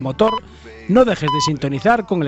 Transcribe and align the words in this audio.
motor, 0.00 0.44
no 0.88 1.04
dejes 1.04 1.28
de 1.32 1.40
sintonizar 1.40 2.06
con 2.06 2.22
el 2.22 2.27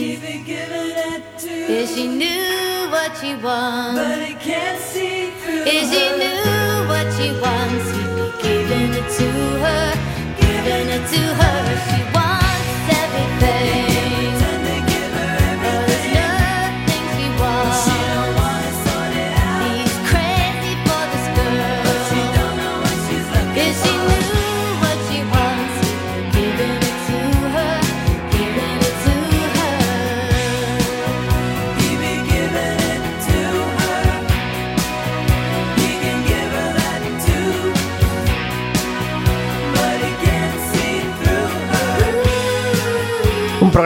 Is 0.00 1.92
she 1.92 2.06
knew 2.06 2.88
what 2.88 3.16
she 3.16 3.34
wants, 3.34 3.98
but 3.98 4.18
he 4.22 4.34
can't 4.34 4.80
see 4.80 5.30
through. 5.40 5.64
Is 5.64 5.90
she 5.90 6.16
knew 6.16 6.86
what 6.86 7.12
she 7.14 7.32
wants, 7.40 7.90
he'd 7.90 8.14
be 8.14 8.30
giving 8.40 8.90
it 8.94 9.10
to 9.18 9.28
her, 9.58 9.94
giving 10.40 10.88
it 10.88 11.08
to 11.08 11.20
her. 11.34 11.87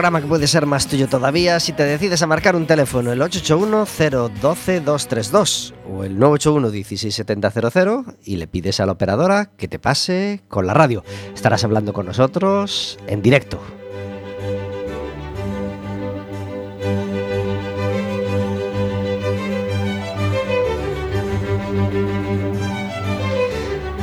Programa 0.03 0.19
que 0.19 0.27
puede 0.27 0.47
ser 0.47 0.65
más 0.65 0.85
tuyo 0.85 1.07
todavía 1.07 1.61
si 1.61 1.71
te 1.71 1.85
decides 1.85 2.21
a 2.21 2.27
marcar 2.27 2.57
un 2.57 2.67
teléfono 2.67 3.13
el 3.13 3.21
881-012-232 3.21 5.73
o 5.89 6.03
el 6.03 6.19
981-16700 6.19 8.17
y 8.25 8.35
le 8.35 8.47
pides 8.47 8.81
a 8.81 8.85
la 8.85 8.91
operadora 8.91 9.51
que 9.55 9.69
te 9.69 9.79
pase 9.79 10.41
con 10.49 10.67
la 10.67 10.73
radio. 10.73 11.05
Estarás 11.33 11.63
hablando 11.63 11.93
con 11.93 12.05
nosotros 12.05 12.99
en 13.07 13.21
directo. 13.21 13.61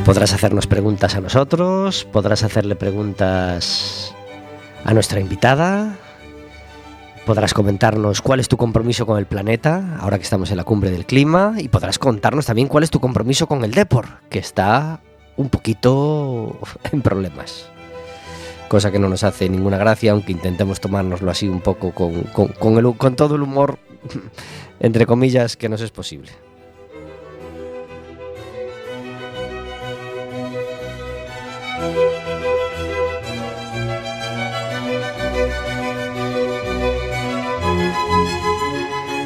Podrás 0.06 0.32
hacernos 0.32 0.66
preguntas 0.66 1.14
a 1.14 1.20
nosotros, 1.20 2.06
podrás 2.10 2.42
hacerle 2.42 2.74
preguntas 2.74 4.14
a 4.84 4.94
nuestra 4.94 5.20
invitada. 5.20 5.96
Podrás 7.27 7.54
comentarnos 7.54 8.22
cuál 8.22 8.41
es 8.41 8.48
tu 8.48 8.56
compromiso 8.56 9.06
con 9.06 9.18
el 9.18 9.27
planeta, 9.27 9.98
ahora 10.00 10.18
que 10.18 10.24
estamos 10.24 10.50
en 10.50 10.56
la 10.56 10.65
cumbre 10.65 10.91
del 10.91 11.06
clima, 11.06 11.54
y 11.59 11.68
podrás 11.68 11.98
contarnos 11.98 12.47
también 12.47 12.68
cuál 12.68 12.84
es 12.84 12.91
tu 12.91 12.98
compromiso 13.00 13.47
con 13.47 13.65
el 13.65 13.72
Depor, 13.72 14.21
que 14.30 14.38
está 14.38 15.00
un 15.36 15.48
poquito 15.48 16.59
en 16.92 17.03
problemas. 17.03 17.68
Cosa 18.68 18.91
que 18.91 18.98
no 18.98 19.09
nos 19.09 19.24
hace 19.24 19.48
ninguna 19.48 19.78
gracia, 19.78 20.12
aunque 20.12 20.32
intentemos 20.32 20.80
tomárnoslo 20.80 21.30
así 21.30 21.48
un 21.48 21.60
poco 21.60 21.92
con, 21.92 22.22
con 22.22 23.16
todo 23.16 23.34
el 23.34 23.42
humor, 23.42 23.78
entre 24.80 25.06
comillas, 25.06 25.56
que 25.56 25.68
nos 25.68 25.80
es 25.80 25.91
posible. 25.91 26.30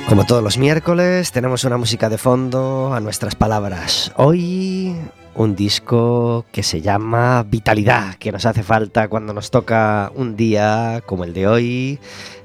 Como 0.09 0.27
todos 0.27 0.43
los 0.43 0.59
miércoles, 0.59 1.33
tenemos 1.33 1.65
una 1.65 1.79
música 1.79 2.11
de 2.11 2.19
fondo 2.19 2.93
a 2.93 3.01
nuestras 3.01 3.35
palabras. 3.35 4.13
Hoy 4.17 4.95
un 5.35 5.57
disco 5.57 6.45
que 6.53 6.63
se 6.63 6.83
llama 6.83 7.43
Vitalidad, 7.43 8.17
que 8.17 8.31
nos 8.31 8.45
hace 8.45 8.63
falta 8.63 9.09
cuando 9.09 9.33
nos 9.33 9.51
toca 9.51 10.13
un 10.15 10.37
día 10.37 11.03
como 11.07 11.25
el 11.25 11.33
de 11.33 11.47
hoy, 11.47 11.99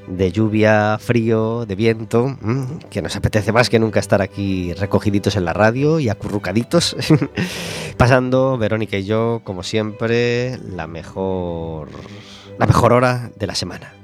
de 0.07 0.31
lluvia, 0.31 0.97
frío, 0.99 1.65
de 1.65 1.75
viento, 1.75 2.37
que 2.89 3.01
nos 3.01 3.17
apetece 3.17 3.51
más 3.51 3.69
que 3.69 3.77
nunca 3.77 3.99
estar 3.99 4.21
aquí 4.21 4.73
recogiditos 4.73 5.35
en 5.35 5.43
la 5.43 5.51
radio 5.51 5.99
y 5.99 6.07
acurrucaditos, 6.07 6.95
pasando 7.97 8.57
Verónica 8.57 8.97
y 8.97 9.03
yo, 9.03 9.41
como 9.43 9.63
siempre, 9.63 10.57
la 10.59 10.87
mejor, 10.87 11.89
la 12.57 12.65
mejor 12.65 12.93
hora 12.93 13.31
de 13.37 13.47
la 13.47 13.55
semana. 13.55 13.98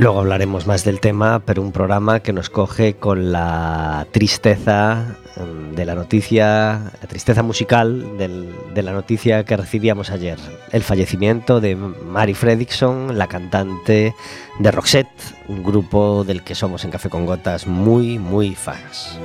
Luego 0.00 0.20
hablaremos 0.20 0.66
más 0.66 0.82
del 0.82 0.98
tema, 0.98 1.42
pero 1.44 1.60
un 1.60 1.72
programa 1.72 2.20
que 2.20 2.32
nos 2.32 2.48
coge 2.48 2.94
con 2.94 3.32
la 3.32 4.06
tristeza 4.12 5.18
em, 5.36 5.74
de 5.74 5.84
la 5.84 5.94
noticia, 5.94 6.90
la 7.02 7.06
tristeza 7.06 7.42
musical 7.42 8.16
de 8.16 8.82
la 8.82 8.92
noticia 8.92 9.44
que 9.44 9.58
recibíamos 9.58 10.10
ayer. 10.10 10.38
El 10.72 10.82
fallecimiento 10.84 11.60
de 11.60 11.76
Mary 11.76 12.32
Fredrickson, 12.32 13.18
la 13.18 13.26
cantante 13.26 14.14
de 14.58 14.70
Roxette, 14.70 15.34
un 15.48 15.62
grupo 15.62 16.24
del 16.24 16.44
que 16.44 16.54
somos 16.54 16.82
en 16.86 16.92
Café 16.92 17.10
con 17.10 17.26
Gotas 17.26 17.66
muy, 17.66 18.18
muy 18.18 18.54
fans. 18.54 19.18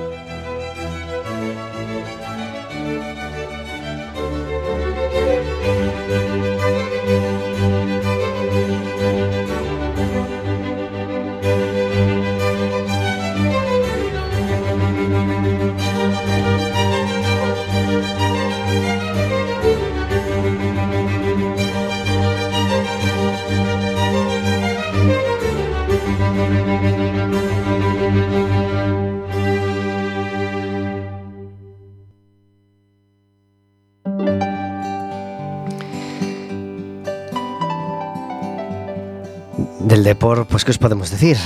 Pues 40.26 40.64
¿qué 40.64 40.72
os 40.72 40.78
podemos 40.78 41.08
decir? 41.12 41.36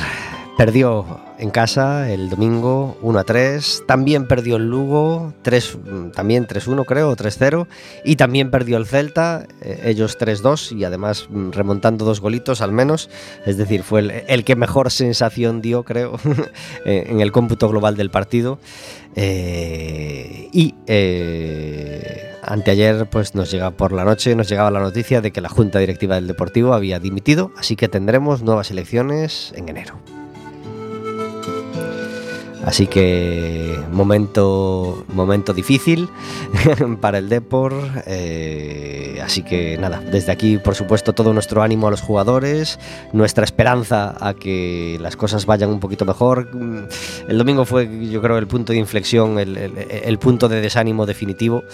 Perdió 0.56 1.20
en 1.38 1.50
casa 1.50 2.10
el 2.10 2.30
domingo 2.30 2.96
1 3.02 3.18
a 3.18 3.24
3, 3.24 3.84
también 3.86 4.26
perdió 4.26 4.56
el 4.56 4.70
Lugo 4.70 5.34
3, 5.42 5.78
también 6.14 6.46
3-1 6.46 6.86
creo, 6.86 7.14
3-0, 7.14 7.66
y 8.06 8.16
también 8.16 8.50
perdió 8.50 8.78
el 8.78 8.86
Celta, 8.86 9.46
eh, 9.60 9.82
ellos 9.84 10.18
3-2 10.18 10.78
y 10.78 10.84
además 10.84 11.26
mm, 11.28 11.50
remontando 11.50 12.06
dos 12.06 12.22
golitos 12.22 12.62
al 12.62 12.72
menos, 12.72 13.10
es 13.44 13.58
decir, 13.58 13.82
fue 13.82 14.24
el, 14.26 14.44
que 14.44 14.56
mejor 14.56 14.90
sensación 14.90 15.60
dio 15.60 15.82
creo 15.82 16.18
eh, 16.86 17.04
en 17.06 17.20
el 17.20 17.32
cómputo 17.32 17.68
global 17.68 17.98
del 17.98 18.10
partido. 18.10 18.58
Eh, 19.14 20.48
y 20.52 20.74
anteayer 22.42 23.06
pues 23.06 23.34
nos 23.34 23.50
llega 23.50 23.70
por 23.70 23.92
la 23.92 24.04
noche, 24.04 24.34
nos 24.34 24.48
llegaba 24.48 24.70
la 24.70 24.80
noticia 24.80 25.20
de 25.20 25.30
que 25.30 25.40
la 25.40 25.48
Junta 25.48 25.78
Directiva 25.78 26.14
del 26.14 26.26
Deportivo 26.26 26.74
había 26.74 26.98
dimitido, 26.98 27.52
así 27.56 27.76
que 27.76 27.88
tendremos 27.88 28.42
nuevas 28.42 28.70
elecciones 28.70 29.52
en 29.56 29.68
enero. 29.68 29.98
Así 32.64 32.86
que 32.86 33.78
momento, 33.90 35.04
momento 35.08 35.54
difícil 35.54 36.08
para 37.00 37.18
el 37.18 37.28
Depor. 37.28 37.74
Eh, 38.06 39.09
así 39.20 39.42
que 39.42 39.78
nada, 39.78 40.00
desde 40.00 40.32
aquí 40.32 40.58
por 40.58 40.74
supuesto 40.74 41.12
todo 41.12 41.32
nuestro 41.32 41.62
ánimo 41.62 41.88
a 41.88 41.90
los 41.90 42.00
jugadores, 42.00 42.78
nuestra 43.12 43.44
esperanza 43.44 44.14
a 44.20 44.34
que 44.34 44.98
las 45.00 45.16
cosas 45.16 45.46
vayan 45.46 45.70
un 45.70 45.80
poquito 45.80 46.04
mejor. 46.04 46.50
El 47.28 47.38
domingo 47.38 47.64
fue 47.64 48.08
yo 48.10 48.20
creo 48.22 48.38
el 48.38 48.46
punto 48.46 48.72
de 48.72 48.78
inflexión, 48.78 49.38
el, 49.38 50.18
punto 50.18 50.48
de 50.48 50.60
desánimo 50.60 51.06
definitivo, 51.06 51.64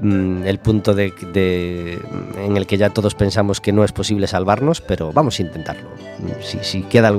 mm, 0.00 0.44
el 0.44 0.58
punto 0.58 0.94
de, 0.94 1.98
en 2.38 2.56
el 2.56 2.66
que 2.66 2.76
ya 2.76 2.90
todos 2.90 3.14
pensamos 3.14 3.60
que 3.60 3.72
no 3.72 3.84
es 3.84 3.92
posible 3.92 4.26
salvarnos, 4.26 4.80
pero 4.80 5.12
vamos 5.12 5.38
a 5.38 5.42
intentarlo. 5.42 5.90
Si, 6.42 6.58
si 6.62 6.82
queda, 6.82 7.12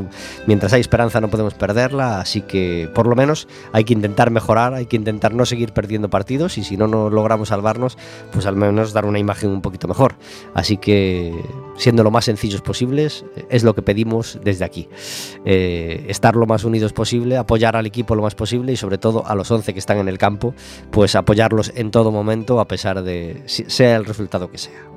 mientras 0.47 0.73
hay 0.73 0.81
esperanza 0.81 1.21
no 1.21 1.29
podemos 1.29 1.53
perderla, 1.53 2.19
así 2.19 2.41
que 2.41 2.89
por 2.93 3.07
lo 3.07 3.15
menos 3.15 3.47
hay 3.71 3.83
que 3.83 3.93
intentar 3.93 4.31
mejorar, 4.31 4.73
hay 4.73 4.85
que 4.85 4.95
intentar 4.95 5.33
no 5.33 5.45
seguir 5.45 5.73
perdiendo 5.73 6.09
partidos 6.09 6.57
y 6.57 6.63
si 6.63 6.77
no, 6.77 6.87
no 6.87 7.09
logramos 7.09 7.49
salvarnos, 7.49 7.97
pues 8.31 8.45
al 8.45 8.55
menos 8.55 8.93
dar 8.93 9.05
una 9.05 9.19
imagen 9.19 9.49
un 9.49 9.61
poquito 9.71 9.87
mejor. 9.87 10.15
Así 10.53 10.77
que, 10.77 11.33
siendo 11.77 12.03
lo 12.03 12.11
más 12.11 12.25
sencillos 12.25 12.61
posibles, 12.61 13.25
es 13.49 13.63
lo 13.63 13.73
que 13.73 13.81
pedimos 13.81 14.39
desde 14.43 14.65
aquí. 14.65 14.89
Eh, 15.45 16.05
estar 16.09 16.35
lo 16.35 16.45
más 16.45 16.63
unidos 16.63 16.93
posible, 16.93 17.37
apoyar 17.37 17.75
al 17.75 17.85
equipo 17.85 18.15
lo 18.15 18.21
más 18.21 18.35
posible 18.35 18.73
y 18.73 18.77
sobre 18.77 18.97
todo 18.97 19.25
a 19.25 19.35
los 19.35 19.49
11 19.49 19.73
que 19.73 19.79
están 19.79 19.97
en 19.97 20.07
el 20.07 20.17
campo, 20.17 20.53
pues 20.91 21.15
apoyarlos 21.15 21.71
en 21.75 21.91
todo 21.91 22.11
momento 22.11 22.59
a 22.59 22.67
pesar 22.67 23.01
de 23.03 23.43
sea 23.45 23.95
el 23.95 24.05
resultado 24.05 24.51
que 24.51 24.57
sea. 24.57 24.91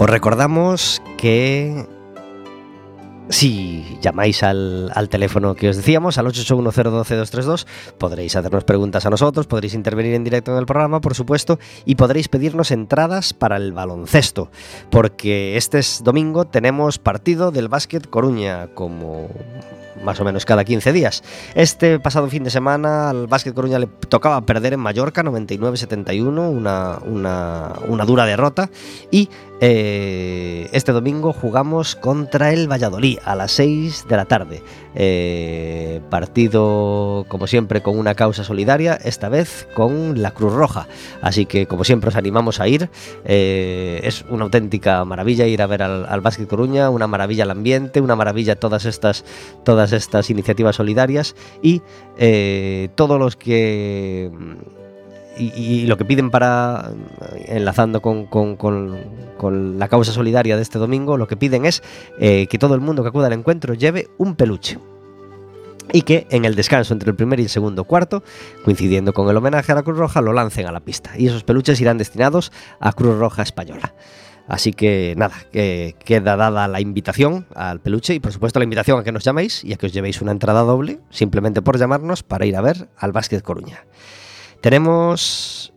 Os 0.00 0.08
recordamos 0.08 1.02
que 1.18 1.86
si 3.30 3.98
llamáis 4.02 4.42
al, 4.42 5.08
teléfono 5.08 5.54
que 5.54 5.68
os 5.70 5.76
decíamos, 5.76 6.18
al 6.18 6.26
881023232, 6.26 7.66
podréis 7.96 8.36
hacernos 8.36 8.64
preguntas 8.64 9.06
a 9.06 9.10
nosotros, 9.10 9.46
podréis 9.46 9.74
intervenir 9.74 10.14
en 10.14 10.24
directo 10.24 10.52
en 10.52 10.58
el 10.58 10.66
programa, 10.66 11.00
por 11.00 11.14
supuesto, 11.14 11.58
y 11.84 11.94
podréis 11.94 12.28
pedirnos 12.28 12.70
entradas 12.70 13.32
para 13.32 13.56
el 13.56 13.72
baloncesto, 13.72 14.50
porque 14.90 15.56
este 15.56 15.80
domingo 16.02 16.44
tenemos 16.44 16.98
partido 16.98 17.50
del 17.50 17.68
Básquet 17.68 18.08
Coruña, 18.08 18.68
como 18.74 19.28
más 20.02 20.20
o 20.20 20.24
menos 20.24 20.44
cada 20.44 20.64
15 20.64 20.92
días. 20.92 21.22
Este 21.54 21.98
pasado 22.00 22.28
fin 22.28 22.44
de 22.44 22.50
semana 22.50 23.10
al 23.10 23.26
Básquet 23.26 23.54
Coruña 23.54 23.78
le 23.78 23.86
tocaba 23.86 24.40
perder 24.42 24.72
en 24.74 24.80
Mallorca 24.80 25.22
99-71, 25.22 26.50
una, 26.50 26.98
una, 27.04 27.72
una, 27.86 28.04
dura 28.04 28.24
derrota. 28.24 28.70
Y 29.10 29.28
eh, 29.60 30.68
este 30.72 30.92
domingo 30.92 31.32
jugamos 31.32 31.94
contra 31.96 32.52
el 32.52 32.70
Valladolid 32.70 33.18
a 33.24 33.36
las 33.36 33.52
6 33.52 34.06
de 34.08 34.16
la 34.16 34.24
tarde. 34.24 34.62
Eh, 34.94 36.00
partido, 36.10 37.24
como 37.28 37.46
siempre, 37.46 37.82
con 37.82 37.98
una 37.98 38.14
causa 38.14 38.42
solidaria, 38.42 38.94
esta 38.94 39.28
vez 39.28 39.68
con 39.74 40.20
la 40.20 40.32
Cruz 40.32 40.52
Roja. 40.52 40.88
Así 41.22 41.46
que, 41.46 41.66
como 41.66 41.84
siempre, 41.84 42.08
os 42.08 42.16
animamos 42.16 42.60
a 42.60 42.68
ir. 42.68 42.88
Eh, 43.24 44.00
es 44.02 44.24
una 44.28 44.44
auténtica 44.44 45.04
maravilla 45.04 45.46
ir 45.46 45.62
a 45.62 45.66
ver 45.66 45.82
al, 45.82 46.06
al 46.06 46.20
Básquet 46.20 46.48
Coruña, 46.48 46.90
una 46.90 47.06
maravilla 47.06 47.44
el 47.44 47.50
ambiente, 47.50 48.00
una 48.00 48.16
maravilla 48.16 48.56
todas 48.56 48.84
estas, 48.84 49.24
todas 49.64 49.92
estas 49.92 50.30
iniciativas 50.30 50.76
solidarias 50.76 51.36
y 51.62 51.82
eh, 52.18 52.88
todos 52.94 53.18
los 53.18 53.36
que 53.36 54.30
y, 55.40 55.86
lo 55.86 55.96
que 55.96 56.04
piden 56.04 56.30
para, 56.30 56.92
enlazando 57.46 58.00
con, 58.00 59.78
la 59.78 59.88
causa 59.88 60.12
solidaria 60.12 60.56
de 60.56 60.62
este 60.62 60.78
domingo, 60.78 61.16
lo 61.16 61.26
que 61.26 61.36
piden 61.36 61.64
es 61.64 61.82
eh, 62.18 62.46
que 62.48 62.58
todo 62.58 62.74
el 62.74 62.80
mundo 62.80 63.02
que 63.02 63.08
acuda 63.08 63.26
al 63.26 63.32
encuentro 63.32 63.74
lleve 63.74 64.08
un 64.18 64.34
peluche. 64.34 64.78
Y 65.92 66.02
que 66.02 66.26
en 66.30 66.44
el 66.44 66.54
descanso 66.54 66.92
entre 66.92 67.10
el 67.10 67.16
primer 67.16 67.40
y 67.40 67.44
el 67.44 67.48
segundo 67.48 67.82
cuarto, 67.84 68.22
coincidiendo 68.64 69.12
con 69.12 69.28
el 69.28 69.36
homenaje 69.36 69.72
a 69.72 69.74
la 69.74 69.82
Cruz 69.82 69.98
Roja, 69.98 70.20
lo 70.20 70.32
lancen 70.32 70.66
a 70.66 70.72
la 70.72 70.80
pista. 70.80 71.10
Y 71.18 71.26
esos 71.26 71.42
peluches 71.42 71.80
irán 71.80 71.98
destinados 71.98 72.52
a 72.78 72.92
Cruz 72.92 73.18
Roja 73.18 73.42
Española. 73.42 73.92
Así 74.46 74.72
que 74.72 75.14
nada, 75.16 75.34
que 75.52 75.94
queda 76.04 76.36
dada 76.36 76.66
la 76.66 76.80
invitación 76.80 77.46
al 77.54 77.80
peluche 77.80 78.14
y 78.14 78.20
por 78.20 78.32
supuesto 78.32 78.58
la 78.58 78.64
invitación 78.64 78.98
a 78.98 79.04
que 79.04 79.12
nos 79.12 79.22
llaméis 79.22 79.64
y 79.64 79.72
a 79.72 79.76
que 79.76 79.86
os 79.86 79.92
llevéis 79.92 80.20
una 80.20 80.32
entrada 80.32 80.62
doble, 80.62 80.98
simplemente 81.10 81.62
por 81.62 81.78
llamarnos 81.78 82.24
para 82.24 82.46
ir 82.46 82.56
a 82.56 82.60
ver 82.60 82.88
al 82.96 83.12
Básquet 83.12 83.42
Coruña. 83.42 83.84
Tenemos 84.60 85.72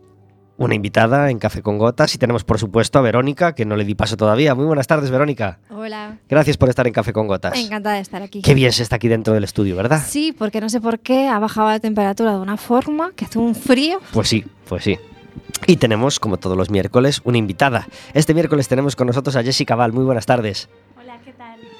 una 0.56 0.74
invitada 0.74 1.30
en 1.30 1.38
Café 1.38 1.62
con 1.62 1.78
Gotas 1.78 2.14
y 2.14 2.18
tenemos 2.18 2.44
por 2.44 2.58
supuesto 2.58 2.98
a 2.98 3.02
Verónica, 3.02 3.54
que 3.54 3.64
no 3.64 3.76
le 3.76 3.84
di 3.84 3.94
paso 3.94 4.16
todavía. 4.16 4.54
Muy 4.54 4.66
buenas 4.66 4.86
tardes, 4.86 5.10
Verónica. 5.10 5.58
Hola. 5.70 6.18
Gracias 6.28 6.56
por 6.56 6.68
estar 6.68 6.86
en 6.86 6.92
Café 6.92 7.12
con 7.12 7.26
Gotas. 7.26 7.58
Encantada 7.58 7.96
de 7.96 8.02
estar 8.02 8.22
aquí. 8.22 8.42
Qué 8.42 8.54
bien 8.54 8.72
se 8.72 8.82
está 8.82 8.96
aquí 8.96 9.08
dentro 9.08 9.34
del 9.34 9.44
estudio, 9.44 9.74
¿verdad? 9.74 10.02
Sí, 10.06 10.32
porque 10.36 10.60
no 10.60 10.68
sé 10.68 10.80
por 10.80 11.00
qué 11.00 11.28
ha 11.28 11.38
bajado 11.38 11.68
la 11.68 11.80
temperatura 11.80 12.32
de 12.32 12.38
una 12.38 12.56
forma 12.56 13.12
que 13.16 13.24
hace 13.24 13.38
un 13.38 13.54
frío. 13.54 14.00
Pues 14.12 14.28
sí, 14.28 14.44
pues 14.68 14.84
sí. 14.84 14.98
Y 15.66 15.76
tenemos, 15.76 16.20
como 16.20 16.36
todos 16.36 16.56
los 16.56 16.70
miércoles, 16.70 17.20
una 17.24 17.38
invitada. 17.38 17.88
Este 18.12 18.34
miércoles 18.34 18.68
tenemos 18.68 18.96
con 18.96 19.06
nosotros 19.06 19.34
a 19.36 19.42
Jessica 19.42 19.74
Val. 19.74 19.92
Muy 19.92 20.04
buenas 20.04 20.26
tardes. 20.26 20.68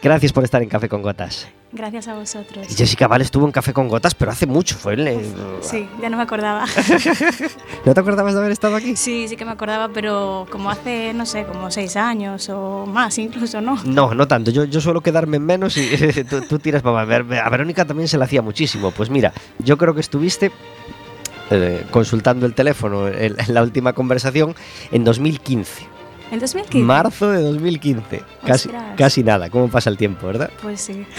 Gracias 0.02 0.32
por 0.32 0.44
estar 0.44 0.62
en 0.62 0.68
Café 0.68 0.88
con 0.88 1.02
Gotas. 1.02 1.48
Gracias 1.72 2.06
a 2.06 2.14
vosotros. 2.14 2.66
Y 2.70 2.74
Jessica 2.74 3.08
Val 3.08 3.20
estuvo 3.22 3.46
en 3.46 3.50
Café 3.52 3.72
con 3.72 3.88
Gotas, 3.88 4.14
pero 4.14 4.30
hace 4.30 4.46
mucho. 4.46 4.76
Fue 4.76 4.94
el- 4.94 5.18
Sí, 5.60 5.88
ya 6.00 6.08
no 6.08 6.16
me 6.16 6.22
acordaba. 6.22 6.66
¿No 7.84 7.94
te 7.94 8.00
acordabas 8.00 8.34
de 8.34 8.40
haber 8.40 8.52
estado 8.52 8.76
aquí? 8.76 8.94
Sí, 8.96 9.26
sí 9.28 9.36
que 9.36 9.44
me 9.44 9.50
acordaba, 9.50 9.88
pero 9.88 10.46
como 10.50 10.70
hace, 10.70 11.12
no 11.14 11.26
sé, 11.26 11.44
como 11.44 11.70
seis 11.70 11.96
años 11.96 12.48
o 12.48 12.86
más 12.86 13.18
incluso, 13.18 13.60
¿no? 13.60 13.76
No, 13.84 14.14
no 14.14 14.28
tanto. 14.28 14.50
Yo, 14.52 14.64
yo 14.64 14.80
suelo 14.80 15.00
quedarme 15.00 15.38
en 15.38 15.46
menos 15.46 15.76
y 15.76 15.90
tú, 16.30 16.42
tú 16.42 16.58
tiras 16.60 16.82
para 16.82 17.04
ver. 17.04 17.24
A 17.42 17.48
Verónica 17.50 17.84
también 17.84 18.08
se 18.08 18.18
le 18.18 18.24
hacía 18.24 18.40
muchísimo. 18.42 18.92
Pues 18.92 19.10
mira, 19.10 19.32
yo 19.58 19.76
creo 19.76 19.94
que 19.94 20.00
estuviste 20.00 20.52
eh, 21.50 21.84
consultando 21.90 22.46
el 22.46 22.54
teléfono 22.54 23.08
en, 23.08 23.34
en 23.38 23.54
la 23.54 23.62
última 23.62 23.92
conversación 23.94 24.54
en 24.92 25.02
2015. 25.04 25.93
En 26.34 26.40
2015. 26.40 26.78
Marzo 26.84 27.30
de 27.30 27.40
2015. 27.42 28.22
Casi, 28.44 28.68
Ostras. 28.68 28.94
casi 28.96 29.22
nada. 29.22 29.48
¿Cómo 29.50 29.68
pasa 29.68 29.88
el 29.90 29.96
tiempo, 29.96 30.26
verdad? 30.26 30.50
Pues 30.62 30.80
sí. 30.80 31.06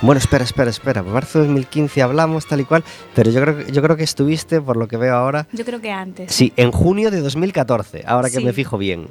Bueno, 0.00 0.20
espera, 0.20 0.44
espera, 0.44 0.70
espera. 0.70 1.02
Marzo 1.02 1.40
de 1.40 1.46
2015 1.46 2.02
hablamos 2.02 2.46
tal 2.46 2.60
y 2.60 2.64
cual, 2.64 2.84
pero 3.16 3.32
yo 3.32 3.40
creo, 3.40 3.56
que- 3.66 3.72
yo 3.72 3.82
creo 3.82 3.96
que 3.96 4.04
estuviste, 4.04 4.60
por 4.60 4.76
lo 4.76 4.86
que 4.86 4.96
veo 4.96 5.12
ahora, 5.16 5.48
Yo 5.52 5.64
creo 5.64 5.80
que 5.80 5.90
antes. 5.90 6.32
sí, 6.32 6.52
en 6.56 6.70
junio 6.70 7.10
de 7.10 7.20
2014, 7.20 8.04
ahora 8.06 8.30
que 8.30 8.38
me 8.38 8.52
fijo 8.52 8.78
bien. 8.78 9.08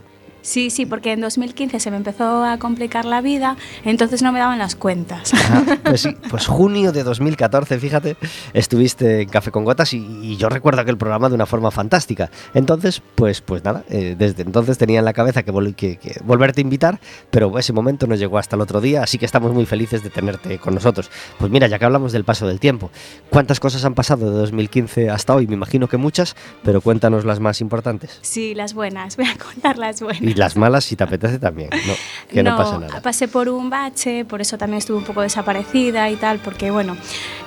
Sí, 0.47 0.69
sí, 0.69 0.85
porque 0.85 1.11
en 1.11 1.19
2015 1.19 1.77
se 1.81 1.91
me 1.91 1.97
empezó 1.97 2.45
a 2.45 2.57
complicar 2.57 3.03
la 3.03 3.19
vida, 3.19 3.57
entonces 3.83 4.21
no 4.21 4.31
me 4.31 4.39
daban 4.39 4.57
las 4.59 4.77
cuentas. 4.77 5.33
Ajá, 5.33 5.77
pues 5.83 5.99
sí, 5.99 6.15
pues 6.29 6.47
junio 6.47 6.93
de 6.93 7.03
2014, 7.03 7.77
fíjate, 7.79 8.15
estuviste 8.53 9.23
en 9.23 9.29
Café 9.29 9.51
con 9.51 9.65
Gotas 9.65 9.93
y, 9.93 9.97
y 10.21 10.37
yo 10.37 10.47
recuerdo 10.47 10.79
aquel 10.79 10.97
programa 10.97 11.27
de 11.27 11.35
una 11.35 11.45
forma 11.45 11.69
fantástica. 11.69 12.31
Entonces, 12.53 13.01
pues, 13.15 13.41
pues 13.41 13.61
nada, 13.65 13.83
eh, 13.89 14.15
desde 14.17 14.43
entonces 14.43 14.77
tenía 14.77 14.99
en 14.99 15.05
la 15.05 15.11
cabeza 15.11 15.43
que, 15.43 15.51
vol- 15.51 15.75
que- 15.75 15.97
que 15.97 16.15
volverte 16.23 16.61
a 16.61 16.63
invitar, 16.63 17.01
pero 17.29 17.59
ese 17.59 17.73
momento 17.73 18.07
no 18.07 18.15
llegó 18.15 18.37
hasta 18.37 18.55
el 18.55 18.61
otro 18.61 18.79
día, 18.79 19.03
así 19.03 19.17
que 19.17 19.25
estamos 19.25 19.51
muy 19.53 19.65
felices 19.65 20.01
de 20.01 20.09
tenerte 20.09 20.59
con 20.59 20.73
nosotros. 20.75 21.11
Pues 21.39 21.51
mira, 21.51 21.67
ya 21.67 21.77
que 21.77 21.83
hablamos 21.83 22.13
del 22.13 22.23
paso 22.23 22.47
del 22.47 22.61
tiempo, 22.61 22.89
¿cuántas 23.29 23.59
cosas 23.59 23.83
han 23.83 23.95
pasado 23.95 24.31
de 24.31 24.37
2015 24.37 25.09
hasta 25.09 25.35
hoy? 25.35 25.45
Me 25.45 25.55
imagino 25.55 25.89
que 25.89 25.97
muchas, 25.97 26.37
pero 26.63 26.79
cuéntanos 26.79 27.25
las 27.25 27.41
más 27.41 27.59
importantes. 27.59 28.19
Sí, 28.21 28.55
las 28.55 28.73
buenas, 28.73 29.17
voy 29.17 29.25
a 29.25 29.35
contar 29.37 29.77
las 29.77 30.01
buenas. 30.01 30.21
Y 30.21 30.36
las 30.37 30.55
malas, 30.55 30.85
si 30.85 30.95
te 30.95 31.03
apetece 31.03 31.39
también, 31.39 31.69
no, 31.71 31.93
que 32.29 32.43
no, 32.43 32.55
pasa 32.55 32.77
nada. 32.77 33.01
pasé 33.01 33.27
por 33.27 33.49
un 33.49 33.69
bache, 33.69 34.25
por 34.25 34.41
eso 34.41 34.57
también 34.57 34.77
estuve 34.79 34.97
un 34.97 35.03
poco 35.03 35.21
desaparecida 35.21 36.09
y 36.09 36.15
tal, 36.15 36.39
porque 36.39 36.71
bueno, 36.71 36.95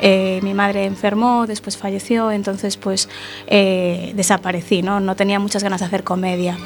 eh, 0.01 0.41
mi 0.43 0.55
madre 0.55 0.85
enfermó, 0.85 1.47
después 1.47 1.77
falleció, 1.77 2.31
entonces 2.31 2.77
pues 2.77 3.09
eh, 3.47 4.13
desaparecí, 4.15 4.83
¿no? 4.83 5.01
No 5.01 5.17
tenía 5.17 5.39
muchas 5.39 5.63
ganas 5.63 5.81
de 5.81 5.87
hacer 5.87 6.05
comedia. 6.05 6.59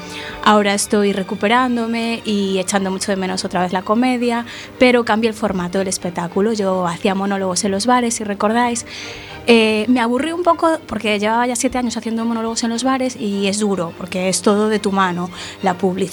Ahora 0.43 0.73
estoy 0.73 1.13
recuperándome 1.13 2.21
y 2.25 2.59
echando 2.59 2.91
mucho 2.91 3.11
de 3.11 3.15
menos 3.17 3.45
otra 3.45 3.61
vez 3.61 3.73
la 3.73 3.83
comedia, 3.83 4.45
pero 4.79 5.05
cambié 5.05 5.29
el 5.29 5.35
formato 5.35 5.79
del 5.79 5.87
espectáculo. 5.87 6.53
Yo 6.53 6.87
hacía 6.87 7.15
monólogos 7.15 7.63
en 7.63 7.71
los 7.71 7.85
bares, 7.85 8.15
si 8.15 8.23
recordáis. 8.23 8.85
Eh, 9.47 9.85
me 9.87 9.99
aburrí 9.99 10.31
un 10.31 10.41
poco 10.41 10.79
porque 10.87 11.19
llevaba 11.19 11.45
ya 11.45 11.55
siete 11.55 11.77
años 11.77 11.95
haciendo 11.97 12.25
monólogos 12.25 12.63
en 12.63 12.71
los 12.71 12.83
bares 12.83 13.15
y 13.15 13.45
es 13.45 13.59
duro 13.59 13.93
porque 13.95 14.27
es 14.27 14.41
todo 14.41 14.69
de 14.69 14.79
tu 14.79 14.91
mano. 14.91 15.29
La 15.61 15.75
publicidad, 15.75 16.04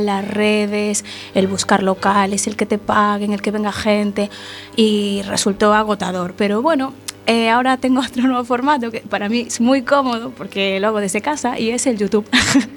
las 0.00 0.26
redes, 0.26 1.04
el 1.34 1.46
buscar 1.46 1.82
locales, 1.82 2.46
el 2.46 2.56
que 2.56 2.66
te 2.66 2.78
paguen, 2.78 3.32
el 3.32 3.42
que 3.42 3.50
venga 3.50 3.72
gente 3.72 4.30
y 4.76 5.22
resultó 5.22 5.74
agotador. 5.74 6.34
Pero 6.36 6.62
bueno, 6.62 6.92
eh, 7.26 7.50
ahora 7.50 7.76
tengo 7.76 8.00
otro 8.06 8.22
nuevo 8.22 8.44
formato 8.44 8.90
que 8.90 9.00
para 9.00 9.28
mí 9.28 9.40
es 9.40 9.60
muy 9.60 9.82
cómodo 9.82 10.30
porque 10.30 10.78
lo 10.80 10.88
hago 10.88 11.00
desde 11.00 11.20
casa 11.20 11.58
y 11.58 11.70
es 11.70 11.86
el 11.86 11.98
YouTube. 11.98 12.28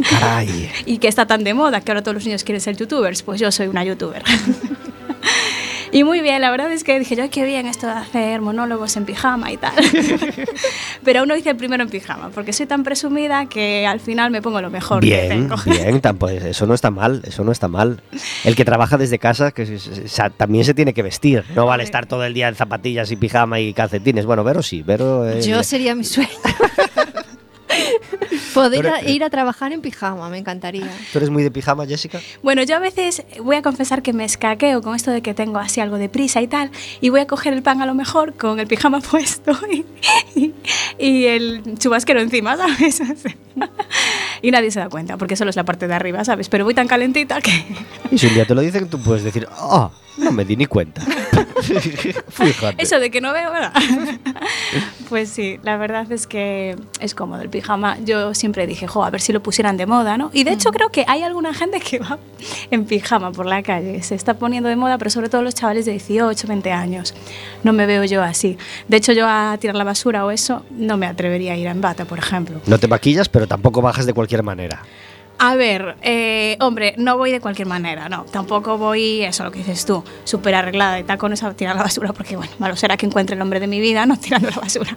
Caray. 0.10 0.72
y 0.86 0.98
que 0.98 1.08
está 1.08 1.26
tan 1.26 1.44
de 1.44 1.54
moda 1.54 1.82
que 1.82 1.92
ahora 1.92 2.02
todos 2.02 2.16
los 2.16 2.26
niños 2.26 2.44
quieren 2.44 2.62
ser 2.62 2.76
youtubers, 2.76 3.24
pues 3.24 3.40
yo 3.40 3.52
soy 3.52 3.68
una 3.68 3.84
youtuber. 3.84 4.24
Y 5.92 6.04
muy 6.04 6.22
bien, 6.22 6.42
la 6.42 6.52
verdad 6.52 6.72
es 6.72 6.84
que 6.84 6.98
dije 7.00 7.16
yo, 7.16 7.24
"Ay, 7.24 7.30
qué 7.30 7.46
bien 7.46 7.66
esto 7.66 7.88
de 7.88 7.94
hacer 7.94 8.42
monólogos 8.42 8.96
en 8.98 9.06
pijama 9.06 9.52
y 9.52 9.58
tal. 9.58 9.74
Pero 11.04 11.20
aún 11.22 11.30
no 11.30 11.36
hice 11.36 11.50
el 11.50 11.56
primero 11.58 11.82
en 11.84 11.90
pijama, 11.90 12.30
porque 12.30 12.54
soy 12.54 12.66
tan 12.68 12.84
presumida 12.84 13.48
que 13.48 13.88
al 13.88 14.00
final 14.00 14.30
me 14.32 14.42
pongo 14.42 14.62
lo 14.62 14.70
mejor 14.70 15.02
que 15.02 15.08
Bien, 15.08 15.30
tengo. 15.30 15.56
bien, 15.66 16.02
tam- 16.02 16.18
pues 16.18 16.44
eso 16.44 16.66
no 16.68 16.74
está 16.74 16.92
mal, 16.92 17.22
eso 17.26 17.44
no 17.44 17.52
está 17.52 17.68
mal. 17.68 18.02
El 18.44 18.56
que 18.56 18.66
trabaja 18.66 18.98
desde 18.98 19.18
casa 19.20 19.52
que 19.52 19.66
se- 19.66 19.80
se- 19.80 20.08
se- 20.08 20.30
también 20.32 20.64
se 20.66 20.74
tiene 20.74 20.94
que 20.94 21.02
vestir, 21.04 21.44
no 21.56 21.66
vale 21.66 21.84
estar 21.84 22.06
todo 22.06 22.24
el 22.24 22.34
día 22.34 22.48
en 22.50 22.56
zapatillas 22.56 23.12
y 23.12 23.16
pijama 23.16 23.60
y 23.60 23.74
calcetines. 23.74 24.26
Bueno, 24.26 24.44
Vero 24.44 24.62
sí, 24.62 24.84
Vero... 24.84 25.28
eh, 25.28 25.42
Yo 25.42 25.64
sería 25.64 25.96
mi 25.96 26.04
sueño. 26.04 26.30
Poder 28.54 28.82
Pero- 28.84 28.96
a- 28.96 29.02
ir 29.04 29.24
a 29.24 29.30
trabajar 29.30 29.72
en 29.74 29.82
pijama, 29.82 30.30
me 30.30 30.38
encantaría. 30.38 30.88
¿Tú 31.12 31.20
eres 31.20 31.30
muy 31.30 31.44
de 31.44 31.52
pijama, 31.52 31.86
Jessica? 31.86 32.20
Bueno, 32.44 32.64
yo 32.64 32.76
a 32.76 32.80
veces 32.80 33.24
voy 33.44 33.56
a 33.58 33.62
confesar 33.62 34.02
que 34.02 34.14
me 34.14 34.26
escaqueo 34.26 34.82
con 34.82 34.96
esto 34.96 35.12
de 35.12 35.22
que 35.22 35.34
tengo 35.34 35.60
así 35.60 35.80
algo 35.82 35.98
de 35.98 36.10
prisa 36.10 36.42
y 36.42 36.48
tal, 36.48 36.72
y 37.02 37.10
voy 37.10 37.22
a 37.22 37.28
coger 37.28 37.54
el 37.54 37.62
pan 37.64 37.82
a 37.82 37.86
lo 37.86 37.94
mejor 37.96 38.34
con 38.36 38.60
el 38.60 38.68
pijama 38.68 39.00
puesto 39.12 39.52
y, 39.72 39.86
y- 40.40 40.54
y 40.98 41.26
el 41.26 41.64
chubasquero 41.78 42.20
encima, 42.22 42.58
¿sabes? 42.58 43.02
Y 44.42 44.52
nadie 44.52 44.72
se 44.72 44.80
da 44.80 44.88
cuenta, 44.88 45.18
porque 45.18 45.36
solo 45.36 45.50
es 45.50 45.58
la 45.58 45.66
parte 45.66 45.86
de 45.88 45.94
arriba, 45.94 46.24
¿sabes? 46.24 46.48
Pero 46.48 46.64
voy 46.64 46.74
tan 46.74 46.88
calentita 46.88 47.42
que... 47.42 47.52
Y 48.10 48.18
si 48.18 48.28
un 48.28 48.34
día 48.36 48.46
te 48.46 48.56
lo 48.56 48.62
dicen, 48.62 48.88
tú 48.90 48.98
puedes 49.02 49.22
decir, 49.24 49.46
ah, 49.52 49.90
no 50.18 50.32
me 50.32 50.46
di 50.46 50.56
ni 50.56 50.66
cuenta. 50.66 51.02
Fíjate. 52.30 52.82
Eso 52.82 53.00
de 53.00 53.12
que 53.12 53.22
no 53.22 53.34
veo, 53.34 53.52
¿verdad? 53.52 53.74
Pues 55.10 55.30
sí, 55.30 55.60
la 55.64 55.76
verdad 55.78 56.12
es 56.12 56.28
que 56.28 56.76
es 57.00 57.16
cómodo 57.16 57.42
el 57.42 57.50
pijama. 57.50 57.98
Yo 58.06 58.36
siempre 58.36 58.68
dije, 58.68 58.86
jo, 58.86 59.04
a 59.04 59.10
ver 59.10 59.22
si 59.22 59.34
lo 59.34 59.42
pusieran 59.42 59.76
de 59.76 59.88
moda, 59.88 60.20
¿no? 60.20 60.30
Y 60.34 60.44
de 60.44 60.52
hecho 60.52 60.72
creo 60.72 60.90
que 60.90 61.04
hay 61.08 61.24
alguna 61.24 61.52
gente 61.52 61.80
que 61.80 61.98
va 61.98 62.20
en 62.70 62.86
pijama 62.86 63.32
por 63.32 63.48
la 63.48 63.64
calle. 63.64 64.04
Se 64.04 64.14
está 64.14 64.36
poniendo 64.36 64.70
de 64.70 64.76
moda, 64.76 65.00
pero 65.00 65.10
sobre 65.10 65.28
todo 65.28 65.42
los 65.42 65.56
chavales 65.56 65.86
de 65.86 65.94
18, 65.94 66.48
20 66.48 66.72
años. 66.72 67.16
No 67.64 67.74
me 67.74 67.88
veo 67.88 68.04
yo 68.04 68.22
así. 68.22 68.60
De 68.88 68.98
hecho, 68.98 69.12
yo 69.14 69.28
a 69.28 69.58
tirar 69.60 69.76
la 69.76 69.84
basura 69.84 70.26
o 70.26 70.30
eso 70.30 70.64
no 70.70 70.96
me 70.98 71.08
atrevería 71.08 71.54
a 71.54 71.58
ir 71.58 71.66
en 71.66 71.82
bata, 71.82 72.06
por 72.06 72.20
ejemplo. 72.20 72.62
No 72.68 72.78
te 72.78 72.88
maquillas, 72.88 73.30
pero 73.30 73.48
tampoco 73.48 73.82
bajas 73.82 74.06
de 74.06 74.14
cualquier 74.14 74.44
manera. 74.44 74.84
A 75.42 75.56
ver, 75.56 75.96
eh, 76.02 76.58
hombre, 76.60 76.96
no 76.98 77.18
voy 77.18 77.32
de 77.32 77.40
cualquier 77.40 77.68
manera, 77.68 78.10
no. 78.10 78.26
Tampoco 78.26 78.78
voy, 78.78 79.22
eso 79.24 79.46
lo 79.46 79.52
que 79.52 79.60
dices 79.60 79.86
tú, 79.86 80.04
súper 80.26 80.54
arreglada 80.54 80.96
de 80.96 81.06
tacones 81.06 81.44
a 81.44 81.54
tirar 81.54 81.78
la 81.78 81.84
basura, 81.84 82.12
porque 82.12 82.36
bueno, 82.36 82.52
malo 82.60 82.76
será 82.76 82.98
que 82.98 83.06
encuentre 83.06 83.38
el 83.38 83.42
hombre 83.42 83.62
de 83.62 83.68
mi 83.68 83.80
vida, 83.80 84.06
no 84.06 84.18
tirando 84.18 84.50
la 84.50 84.58
basura. 84.58 84.94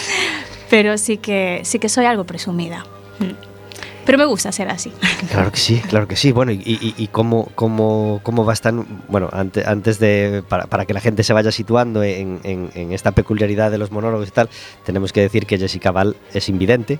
Pero 0.70 0.98
sí 0.98 1.18
que, 1.18 1.60
sí 1.62 1.78
que 1.78 1.88
soy 1.88 2.06
algo 2.06 2.24
presumida. 2.24 2.84
Mm. 3.20 3.47
Pero 4.08 4.16
me 4.16 4.24
gusta 4.24 4.50
ser 4.52 4.70
así. 4.70 4.90
Claro 5.30 5.52
que 5.52 5.58
sí, 5.58 5.80
claro 5.86 6.08
que 6.08 6.16
sí. 6.16 6.32
Bueno, 6.32 6.52
y, 6.52 7.08
cómo, 7.12 7.50
cómo, 7.54 8.20
cómo 8.22 8.46
va 8.46 8.52
a 8.52 8.54
estar, 8.54 8.72
bueno, 9.08 9.28
ante- 9.30 9.66
antes 9.66 9.98
de, 9.98 10.42
para, 10.48 10.64
para 10.66 10.86
que 10.86 10.94
la 10.94 11.00
gente 11.00 11.22
se 11.22 11.34
vaya 11.34 11.52
situando 11.52 12.02
en, 12.02 12.40
en- 12.44 12.92
esta 12.92 13.12
peculiaridad 13.12 13.70
de 13.70 13.76
los 13.76 13.90
monólogos 13.90 14.26
y 14.28 14.30
tal, 14.30 14.48
tenemos 14.86 15.12
que 15.12 15.20
decir 15.20 15.44
que 15.44 15.58
Jessica 15.58 15.90
Val 15.90 16.16
es 16.32 16.48
invidente 16.48 16.98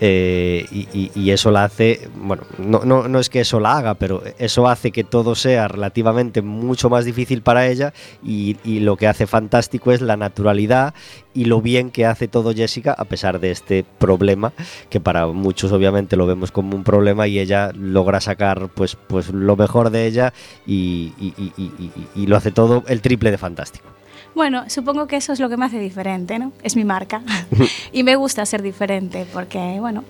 eh, 0.00 0.66
y- 0.72 1.10
y 1.14 1.30
eso 1.30 1.52
la 1.52 1.62
hace, 1.64 2.08
bueno, 2.16 2.42
no, 2.58 2.80
no, 2.84 3.06
no 3.06 3.20
es 3.20 3.28
que 3.30 3.40
eso 3.40 3.60
la 3.60 3.76
haga, 3.78 3.94
pero 3.94 4.22
eso 4.38 4.66
hace 4.68 4.90
que 4.90 5.04
todo 5.04 5.36
sea 5.36 5.68
relativamente 5.68 6.42
mucho 6.42 6.90
más 6.90 7.04
difícil 7.04 7.42
para 7.42 7.68
ella 7.68 7.92
y, 8.24 8.56
y 8.64 8.80
lo 8.80 8.96
que 8.96 9.06
hace 9.06 9.26
fantástico 9.28 9.92
es 9.92 10.00
la 10.00 10.16
naturalidad 10.16 10.94
y 11.34 11.44
lo 11.44 11.60
bien 11.60 11.90
que 11.90 12.06
hace 12.06 12.26
todo 12.28 12.52
Jessica 12.52 12.92
a 12.92 13.04
pesar 13.04 13.38
de 13.40 13.50
este 13.52 13.84
problema 13.98 14.52
que 14.88 15.00
para 15.00 15.26
muchos 15.28 15.70
obviamente 15.72 16.16
lo 16.16 16.26
vemos 16.26 16.50
como 16.50 16.74
un 16.76 16.82
problema 16.82 17.28
y 17.28 17.38
ella 17.38 17.70
logra 17.74 18.20
sacar 18.20 18.68
pues, 18.68 18.96
pues 18.96 19.28
lo 19.28 19.56
mejor 19.56 19.90
de 19.90 20.06
ella 20.06 20.32
y, 20.66 21.12
y- 21.18 22.26
lo 22.26 22.36
hace 22.36 22.50
todo 22.50 22.82
el 22.88 23.00
triple 23.00 23.30
de 23.30 23.38
fantástico. 23.38 23.86
Bueno, 24.34 24.64
supongo 24.68 25.06
que 25.06 25.16
eso 25.16 25.32
es 25.32 25.40
lo 25.40 25.48
que 25.48 25.56
me 25.56 25.64
hace 25.66 25.78
diferente, 25.80 26.38
¿no? 26.38 26.52
Es 26.62 26.76
mi 26.76 26.84
marca. 26.84 27.22
y 27.92 28.02
me 28.02 28.16
gusta 28.16 28.44
ser 28.46 28.62
diferente 28.62 29.26
porque, 29.32 29.76
bueno, 29.80 30.04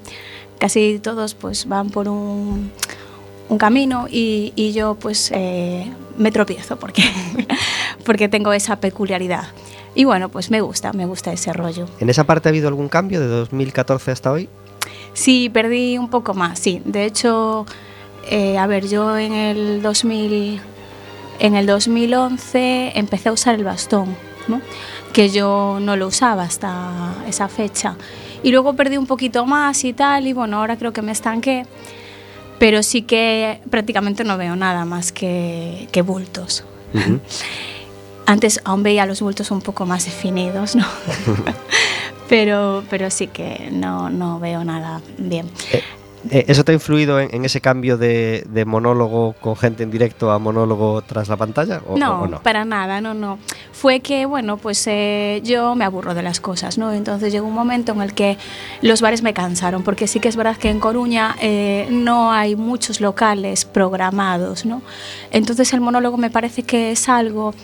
casi 0.59 0.99
todos 1.03 1.35
pues 1.35 1.67
van 1.67 1.91
por 1.91 2.09
un, 2.09 2.71
un 3.49 3.59
camino 3.59 4.07
y, 4.11 4.53
y 4.57 4.73
yo 4.73 4.95
pues 4.95 5.31
eh, 5.35 5.91
me 6.19 6.31
tropiezo 6.33 6.79
porque, 6.79 7.03
porque 8.05 8.29
tengo 8.29 8.53
esa 8.53 8.77
peculiaridad. 8.81 9.45
Y 9.95 10.05
bueno, 10.05 10.29
pues 10.29 10.51
me 10.51 10.61
gusta, 10.61 10.93
me 10.93 11.07
gusta 11.07 11.33
ese 11.33 11.53
rollo. 11.53 11.87
¿En 11.99 12.09
esa 12.11 12.25
parte 12.25 12.49
ha 12.49 12.51
habido 12.51 12.69
algún 12.69 12.89
cambio 12.89 13.21
de 13.21 13.27
2014 13.27 14.11
hasta 14.11 14.31
hoy? 14.31 14.49
Sí, 15.13 15.51
perdí 15.53 15.99
un 15.99 16.09
poco 16.09 16.35
más, 16.35 16.59
sí. 16.59 16.81
De 16.85 17.05
hecho, 17.05 17.67
eh, 18.29 18.57
a 18.59 18.67
ver, 18.67 18.87
yo 18.87 19.19
en 19.19 19.33
el 19.33 19.83
2000, 19.83 20.61
en 21.41 21.57
el 21.57 21.67
2011 21.67 22.93
empecé 22.95 23.29
a 23.29 23.33
usar 23.33 23.57
el 23.57 23.65
bastón, 23.65 24.15
¿no? 24.47 24.61
que 25.13 25.29
yo 25.31 25.79
no 25.81 25.97
lo 25.97 26.07
usaba 26.07 26.45
hasta 26.45 27.15
esa 27.27 27.49
fecha. 27.49 27.97
Y 28.43 28.51
luego 28.51 28.75
perdí 28.75 28.97
un 28.97 29.07
poquito 29.07 29.45
más 29.45 29.85
y 29.85 29.93
tal, 29.93 30.27
y 30.27 30.33
bueno, 30.33 30.59
ahora 30.59 30.77
creo 30.77 30.93
que 30.93 31.03
me 31.03 31.13
estanqué, 31.13 31.67
pero 32.59 32.83
sí 32.83 33.03
que 33.03 33.61
prácticamente 33.71 34.25
no 34.25 34.37
veo 34.39 34.57
nada 34.57 34.85
más 34.85 35.13
que, 35.13 35.89
que 35.93 36.03
bultos. 36.03 36.65
Ujú. 36.95 37.21
Antes 38.31 38.61
aún 38.63 38.85
veía 38.85 39.07
los 39.07 39.23
bultos 39.23 39.51
un 39.51 39.61
poco 39.61 39.87
más 39.87 40.05
definidos, 40.05 40.77
¿no? 40.77 40.87
pero, 42.29 42.85
pero 42.89 43.11
sí 43.11 43.27
que 43.27 43.71
no, 43.73 44.09
no 44.09 44.39
veo 44.39 44.63
nada 44.63 45.01
bien. 45.19 45.51
Eh, 46.31 46.45
¿Eso 46.49 46.65
te 46.65 46.73
ha 46.73 46.75
influido 46.75 47.19
en, 47.19 47.35
en 47.35 47.45
ese 47.45 47.61
cambio 47.61 47.97
de, 47.97 48.45
de 48.49 48.65
monólogo 48.65 49.35
con 49.41 49.57
gente 49.57 49.83
en 49.83 49.91
directo 49.91 50.31
a 50.31 50.39
monólogo 50.39 51.01
tras 51.03 51.29
la 51.29 51.37
pantalla? 51.37 51.81
¿o, 51.89 51.97
no, 51.97 52.23
o 52.23 52.27
no? 52.27 52.43
para 52.43 52.65
nada, 52.65 53.01
no, 53.01 53.15
no. 53.15 53.39
Fue 53.73 54.01
que, 54.01 54.27
bueno, 54.27 54.59
pues 54.59 54.87
eh, 54.87 55.41
yo 55.43 55.75
me 55.75 55.85
aburro 55.85 56.13
de 56.15 56.23
las 56.23 56.41
cosas, 56.41 56.77
¿no? 56.77 56.93
Entonces 56.93 57.33
llegó 57.33 57.47
un 57.47 57.55
momento 57.55 57.93
en 57.93 58.03
el 58.03 58.13
que 58.13 58.37
los 58.83 59.01
bares 59.01 59.23
me 59.23 59.33
cansaron, 59.33 59.83
porque 59.83 60.07
sí 60.07 60.21
que 60.21 60.29
es 60.29 60.37
verdad 60.37 60.57
que 60.57 60.69
en 60.69 60.81
Coruña 60.81 61.37
eh, 61.41 61.89
no 61.91 62.33
hay 62.33 62.57
muchos 62.57 63.01
locales 63.01 63.65
programados, 63.65 64.67
¿no? 64.67 64.83
Entonces 65.31 65.73
el 65.73 65.81
monólogo 65.81 66.19
me 66.19 66.31
parece 66.31 66.63
que 66.63 66.91
es 66.93 67.09
algo 67.09 67.55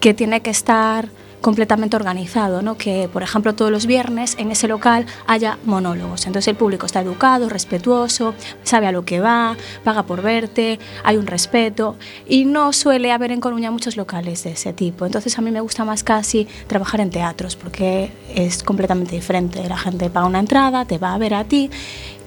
que 0.00 0.12
tiene 0.12 0.42
que 0.42 0.50
estar 0.50 1.08
completamente 1.42 1.96
organizado, 1.96 2.62
¿no? 2.62 2.78
que 2.78 3.10
por 3.12 3.22
ejemplo 3.22 3.54
todos 3.54 3.70
los 3.70 3.84
viernes 3.84 4.36
en 4.38 4.50
ese 4.50 4.68
local 4.68 5.04
haya 5.26 5.58
monólogos. 5.64 6.26
Entonces 6.26 6.48
el 6.48 6.56
público 6.56 6.86
está 6.86 7.00
educado, 7.00 7.50
respetuoso, 7.50 8.34
sabe 8.62 8.86
a 8.86 8.92
lo 8.92 9.04
que 9.04 9.20
va, 9.20 9.56
paga 9.84 10.04
por 10.04 10.22
verte, 10.22 10.78
hay 11.04 11.16
un 11.16 11.26
respeto 11.26 11.96
y 12.26 12.46
no 12.46 12.72
suele 12.72 13.12
haber 13.12 13.32
en 13.32 13.40
Coruña 13.40 13.70
muchos 13.70 13.96
locales 13.96 14.44
de 14.44 14.52
ese 14.52 14.72
tipo. 14.72 15.04
Entonces 15.04 15.38
a 15.38 15.42
mí 15.42 15.50
me 15.50 15.60
gusta 15.60 15.84
más 15.84 16.02
casi 16.02 16.46
trabajar 16.66 17.00
en 17.00 17.10
teatros 17.10 17.56
porque 17.56 18.10
es 18.34 18.62
completamente 18.62 19.14
diferente. 19.16 19.68
La 19.68 19.76
gente 19.76 20.08
paga 20.08 20.26
una 20.26 20.38
entrada, 20.38 20.84
te 20.84 20.98
va 20.98 21.12
a 21.12 21.18
ver 21.18 21.34
a 21.34 21.44
ti 21.44 21.70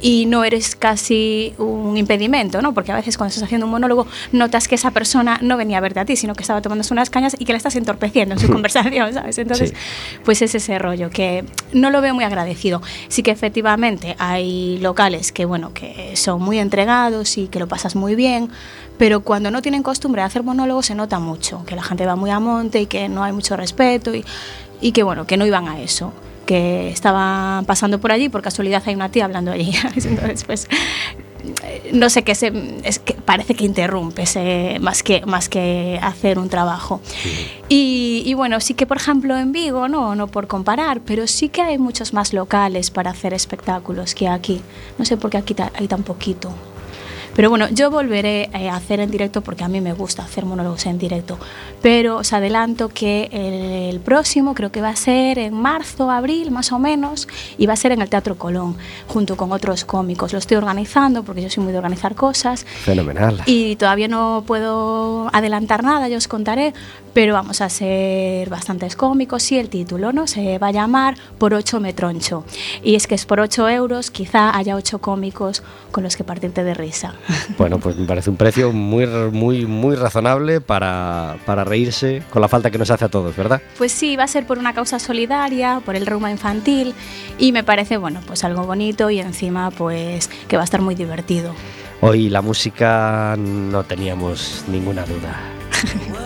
y 0.07 0.27
no 0.27 0.43
eres 0.43 0.75
casi 0.75 1.55
un 1.57 1.97
impedimento, 1.97 2.61
¿no? 2.61 2.75
Porque 2.75 2.91
a 2.91 2.95
veces 2.95 3.17
cuando 3.17 3.29
estás 3.29 3.43
haciendo 3.43 3.65
un 3.65 3.71
monólogo 3.71 4.05
notas 4.31 4.67
que 4.67 4.75
esa 4.75 4.91
persona 4.91 5.39
no 5.41 5.57
venía 5.57 5.79
a 5.79 5.81
verte 5.81 5.99
a 5.99 6.05
ti, 6.05 6.15
sino 6.15 6.35
que 6.35 6.43
estaba 6.43 6.61
tomándose 6.61 6.93
unas 6.93 7.09
cañas 7.09 7.35
y 7.39 7.45
que 7.45 7.53
la 7.53 7.57
estás 7.57 7.75
entorpeciendo 7.75 8.35
en 8.35 8.39
su 8.39 8.47
conversación, 8.51 9.11
¿sabes? 9.15 9.39
Entonces, 9.39 9.71
Sí. 9.71 9.75
pues 10.23 10.43
es 10.43 10.53
ese 10.53 10.77
rollo 10.77 11.09
que 11.09 11.43
no 11.73 11.89
lo 11.89 12.01
veo 12.01 12.13
muy 12.13 12.23
agradecido. 12.23 12.83
Sí 13.07 13.23
que 13.23 13.31
efectivamente 13.31 14.15
hay 14.19 14.77
locales 14.77 15.31
que, 15.31 15.45
bueno, 15.45 15.73
que 15.73 16.15
son 16.15 16.39
muy 16.39 16.59
entregados 16.59 17.39
y 17.39 17.47
que 17.47 17.57
lo 17.57 17.67
pasas 17.67 17.95
muy 17.95 18.13
bien, 18.13 18.51
pero 18.99 19.21
cuando 19.21 19.49
no 19.49 19.63
tienen 19.63 19.81
costumbre 19.81 20.21
de 20.21 20.27
hacer 20.27 20.43
monólogos 20.43 20.85
se 20.85 20.93
nota 20.93 21.17
mucho, 21.17 21.65
que 21.65 21.75
la 21.75 21.81
gente 21.81 22.05
va 22.05 22.15
muy 22.15 22.29
a 22.29 22.39
monte 22.39 22.79
y 22.79 22.85
que 22.85 23.09
no 23.09 23.23
hay 23.23 23.31
mucho 23.33 23.57
respeto 23.57 24.13
y, 24.13 24.23
y 24.81 24.91
que, 24.91 25.01
bueno, 25.01 25.25
que 25.25 25.35
no 25.35 25.47
iban 25.47 25.67
a 25.67 25.79
eso 25.81 26.13
que 26.45 26.89
estaban 26.89 27.65
pasando 27.65 27.99
por 27.99 28.11
allí, 28.11 28.29
por 28.29 28.41
casualidad 28.41 28.81
hay 28.85 28.95
una 28.95 29.09
tía 29.09 29.25
hablando 29.25 29.51
allí. 29.51 29.71
Entonces, 29.95 30.43
pues, 30.45 30.67
eh, 31.63 31.91
no 31.93 32.09
sé 32.09 32.23
qué 32.23 32.33
se, 32.35 32.51
es 32.83 32.99
que 32.99 33.13
parece 33.13 33.53
que 33.55 33.65
interrumpe 33.65 34.25
se- 34.25 34.77
más, 34.81 35.03
que, 35.03 35.25
más 35.25 35.49
que 35.49 35.99
hacer 36.01 36.39
un 36.39 36.49
trabajo. 36.49 37.01
Y, 37.69 38.23
y 38.25 38.33
bueno, 38.33 38.59
sí 38.59 38.73
que 38.73 38.85
por 38.85 38.97
ejemplo 38.97 39.37
en 39.37 39.51
Vigo, 39.51 39.87
no, 39.87 40.15
no 40.15 40.27
por 40.27 40.47
comparar, 40.47 41.01
pero 41.01 41.27
sí 41.27 41.49
que 41.49 41.61
hay 41.61 41.77
muchos 41.77 42.13
más 42.13 42.33
locales 42.33 42.89
para 42.91 43.11
hacer 43.11 43.33
espectáculos 43.33 44.15
que 44.15 44.27
aquí. 44.27 44.61
No 44.97 45.05
sé 45.05 45.17
por 45.17 45.29
qué 45.31 45.37
aquí 45.37 45.55
hay 45.75 45.87
tan 45.87 46.03
poquito. 46.03 46.51
Pero 47.35 47.49
bueno, 47.49 47.67
yo 47.69 47.91
volveré 47.91 48.49
eh, 48.53 48.69
a 48.69 48.77
hacer 48.77 49.01
en 49.01 49.11
directo 49.11 49.41
porque 49.41 49.63
a 49.63 49.67
mí 49.67 49.81
me 49.81 49.93
gusta 49.93 50.23
hacer 50.23 50.45
monólogos 50.45 50.85
en 50.85 50.97
directo. 50.97 51.37
Pero 51.81 52.17
os 52.17 52.31
adelanto 52.31 52.89
que 52.89 53.29
el, 53.31 53.93
el 53.93 53.99
próximo 53.99 54.55
creo 54.55 54.71
que 54.71 54.81
va 54.81 54.89
a 54.89 54.95
ser 54.95 55.37
en 55.39 55.53
marzo, 55.53 56.09
abril 56.09 56.51
más 56.51 56.71
o 56.71 56.79
menos, 56.79 57.27
y 57.57 57.65
va 57.65 57.73
a 57.73 57.75
ser 57.75 57.91
en 57.91 58.01
el 58.01 58.09
Teatro 58.09 58.37
Colón, 58.37 58.77
junto 59.07 59.35
con 59.35 59.51
otros 59.51 59.83
cómicos. 59.83 60.31
Lo 60.31 60.39
estoy 60.39 60.57
organizando 60.57 61.23
porque 61.23 61.41
yo 61.41 61.49
soy 61.49 61.63
muy 61.63 61.73
de 61.73 61.77
organizar 61.79 62.15
cosas. 62.15 62.65
Fenomenal. 62.83 63.41
Y 63.45 63.75
todavía 63.75 64.07
no 64.07 64.43
puedo 64.47 65.29
adelantar 65.33 65.83
nada, 65.83 66.07
yo 66.07 66.17
os 66.17 66.27
contaré, 66.27 66.73
pero 67.13 67.33
vamos 67.33 67.61
a 67.61 67.69
ser 67.69 68.49
bastantes 68.49 68.95
cómicos 68.95 69.51
y 69.51 69.57
el 69.57 69.69
título 69.69 70.13
no 70.13 70.27
se 70.27 70.57
va 70.57 70.67
a 70.67 70.71
llamar 70.71 71.15
Por 71.37 71.53
8 71.53 71.79
me 71.79 71.93
troncho. 71.93 72.45
Y 72.83 72.95
es 72.95 73.07
que 73.07 73.15
es 73.15 73.25
por 73.25 73.39
8 73.39 73.69
euros, 73.69 74.11
quizá 74.11 74.55
haya 74.55 74.75
8 74.75 74.99
cómicos 74.99 75.63
con 75.91 76.03
los 76.03 76.15
que 76.15 76.23
partirte 76.23 76.63
de 76.63 76.73
risa. 76.73 77.13
Bueno, 77.57 77.79
pues 77.79 77.95
me 77.95 78.05
parece 78.05 78.29
un 78.29 78.37
precio 78.37 78.71
muy, 78.71 79.07
muy, 79.07 79.65
muy 79.65 79.95
razonable 79.95 80.61
para, 80.61 81.37
para 81.45 81.63
reírse 81.63 82.23
con 82.29 82.41
la 82.41 82.47
falta 82.47 82.71
que 82.71 82.77
nos 82.77 82.91
hace 82.91 83.05
a 83.05 83.09
todos, 83.09 83.35
¿verdad? 83.35 83.61
Pues 83.77 83.91
sí, 83.91 84.15
va 84.15 84.23
a 84.23 84.27
ser 84.27 84.45
por 84.45 84.57
una 84.57 84.73
causa 84.73 84.99
solidaria, 84.99 85.81
por 85.83 85.95
el 85.95 86.05
reuma 86.05 86.31
infantil 86.31 86.93
y 87.37 87.51
me 87.51 87.63
parece, 87.63 87.97
bueno, 87.97 88.21
pues 88.27 88.43
algo 88.43 88.65
bonito 88.65 89.09
y 89.09 89.19
encima 89.19 89.71
pues 89.71 90.29
que 90.47 90.57
va 90.57 90.63
a 90.63 90.65
estar 90.65 90.81
muy 90.81 90.95
divertido. 90.95 91.53
Hoy 92.01 92.29
la 92.29 92.41
música 92.41 93.35
no 93.37 93.83
teníamos 93.83 94.63
ninguna 94.67 95.05
duda. 95.05 95.39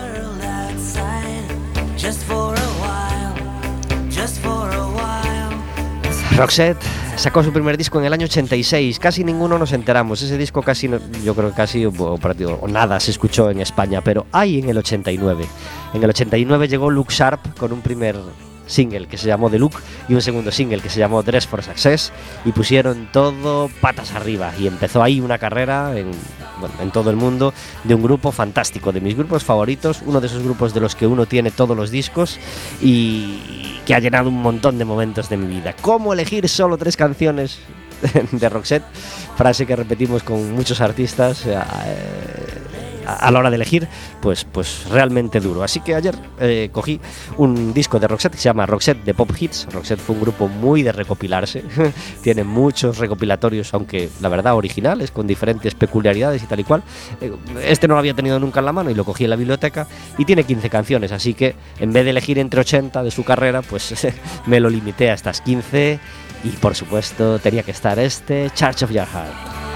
Roxette 6.36 6.99
sacó 7.20 7.42
su 7.42 7.52
primer 7.52 7.76
disco 7.76 7.98
en 7.98 8.06
el 8.06 8.14
año 8.14 8.24
86. 8.24 8.98
Casi 8.98 9.24
ninguno 9.24 9.58
nos 9.58 9.72
enteramos. 9.72 10.22
Ese 10.22 10.38
disco 10.38 10.62
casi, 10.62 10.88
yo 11.22 11.34
creo 11.34 11.50
que 11.50 11.54
casi 11.54 11.84
o, 11.84 12.18
nada 12.66 12.98
se 12.98 13.10
escuchó 13.10 13.50
en 13.50 13.60
España, 13.60 14.00
pero 14.00 14.26
hay 14.32 14.58
en 14.58 14.70
el 14.70 14.78
89. 14.78 15.44
En 15.92 16.02
el 16.02 16.08
89 16.08 16.68
llegó 16.68 16.90
Luke 16.90 17.12
Sharp 17.12 17.58
con 17.58 17.72
un 17.72 17.82
primer 17.82 18.16
single 18.66 19.06
que 19.06 19.18
se 19.18 19.26
llamó 19.26 19.50
The 19.50 19.58
Look 19.58 19.72
y 20.08 20.14
un 20.14 20.22
segundo 20.22 20.50
single 20.50 20.80
que 20.80 20.88
se 20.88 20.98
llamó 20.98 21.22
Dress 21.22 21.46
for 21.46 21.62
Success 21.62 22.10
y 22.44 22.52
pusieron 22.52 23.10
todo 23.12 23.68
patas 23.80 24.12
arriba 24.12 24.52
y 24.58 24.66
empezó 24.66 25.02
ahí 25.02 25.20
una 25.20 25.38
carrera 25.38 25.98
en, 25.98 26.12
en 26.80 26.90
todo 26.90 27.10
el 27.10 27.16
mundo 27.16 27.52
de 27.84 27.94
un 27.94 28.02
grupo 28.02 28.32
fantástico, 28.32 28.92
de 28.92 29.00
mis 29.00 29.16
grupos 29.16 29.44
favoritos, 29.44 30.02
uno 30.06 30.20
de 30.20 30.28
esos 30.28 30.42
grupos 30.42 30.72
de 30.72 30.80
los 30.80 30.94
que 30.94 31.06
uno 31.06 31.26
tiene 31.26 31.50
todos 31.50 31.76
los 31.76 31.90
discos 31.90 32.38
y 32.80 33.69
que 33.90 33.96
ha 33.96 33.98
llenado 33.98 34.28
un 34.28 34.40
montón 34.40 34.78
de 34.78 34.84
momentos 34.84 35.28
de 35.28 35.36
mi 35.36 35.48
vida. 35.48 35.74
¿Cómo 35.80 36.12
elegir 36.12 36.48
solo 36.48 36.78
tres 36.78 36.96
canciones 36.96 37.58
de 38.30 38.48
Roxette? 38.48 38.84
Frase 39.36 39.66
que 39.66 39.74
repetimos 39.74 40.22
con 40.22 40.52
muchos 40.52 40.80
artistas. 40.80 41.44
eh, 41.44 41.58
a, 43.14 43.30
la 43.30 43.38
hora 43.38 43.50
de 43.50 43.56
elegir, 43.56 43.88
pues, 44.20 44.44
pues 44.44 44.86
realmente 44.90 45.40
duro. 45.40 45.62
Así 45.62 45.80
que 45.80 45.94
ayer 45.94 46.14
eh, 46.40 46.70
cogí 46.72 47.00
un 47.36 47.72
disco 47.72 47.98
de 47.98 48.08
Roxette 48.08 48.32
que 48.32 48.38
se 48.38 48.44
llama 48.44 48.66
Roxette 48.66 49.04
de 49.04 49.14
Pop 49.14 49.30
Hits. 49.38 49.66
Roxette 49.72 50.00
fue 50.00 50.14
un 50.14 50.22
grupo 50.22 50.48
muy 50.48 50.82
de 50.82 50.92
recopilarse, 50.92 51.64
tiene 52.22 52.44
muchos 52.44 52.98
recopilatorios, 52.98 53.72
aunque 53.74 54.08
la 54.20 54.28
verdad 54.28 54.54
originales, 54.54 55.10
con 55.10 55.26
diferentes 55.26 55.74
peculiaridades 55.74 56.42
y 56.42 56.46
tal 56.46 56.60
y 56.60 56.64
cual. 56.64 56.82
Eh, 57.20 57.32
Este 57.64 57.88
no 57.88 57.94
lo 57.94 58.00
había 58.00 58.14
tenido 58.14 58.38
nunca 58.38 58.60
en 58.60 58.66
la 58.66 58.72
mano 58.72 58.90
y 58.90 58.94
lo 58.94 59.04
cogí 59.04 59.24
en 59.24 59.30
la 59.30 59.36
biblioteca 59.36 59.86
y 60.18 60.24
tiene 60.24 60.44
15 60.44 60.70
canciones, 60.70 61.12
así 61.12 61.34
que 61.34 61.54
en 61.78 61.92
vez 61.92 62.04
de 62.04 62.10
elegir 62.10 62.38
entre 62.38 62.60
80 62.60 63.02
de 63.02 63.10
su 63.10 63.24
carrera, 63.24 63.62
pues 63.62 63.94
me 64.46 64.60
lo 64.60 64.70
limité 64.70 65.10
a 65.10 65.14
estas 65.14 65.40
15 65.40 65.98
y 66.44 66.48
por 66.48 66.74
supuesto 66.74 67.38
tenía 67.38 67.62
que 67.62 67.70
estar 67.70 67.98
este 67.98 68.50
Church 68.50 68.82
of 68.82 68.90
Your 68.90 69.06
Heart. 69.06 69.69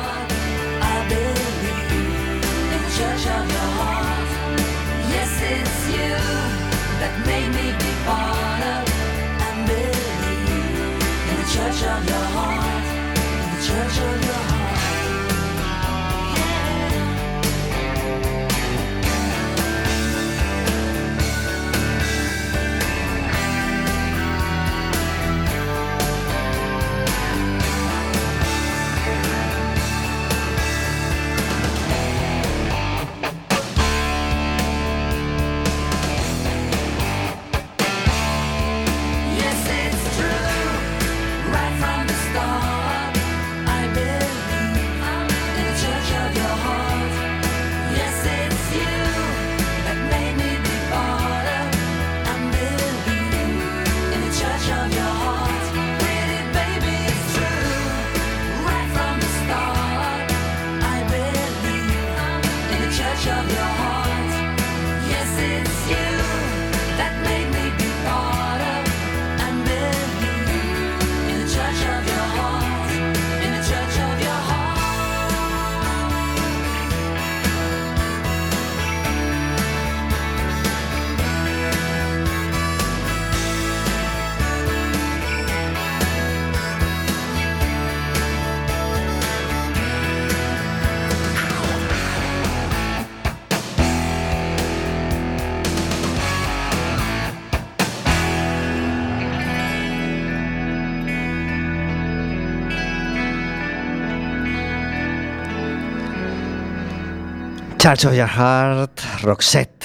Church 107.85 108.07
of 108.07 108.15
Your 108.15 108.27
Heart, 108.27 108.99
Roxette, 109.25 109.85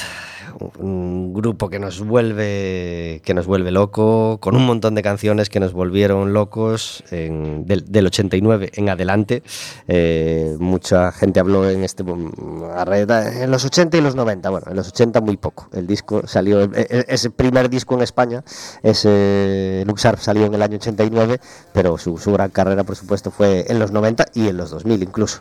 un 0.80 1.34
grupo 1.34 1.70
que 1.70 1.80
nos 1.80 2.00
vuelve 2.00 3.22
que 3.26 3.34
nos 3.34 3.46
vuelve 3.46 3.72
loco, 3.72 4.40
con 4.40 4.56
un 4.56 4.66
montón 4.66 4.96
de 4.96 5.02
canciones 5.04 5.50
que 5.50 5.60
nos 5.60 5.74
volvieron 5.74 6.32
locos 6.34 7.04
en- 7.12 7.66
del, 7.66 7.84
del 7.92 8.06
89 8.08 8.72
en 8.74 8.90
adelante. 8.90 9.44
Eh, 9.90 10.56
mucha 10.60 11.12
gente 11.12 11.40
habló 11.42 11.70
en 11.70 11.84
este 11.84 12.04
en 12.04 13.52
los 13.52 13.66
80 13.66 13.98
y 13.98 14.02
los 14.02 14.16
90, 14.16 14.50
bueno, 14.50 14.68
en 14.70 14.76
los 14.78 14.88
80 14.90 15.20
muy 15.22 15.36
poco. 15.38 15.70
El 15.74 15.86
disco 15.88 16.26
salió, 16.26 16.62
e- 16.64 16.70
e- 16.74 17.06
ese 17.10 17.30
primer 17.30 17.70
disco 17.70 17.96
en 17.96 18.02
España, 18.02 18.44
ese 18.84 19.84
Luxarp 19.88 20.20
salió 20.20 20.46
en 20.46 20.54
el 20.54 20.62
año 20.62 20.78
89, 20.78 21.40
pero 21.74 21.98
su, 21.98 22.18
su 22.18 22.32
gran 22.34 22.50
carrera, 22.50 22.84
por 22.86 22.96
supuesto, 22.96 23.30
fue 23.32 23.66
en 23.70 23.80
los 23.80 23.92
90 23.92 24.26
y 24.34 24.48
en 24.48 24.56
los 24.58 24.72
2000 24.72 25.04
incluso. 25.04 25.40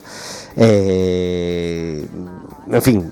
Eh, 0.57 2.07
en 2.71 2.83
fin, 2.83 3.11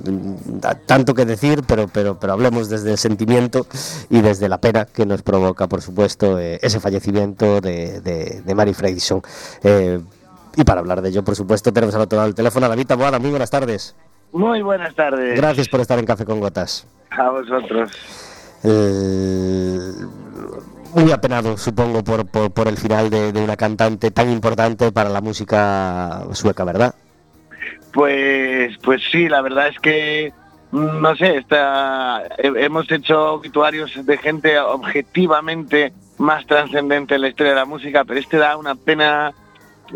tanto 0.87 1.15
que 1.15 1.25
decir, 1.25 1.63
pero, 1.67 1.89
pero, 1.89 2.19
pero 2.19 2.33
hablemos 2.35 2.69
desde 2.69 2.93
el 2.93 2.99
sentimiento 2.99 3.67
y 4.11 4.21
desde 4.21 4.49
la 4.49 4.59
pena 4.59 4.85
que 4.85 5.07
nos 5.07 5.23
provoca, 5.23 5.67
por 5.69 5.83
supuesto, 5.83 6.39
eh, 6.39 6.59
ese 6.63 6.81
fallecimiento 6.81 7.61
de, 7.61 8.01
de, 8.01 8.43
de 8.45 8.55
Mary 8.55 8.75
Fredrickson. 8.75 9.23
Eh, 9.63 10.01
y 10.57 10.65
para 10.65 10.81
hablar 10.81 11.03
de 11.03 11.11
ello, 11.11 11.23
por 11.25 11.37
supuesto, 11.37 11.73
tenemos 11.73 11.95
al 11.95 12.03
otro 12.03 12.17
lado 12.17 12.29
del 12.29 12.35
teléfono 12.35 12.67
a 12.67 12.69
David 12.71 12.87
Taboada. 12.87 13.19
Muy 13.19 13.31
buenas 13.31 13.51
tardes. 13.51 13.95
Muy 14.33 14.63
buenas 14.63 14.95
tardes. 14.95 15.37
Gracias 15.37 15.69
por 15.69 15.81
estar 15.81 15.99
en 15.99 16.07
Café 16.07 16.25
con 16.25 16.41
Gotas. 16.41 16.87
A 17.11 17.31
vosotros. 17.31 17.91
El- 18.63 20.09
muy 20.95 21.13
apenado, 21.13 21.59
supongo, 21.59 22.03
por, 22.03 22.27
por, 22.27 22.51
por 22.51 22.69
el 22.69 22.77
final 22.79 23.11
de, 23.11 23.33
de 23.33 23.43
una 23.45 23.57
cantante 23.57 24.11
tan 24.11 24.31
importante 24.31 24.93
para 24.93 25.11
la 25.11 25.21
música 25.21 26.25
sueca, 26.33 26.65
¿verdad? 26.65 26.95
Pues, 27.97 28.77
pues 28.83 29.01
sí, 29.11 29.27
la 29.27 29.41
verdad 29.41 29.69
es 29.69 29.81
que 29.81 30.31
mm, 30.71 31.01
no 31.01 31.17
sé, 31.17 31.43
hemos 32.39 32.93
hecho 32.93 33.33
obituarios 33.33 34.05
de 34.05 34.19
gente 34.19 34.59
objetivamente 34.59 35.95
más 36.19 36.45
trascendente 36.45 37.15
en 37.15 37.23
la 37.23 37.29
historia 37.29 37.55
de 37.55 37.61
la 37.61 37.65
música, 37.65 38.05
pero 38.05 38.21
este 38.21 38.37
da 38.37 38.59
una 38.59 38.75
pena 38.75 39.33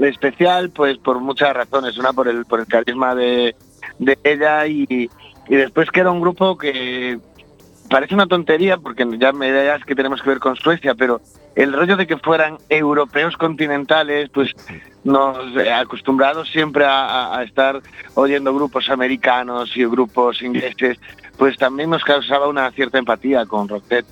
especial, 0.01 0.71
pues 0.71 0.97
por 0.97 1.21
muchas 1.21 1.53
razones. 1.53 1.99
Una 1.99 2.15
por 2.15 2.27
el 2.27 2.47
carisma 2.67 3.15
de, 3.15 3.55
de 3.99 4.19
ella 4.25 4.67
y, 4.67 5.11
y 5.51 5.57
después 5.57 5.91
que 5.91 6.01
era 6.01 6.11
un 6.11 6.23
grupo 6.23 6.57
que 6.57 7.19
parece 7.91 8.15
una 8.15 8.27
tontería 8.27 8.79
porque 8.79 9.05
ya 9.19 9.33
me 9.33 9.47
dirás 9.53 9.85
que 9.85 9.97
tenemos 9.97 10.23
que 10.23 10.31
ver 10.31 10.39
con 10.39 10.57
Suecia, 10.57 10.95
pero 10.95 11.21
el 11.57 11.73
rollo 11.73 11.97
de 11.97 12.07
que 12.07 12.17
fueran 12.17 12.57
europeos 12.69 13.37
continentales, 13.37 14.31
pues 14.31 14.55
nos 15.03 15.37
eh, 15.57 15.73
acostumbrados 15.73 16.49
siempre 16.49 16.85
a, 16.87 17.43
estar 17.45 17.81
oyendo 18.15 18.55
grupos 18.55 18.89
americanos 18.89 19.77
y 19.77 19.85
grupos 19.85 20.41
ingleses, 20.41 20.99
pues 21.37 21.57
también 21.57 21.91
nos 21.91 22.05
causaba 22.05 22.49
una 22.49 22.71
cierta 22.71 22.99
empatía 22.99 23.45
con 23.45 23.69
Roxette. 23.69 24.07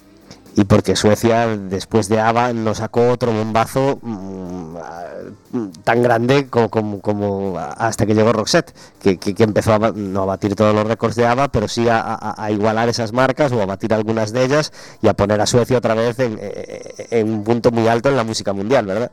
Y 0.56 0.64
porque 0.64 0.96
Suecia, 0.96 1.46
después 1.46 2.08
de 2.08 2.18
ABBA, 2.20 2.52
nos 2.52 2.78
sacó 2.78 3.10
otro 3.10 3.32
bombazo 3.32 3.98
mm, 4.02 5.68
tan 5.84 6.02
grande 6.02 6.48
como, 6.48 6.68
como, 7.00 7.56
hasta 7.58 8.06
que 8.06 8.14
llegó 8.14 8.32
Roxette, 8.32 8.72
que, 9.00 9.18
que- 9.18 9.34
empezó 9.44 9.74
a, 9.74 9.92
no 9.94 10.22
a 10.22 10.26
batir 10.26 10.54
todos 10.56 10.74
los 10.74 10.86
récords 10.86 11.14
de 11.16 11.26
ABBA, 11.26 11.48
pero 11.48 11.68
sí 11.68 11.86
a, 11.88 12.48
igualar 12.50 12.88
esas 12.88 13.12
marcas 13.12 13.52
o 13.52 13.62
a 13.62 13.66
batir 13.66 13.94
algunas 13.94 14.32
de 14.32 14.44
ellas 14.44 14.72
y 15.00 15.08
a 15.08 15.14
poner 15.14 15.40
a 15.40 15.46
Suecia 15.46 15.78
otra 15.78 15.94
vez 15.94 16.18
en, 16.18 16.38
eh, 16.40 17.06
en 17.10 17.30
un 17.30 17.44
punto 17.44 17.70
muy 17.70 17.86
alto 17.86 18.08
en 18.08 18.16
la 18.16 18.24
música 18.24 18.52
mundial, 18.52 18.86
¿verdad? 18.86 19.12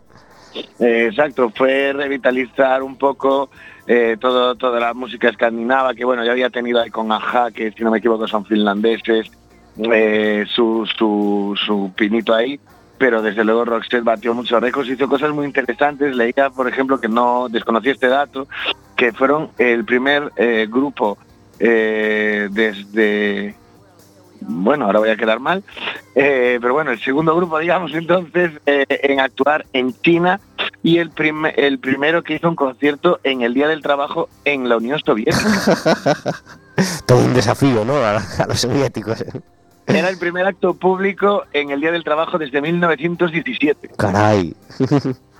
Exacto, 0.80 1.52
fue 1.56 1.93
revitalizar 1.93 2.82
un 2.82 2.98
poco 2.98 3.50
eh, 3.88 4.17
todo, 4.19 4.56
toda 4.56 4.80
la 4.80 4.93
música 4.93 5.30
escandinava, 5.30 5.93
que 5.93 6.06
bueno, 6.06 6.26
ya 6.26 6.32
había 6.32 6.50
tenido 6.50 6.82
ahí 6.82 6.89
con 6.89 7.12
Aja, 7.12 7.52
que 7.52 7.71
si 7.71 7.84
no 7.84 7.91
me 7.91 8.00
equivoco 8.00 8.28
son 8.28 8.45
finlandeses, 8.45 9.30
eh, 9.77 10.45
su, 10.53 10.88
su, 10.97 11.53
su 11.65 11.91
pinito 11.95 12.33
ahí, 12.33 12.59
pero 12.97 13.21
desde 13.21 13.43
luego 13.43 13.65
Roxette 13.65 14.03
batió 14.03 14.33
muchos 14.33 14.61
récords, 14.61 14.89
hizo 14.89 15.07
cosas 15.09 15.31
muy 15.31 15.45
interesantes, 15.45 16.15
leía 16.15 16.49
por 16.49 16.67
ejemplo 16.69 16.99
que 16.99 17.09
no 17.09 17.49
desconocía 17.49 17.91
este 17.91 18.07
dato, 18.07 18.47
que 18.95 19.11
fueron 19.11 19.49
el 19.57 19.83
primer 19.85 20.31
eh, 20.38 20.67
grupo 20.69 21.17
eh, 21.59 22.47
desde... 22.51 23.55
Bueno, 24.47 24.85
ahora 24.85 24.99
voy 24.99 25.09
a 25.09 25.15
quedar 25.15 25.39
mal, 25.39 25.63
eh, 26.13 26.59
pero 26.61 26.73
bueno, 26.73 26.91
el 26.91 26.99
segundo 26.99 27.35
grupo, 27.35 27.57
digamos, 27.57 27.93
entonces, 27.93 28.51
eh, 28.65 28.85
en 28.89 29.19
actuar 29.19 29.65
en 29.73 29.93
China 30.01 30.39
y 30.83 30.99
el, 30.99 31.09
prim- 31.09 31.51
el 31.55 31.79
primero 31.79 32.21
que 32.21 32.35
hizo 32.35 32.47
un 32.49 32.55
concierto 32.55 33.19
en 33.23 33.41
el 33.41 33.53
Día 33.55 33.67
del 33.67 33.81
Trabajo 33.81 34.29
en 34.43 34.69
la 34.69 34.77
Unión 34.77 34.99
Soviética. 35.03 35.39
Todo 37.07 37.19
un 37.25 37.33
desafío, 37.33 37.83
¿no? 37.85 37.95
A 37.95 38.21
los 38.47 38.59
soviéticos. 38.59 39.23
Era 39.88 40.10
el 40.10 40.17
primer 40.17 40.45
acto 40.45 40.74
público 40.74 41.43
en 41.54 41.71
el 41.71 41.80
Día 41.80 41.91
del 41.91 42.04
Trabajo 42.04 42.38
desde 42.38 42.62
1917. 42.62 43.91
Caray. 43.98 44.56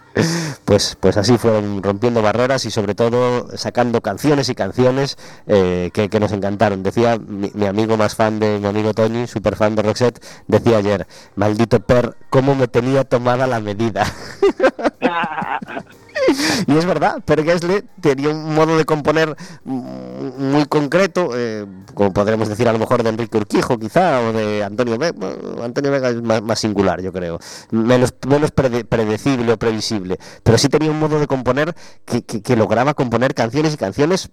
Pues, 0.64 0.98
pues 1.00 1.18
así 1.18 1.38
fueron 1.38 1.84
rompiendo 1.84 2.22
barreras 2.22 2.64
y 2.66 2.72
sobre 2.72 2.96
todo 2.96 3.50
sacando 3.58 4.00
canciones 4.00 4.48
y 4.48 4.56
canciones 4.56 5.18
eh, 5.46 5.92
que, 5.94 6.20
nos 6.20 6.32
encantaron. 6.32 6.84
Decía 6.84 7.18
mi, 7.18 7.52
mi 7.54 7.66
amigo 7.66 7.98
más 7.98 8.16
fan 8.16 8.40
de 8.40 8.60
mi 8.60 8.68
amigo 8.68 8.94
Tony, 8.94 9.28
super 9.28 9.58
fan 9.58 9.76
de 9.76 9.82
Roxette, 9.82 10.24
decía 10.48 10.78
ayer, 10.78 11.06
maldito 11.36 11.82
Per, 11.82 12.16
cómo 12.30 12.56
me 12.56 12.70
tenía 12.70 13.04
tomada 13.04 13.46
la 13.46 13.60
medida. 13.60 14.06
y 16.68 16.78
es 16.78 16.86
verdad, 16.86 17.22
Per 17.24 17.44
Gessle 17.44 17.84
tenía 18.02 18.30
un 18.30 18.56
modo 18.56 18.78
de 18.78 18.86
componer 18.86 19.36
muy 19.66 20.66
concreto, 20.66 21.32
eh, 21.36 21.66
como 21.96 22.14
podríamos 22.14 22.48
decir 22.50 22.68
a 22.70 22.74
lo 22.74 22.78
mejor 22.80 23.02
de 23.02 23.10
Enrique 23.10 23.38
Urquijo 23.38 23.80
quizá, 23.80 24.20
o 24.22 24.32
de 24.34 24.64
Antonio 24.64 24.98
Vega. 25.00 25.16
Antonio 25.64 25.90
Vega 25.92 26.10
es 26.10 26.22
más, 26.22 26.42
más 26.44 26.60
singular, 26.60 27.02
yo 27.02 27.12
creo. 27.12 27.40
Menos, 27.72 28.14
menos 28.28 28.52
prede- 28.52 28.84
predecible 28.86 29.54
o 29.54 29.58
previsible. 29.58 30.18
Pero 30.44 30.58
sí 30.60 30.70
tenía 30.70 30.92
un 30.92 31.00
modo 31.00 31.20
de 31.20 31.26
componer 31.28 31.74
que, 32.06 32.22
que- 32.24 32.42
que 32.44 32.56
lograba 32.56 32.94
componer 32.94 33.34
canciones 33.34 33.74
y 33.74 33.78
canciones 33.78 34.30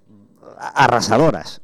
arrasadoras. 0.75 1.61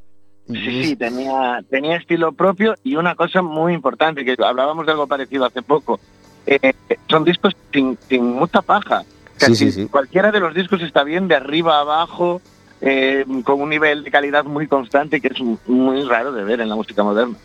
Sí, 0.46 0.82
sí, 0.84 0.96
tenía, 0.96 1.62
tenía 1.68 1.96
estilo 1.96 2.32
propio 2.32 2.74
y 2.82 2.96
una 2.96 3.14
cosa 3.14 3.42
muy 3.42 3.74
importante, 3.74 4.24
que 4.24 4.34
hablábamos 4.42 4.86
de 4.86 4.92
algo 4.92 5.06
parecido 5.06 5.44
hace 5.44 5.62
poco. 5.62 6.00
eh, 6.46 6.72
son 7.10 7.24
discos 7.24 7.54
sin, 7.72 7.98
sin 8.08 8.24
mucha 8.24 8.62
paja. 8.62 9.00
O 9.02 9.38
sea, 9.38 9.48
Sí, 9.50 9.56
sí, 9.56 9.70
si 9.72 9.82
sí. 9.82 9.88
Cualquiera 9.88 10.32
de 10.32 10.40
los 10.40 10.54
discos 10.54 10.80
está 10.80 11.04
bien 11.04 11.28
de 11.28 11.34
arriba 11.36 11.76
a 11.76 11.80
abajo, 11.82 12.40
eh, 12.80 13.24
con 13.44 13.60
un 13.60 13.68
nivel 13.70 14.04
de 14.04 14.10
calidad 14.10 14.44
muy 14.44 14.66
constante 14.66 15.20
que 15.20 15.28
es 15.28 15.40
muy 15.66 16.02
raro 16.04 16.32
de 16.32 16.44
ver 16.44 16.60
en 16.60 16.68
la 16.68 16.76
música 16.76 17.02
moderna. 17.02 17.36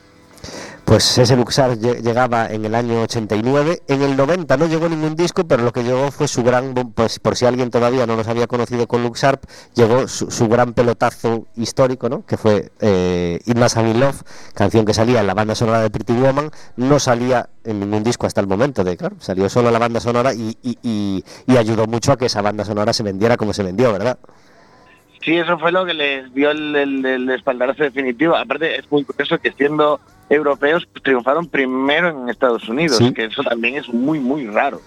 Pues 0.86 1.18
ese 1.18 1.38
Luxar 1.38 1.72
lle- 1.78 2.02
llegaba 2.02 2.48
en 2.48 2.66
el 2.66 2.76
año 2.76 3.02
89, 3.04 3.82
en 3.88 4.02
el 4.02 4.18
90 4.18 4.58
no 4.58 4.68
llegó 4.68 4.90
ningún 4.90 5.16
disco, 5.16 5.46
pero 5.48 5.64
lo 5.64 5.72
que 5.72 5.82
llegó 5.84 6.12
fue 6.12 6.28
su 6.28 6.44
gran, 6.44 6.74
pues 6.74 7.20
por 7.20 7.38
si 7.38 7.46
alguien 7.46 7.72
todavía 7.72 8.06
no 8.06 8.18
los 8.18 8.28
había 8.28 8.48
conocido 8.48 8.86
con 8.86 9.02
Luxarp, 9.02 9.42
llegó 9.76 10.10
su, 10.10 10.48
gran 10.50 10.74
pelotazo 10.74 11.48
histórico, 11.56 12.10
¿no? 12.10 12.26
Que 12.26 12.36
fue 12.36 12.72
eh, 12.82 13.40
It 13.46 13.58
Must 13.58 13.78
Love, 13.78 14.22
canción 14.54 14.86
que 14.86 14.94
salía 14.94 15.22
en 15.22 15.28
la 15.28 15.34
banda 15.34 15.56
sonora 15.56 15.80
de 15.80 15.90
Pretty 15.90 16.14
Woman, 16.14 16.52
no 16.76 17.00
salía 17.00 17.48
en 17.64 17.80
ningún 17.80 18.04
disco 18.04 18.28
hasta 18.28 18.42
el 18.42 18.48
momento, 18.48 18.84
de 18.84 18.98
claro, 18.98 19.16
salió 19.20 19.48
solo 19.50 19.72
la 19.72 19.80
banda 19.80 20.02
sonora 20.02 20.34
y, 20.34 20.58
y- 20.62 20.78
y- 20.84 21.24
y 21.48 21.58
ayudó 21.58 21.88
mucho 21.88 22.12
a 22.12 22.18
que 22.18 22.26
esa 22.26 22.42
banda 22.42 22.66
sonora 22.66 22.92
se 22.92 23.04
vendiera 23.04 23.38
como 23.38 23.54
se 23.54 23.64
vendió, 23.64 23.94
¿verdad? 23.94 24.20
Sí, 25.24 25.36
eso 25.38 25.58
fue 25.58 25.72
lo 25.72 25.86
que 25.86 25.94
les 25.94 26.34
dio 26.34 26.52
el, 26.52 26.76
el- 26.76 27.06
el 27.06 27.30
espaldarazo 27.30 27.84
definitivo. 27.84 28.36
Aparte, 28.36 28.78
es 28.78 28.92
muy 28.92 29.04
curioso 29.06 29.38
que 29.40 29.52
siendo 29.54 30.00
europeos 30.30 30.86
pues, 30.92 31.04
triunfaron 31.04 31.48
primero 31.48 32.10
en 32.10 32.30
Estados 32.30 32.68
Unidos, 32.68 32.98
Sí. 32.98 33.14
que 33.14 33.26
eso 33.26 33.44
también 33.44 33.76
es 33.76 33.88
muy, 33.90 34.20
muy 34.20 34.48
raro. 34.48 34.82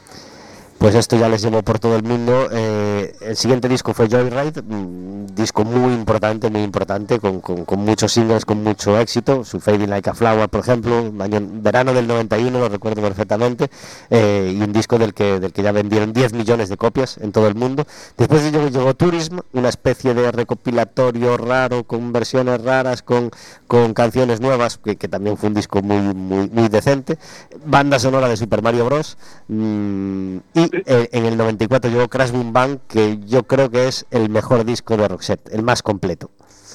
Pues 0.78 0.94
esto 0.94 1.16
ya 1.16 1.28
les 1.28 1.40
llevó 1.40 1.62
por 1.62 1.78
todo 1.78 1.96
el 1.96 2.02
mundo. 2.02 2.48
Eh, 2.52 3.16
el 3.22 3.36
siguiente 3.36 3.66
disco 3.68 3.94
fue 3.94 4.08
Joyride, 4.08 4.60
un 4.60 5.26
disco 5.34 5.64
muy 5.64 5.94
importante, 5.94 6.50
muy 6.50 6.62
importante, 6.62 7.18
con, 7.18 7.40
muchos 7.78 8.12
singles, 8.12 8.44
con 8.44 8.62
mucho 8.62 8.98
éxito. 8.98 9.42
Su 9.44 9.58
Fading 9.58 9.88
Like 9.88 10.10
a 10.10 10.14
Flower, 10.14 10.48
por 10.50 10.60
ejemplo, 10.60 11.10
verano 11.12 11.94
del 11.94 12.06
91, 12.06 12.58
lo 12.58 12.68
recuerdo 12.68 13.00
perfectamente, 13.00 13.70
eh, 14.10 14.54
y 14.54 14.62
un 14.62 14.72
disco 14.72 14.98
del 14.98 15.14
que, 15.14 15.40
del 15.40 15.52
que 15.52 15.62
ya 15.62 15.72
vendieron 15.72 16.12
10 16.12 16.34
millones 16.34 16.68
de 16.68 16.76
copias 16.76 17.16
en 17.18 17.32
todo 17.32 17.48
el 17.48 17.54
mundo. 17.54 17.86
Después 18.18 18.42
de 18.42 18.50
ello 18.50 18.68
llegó 18.68 18.94
Tourism, 18.94 19.38
una 19.54 19.70
especie 19.70 20.12
de 20.12 20.30
recopilatorio 20.30 21.38
raro, 21.38 21.84
con 21.84 22.12
versiones 22.12 22.62
raras, 22.62 23.02
con, 23.02 23.30
con 23.66 23.94
canciones 23.94 24.40
nuevas, 24.40 24.78
que, 24.78 24.96
también 25.08 25.38
fue 25.38 25.48
un 25.48 25.54
disco 25.54 25.80
muy, 25.80 26.14
muy, 26.14 26.50
muy 26.50 26.68
decente. 26.68 27.18
Banda 27.64 27.98
sonora 27.98 28.28
de 28.28 28.36
Super 28.36 28.60
Mario 28.60 28.84
Bros. 28.84 29.16
Mm, 29.48 30.38
eh, 30.72 31.09
en 31.12 31.24
el 31.24 31.37
94 31.37 31.90
llegó 31.90 32.09
Crash 32.09 32.31
Boom 32.31 32.52
Bang, 32.52 32.79
que 32.88 33.18
yo 33.26 33.44
creo 33.44 33.70
que 33.70 33.88
es 33.88 34.07
el 34.11 34.29
mejor 34.29 34.64
disco 34.64 34.96
de 34.96 35.09
Roxette, 35.09 35.48
el 35.52 35.62
más 35.62 35.83
completo. 35.83 36.31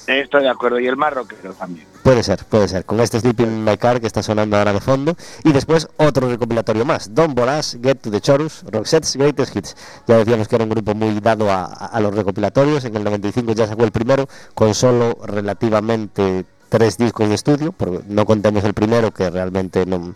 Estoy 0.07 0.43
de 0.43 0.49
acuerdo. 0.49 0.79
Y 0.79 0.87
el 0.87 0.97
más 0.97 1.13
rockero 1.13 1.53
también. 1.53 1.87
Puede 2.03 2.23
ser, 2.23 2.43
puede 2.45 2.67
ser. 2.67 2.85
Con 2.85 2.99
este 2.99 3.19
Sleeping 3.19 3.47
in 3.47 3.63
My 3.63 3.77
Car 3.77 4.01
que 4.01 4.07
está 4.07 4.23
sonando 4.23 4.57
ahora 4.57 4.73
de 4.73 4.79
fondo. 4.79 5.15
Y 5.43 5.51
después 5.51 5.87
otro 5.97 6.27
recopilatorio 6.27 6.85
más. 6.85 7.13
Don 7.13 7.35
Boras, 7.35 7.77
Get 7.81 7.97
to 7.97 8.11
the 8.11 8.19
Chorus, 8.19 8.63
Roxette's 8.71 9.15
Greatest 9.15 9.55
Hits. 9.55 9.75
Ya 10.07 10.17
decíamos 10.17 10.47
que 10.47 10.55
era 10.55 10.63
un 10.63 10.71
grupo 10.71 10.93
muy 10.95 11.19
dado 11.19 11.51
a, 11.51 11.65
a 11.65 11.99
los 11.99 12.13
recopilatorios. 12.15 12.83
En 12.85 12.95
el 12.95 13.03
95 13.03 13.53
ya 13.53 13.67
sacó 13.67 13.83
el 13.83 13.91
primero 13.91 14.27
con 14.55 14.73
solo 14.73 15.17
relativamente 15.23 16.45
tres 16.71 16.97
discos 16.97 17.27
de 17.27 17.35
estudio, 17.35 17.73
porque 17.73 17.99
no 18.07 18.25
contemos 18.25 18.63
el 18.63 18.73
primero 18.73 19.11
que 19.11 19.29
realmente 19.29 19.85
no, 19.85 20.13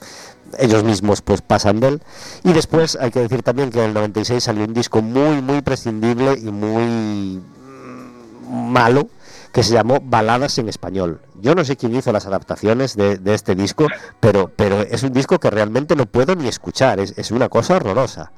ellos 0.60 0.84
mismos 0.84 1.22
pues 1.22 1.42
pasan 1.42 1.80
de 1.80 1.88
él. 1.88 2.02
Y 2.44 2.54
después 2.54 2.98
hay 3.00 3.12
que 3.12 3.20
decir 3.20 3.44
también 3.44 3.72
que 3.72 3.80
en 3.80 3.90
el 3.90 3.94
96 3.94 4.44
salió 4.44 4.66
un 4.66 4.74
disco 4.74 5.02
muy, 5.02 5.42
muy 5.42 5.62
prescindible 5.62 6.34
y 6.40 6.52
muy 6.52 7.42
mm, 7.42 8.72
malo 8.72 9.08
que 9.52 9.64
se 9.64 9.74
llamó 9.74 10.00
Baladas 10.02 10.58
en 10.58 10.68
Español. 10.68 11.22
Yo 11.42 11.56
no 11.56 11.64
sé 11.64 11.78
quién 11.78 11.96
hizo 11.96 12.12
las 12.12 12.26
adaptaciones 12.26 12.98
de, 12.98 13.18
de 13.18 13.34
este 13.34 13.56
disco, 13.56 13.88
pero, 14.20 14.52
pero 14.54 14.82
es 14.82 15.04
un 15.04 15.14
disco 15.14 15.40
que 15.40 15.50
realmente 15.50 15.96
no 15.96 16.06
puedo 16.06 16.36
ni 16.36 16.50
escuchar, 16.50 17.00
es, 17.00 17.18
es 17.18 17.32
una 17.32 17.48
cosa 17.48 17.78
horrorosa. 17.78 18.34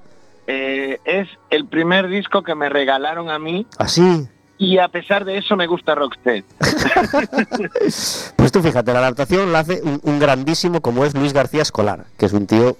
Eh, 0.45 0.99
es 1.03 1.27
el 1.49 1.65
primer 1.65 2.07
disco 2.07 2.41
que 2.43 2.55
me 2.55 2.69
regalaron 2.69 3.29
a 3.29 3.37
mí 3.37 3.67
Así, 3.77 4.29
y 4.57 4.77
a 4.79 4.87
pesar 4.87 5.25
de 5.25 5.37
eso 5.37 5.55
me 5.55 5.67
gusta 5.67 5.95
Rocksteady. 5.95 6.43
pues 8.35 8.51
tú 8.51 8.61
fíjate, 8.61 8.93
la 8.93 8.99
adaptación 8.99 9.51
la 9.51 9.59
hace 9.59 9.81
un, 9.83 9.99
un 10.03 10.19
grandísimo 10.19 10.81
como 10.81 11.05
es 11.05 11.13
Luis 11.13 11.33
García 11.33 11.61
Escolar, 11.61 12.05
que 12.17 12.25
es 12.25 12.33
un 12.33 12.47
tío 12.47 12.77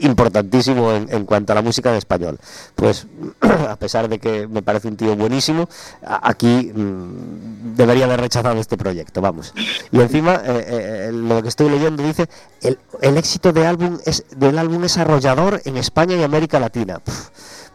importantísimo 0.00 0.92
en, 0.92 1.08
en 1.10 1.24
cuanto 1.24 1.52
a 1.52 1.56
la 1.56 1.62
música 1.62 1.90
en 1.90 1.96
español. 1.96 2.38
Pues 2.74 3.06
a 3.40 3.76
pesar 3.76 4.08
de 4.08 4.18
que 4.18 4.46
me 4.46 4.62
parece 4.62 4.88
un 4.88 4.96
tío 4.96 5.16
buenísimo, 5.16 5.68
aquí 6.02 6.70
mm, 6.74 7.74
debería 7.74 8.04
haber 8.04 8.20
rechazado 8.20 8.60
este 8.60 8.76
proyecto, 8.76 9.20
vamos. 9.20 9.54
Y 9.90 10.00
encima, 10.00 10.34
eh, 10.44 11.08
eh, 11.08 11.10
lo 11.12 11.42
que 11.42 11.48
estoy 11.48 11.70
leyendo 11.70 12.02
dice, 12.02 12.28
el, 12.62 12.78
el 13.00 13.16
éxito 13.16 13.52
de 13.52 13.66
álbum 13.66 13.98
es, 14.04 14.24
del 14.36 14.58
álbum 14.58 14.84
es 14.84 14.98
arrollador 14.98 15.60
en 15.64 15.76
España 15.76 16.16
y 16.16 16.22
América 16.22 16.58
Latina. 16.60 17.00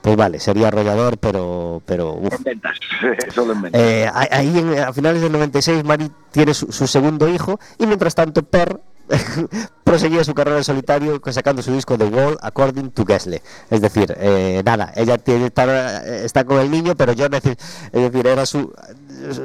Pues 0.03 0.15
vale, 0.17 0.39
sería 0.39 0.67
arrollador, 0.67 1.17
pero... 1.17 1.81
pero 1.85 2.13
uf. 2.13 2.33
En 2.33 2.43
ventas, 2.43 2.77
solo 3.33 3.53
en 3.53 3.61
ventas. 3.63 3.81
Eh, 3.81 4.07
ahí 4.13 4.59
en- 4.59 4.77
a 4.79 4.91
finales 4.93 5.21
del 5.21 5.31
96 5.31 5.83
Mari 5.85 6.11
tiene 6.31 6.53
su, 6.53 6.71
su 6.71 6.85
segundo 6.87 7.27
hijo 7.29 7.59
y 7.79 7.87
mientras 7.87 8.13
tanto 8.13 8.43
Per 8.43 8.79
proseguía 9.83 10.23
su 10.23 10.33
carrera 10.33 10.57
en 10.57 10.63
solitario 10.63 11.21
sacando 11.31 11.61
su 11.61 11.73
disco 11.73 11.97
The 11.97 12.05
Wall 12.05 12.37
According 12.41 12.91
to 12.91 13.05
Gessle. 13.05 13.41
Es 13.69 13.81
decir, 13.81 14.13
eh, 14.17 14.61
nada, 14.65 14.91
ella 14.95 15.17
tiene, 15.17 15.47
está, 15.47 16.03
está 16.05 16.43
con 16.45 16.59
el 16.59 16.69
niño, 16.71 16.95
pero 16.95 17.13
yo 17.13 17.25
es 17.25 17.31
decir, 17.31 18.27
era 18.27 18.45
su, 18.45 18.73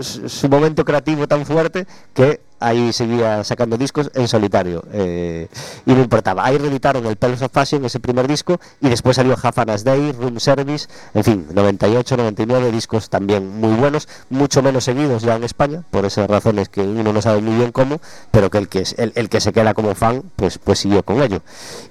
su, 0.03 0.29
su 0.29 0.49
momento 0.49 0.85
creativo 0.85 1.27
tan 1.27 1.45
fuerte 1.47 1.87
que 2.15 2.41
ahí 2.61 2.93
seguía 2.93 3.45
sacando 3.45 3.77
discos 3.77 4.11
en 4.15 4.29
solitario 4.29 4.85
eh, 4.93 5.49
y 5.87 5.93
no 5.93 6.01
importaba. 6.03 6.45
Ahí 6.45 6.59
reeditaron 6.59 7.07
el 7.07 7.17
Palace 7.17 7.45
of 7.45 7.53
Fashion, 7.53 7.85
ese 7.85 8.01
primer 8.01 8.27
disco, 8.29 8.59
y 8.81 8.89
después 8.89 9.17
salió 9.17 9.37
Half 9.41 9.59
an 9.59 9.71
As 9.71 9.85
Day, 9.85 10.13
Room 10.13 10.41
Service, 10.41 10.89
en 11.15 11.25
fin, 11.25 11.47
98, 11.53 12.17
99 12.17 12.73
discos 12.73 13.09
también 13.11 13.61
muy 13.61 13.75
buenos, 13.77 14.09
mucho 14.31 14.63
menos 14.63 14.85
seguidos 14.85 15.23
ya 15.23 15.37
en 15.37 15.45
España, 15.45 15.83
por 15.91 16.05
esas 16.05 16.29
razones 16.29 16.69
que 16.69 16.81
uno 16.81 17.13
no 17.13 17.23
sabe 17.23 17.41
muy 17.41 17.57
bien 17.57 17.73
cómo, 17.73 18.01
pero 18.31 18.51
que 18.51 18.59
el 18.59 18.69
que, 18.69 18.81
es- 18.81 18.95
el, 18.99 19.29
que 19.29 19.41
se 19.41 19.53
queda 19.53 19.75
como 19.75 19.95
fan, 19.95 20.23
pues, 20.37 20.59
pues 20.59 20.79
siguió 20.81 21.03
con 21.03 21.23
ello. 21.23 21.41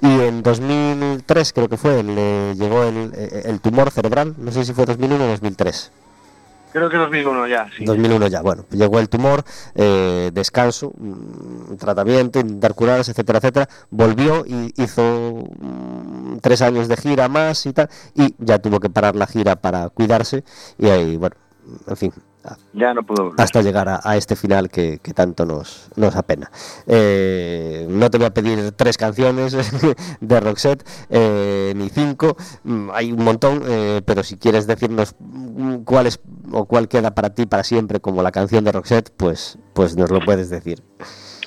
Y 0.01 0.07
en 0.21 0.43
2003 0.43 1.53
creo 1.53 1.69
que 1.69 1.77
fue, 1.77 2.03
le 2.03 2.55
llegó 2.55 2.83
el 2.83 3.59
tumor 3.61 3.91
cerebral, 3.91 4.35
no 4.37 4.51
sé 4.51 4.65
si 4.65 4.73
fue 4.73 4.85
2001 4.85 5.23
o 5.23 5.27
2003. 5.27 5.91
Creo 6.77 6.89
que 6.91 6.97
2001 6.97 7.47
ya, 7.47 7.69
sí. 7.75 7.85
2001 7.85 8.27
ya, 8.27 8.41
bueno, 8.43 8.65
llegó 8.69 8.99
el 8.99 9.09
tumor, 9.09 9.43
eh, 9.73 10.29
descanso, 10.31 10.93
mm, 10.95 11.75
tratamiento, 11.77 12.39
intentar 12.39 12.75
curarse, 12.75 13.11
etcétera, 13.11 13.39
etcétera. 13.39 13.67
Volvió 13.89 14.45
y 14.45 14.73
hizo 14.77 15.43
mm, 15.59 16.37
tres 16.39 16.61
años 16.61 16.87
de 16.87 16.95
gira 16.97 17.29
más 17.29 17.65
y 17.65 17.73
tal, 17.73 17.89
y 18.13 18.35
ya 18.37 18.59
tuvo 18.59 18.79
que 18.79 18.91
parar 18.91 19.15
la 19.15 19.25
gira 19.25 19.55
para 19.55 19.89
cuidarse, 19.89 20.43
y 20.77 20.87
ahí, 20.87 21.17
bueno, 21.17 21.35
en 21.87 21.97
fin, 21.97 22.13
Ya 22.73 22.93
no 22.93 23.03
puedo 23.03 23.33
hasta 23.37 23.61
llegar 23.61 23.87
a, 24.03 24.17
este 24.17 24.35
final 24.35 24.69
que, 24.69 24.99
que 24.99 25.13
tanto 25.13 25.45
nos, 25.45 25.89
nos 25.95 26.15
apena. 26.15 26.51
Eh, 26.85 27.87
no 27.89 28.09
te 28.09 28.17
voy 28.17 28.27
a 28.27 28.33
pedir 28.33 28.71
tres 28.71 28.97
canciones 28.97 29.55
de 30.21 30.39
Roxette, 30.39 30.87
eh, 31.09 31.73
ni 31.75 31.89
cinco, 31.89 32.37
mm, 32.63 32.89
hay 32.93 33.11
un 33.11 33.23
montón, 33.23 33.63
eh, 33.65 34.01
pero 34.05 34.23
si 34.23 34.37
quieres 34.37 34.67
decirnos 34.67 35.15
mm, 35.19 35.77
cuál 35.83 36.07
es 36.07 36.19
o 36.51 36.65
cuál 36.65 36.87
queda 36.87 37.13
para 37.15 37.31
ti 37.31 37.45
para 37.45 37.63
siempre 37.63 37.99
como 37.99 38.23
la 38.23 38.31
canción 38.31 38.63
de 38.63 38.71
Roxette, 38.71 39.11
pues, 39.15 39.57
pues 39.73 39.95
nos 39.95 40.09
lo 40.11 40.19
puedes 40.23 40.49
decir. 40.49 40.83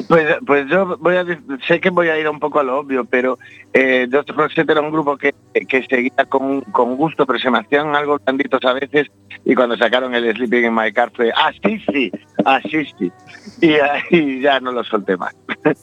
Pues, 0.09 0.37
pues 0.47 0.69
yo 0.69 0.97
voy 0.99 1.17
a, 1.17 1.25
sé 1.67 1.81
que 1.81 1.91
voy 1.91 2.09
a 2.09 2.19
ir 2.19 2.29
un 2.29 2.41
poco 2.41 2.59
a 2.61 2.63
lo 2.63 2.79
obvio, 2.79 3.05
pero 3.05 3.39
eh, 3.73 4.09
Just 4.11 4.31
Roxette 4.31 4.71
era 4.71 4.81
un 4.81 4.91
grupo 4.91 5.17
que, 5.17 5.35
que 5.53 5.87
seguía 5.89 6.25
con, 6.29 6.63
con 6.63 6.97
gusto, 6.97 7.27
pero 7.27 7.39
se 7.39 7.51
me 7.51 7.59
hacían 7.59 7.95
algo 7.95 8.19
blanditos 8.19 8.65
a 8.65 8.73
veces 8.73 9.09
y 9.45 9.55
cuando 9.55 9.77
sacaron 9.77 10.15
el 10.15 10.35
Sleeping 10.35 10.67
in 10.67 10.75
My 10.75 10.93
Car 10.93 11.11
fue, 11.15 11.33
ah, 11.35 11.53
sí, 11.65 11.83
sí, 11.93 12.13
ah, 12.45 12.61
sí, 12.71 12.87
sí. 12.99 13.13
Y 13.61 13.75
ahí 14.11 14.41
ya 14.41 14.61
no 14.61 14.73
lo 14.73 14.85
solté 14.85 15.17
más. 15.17 15.35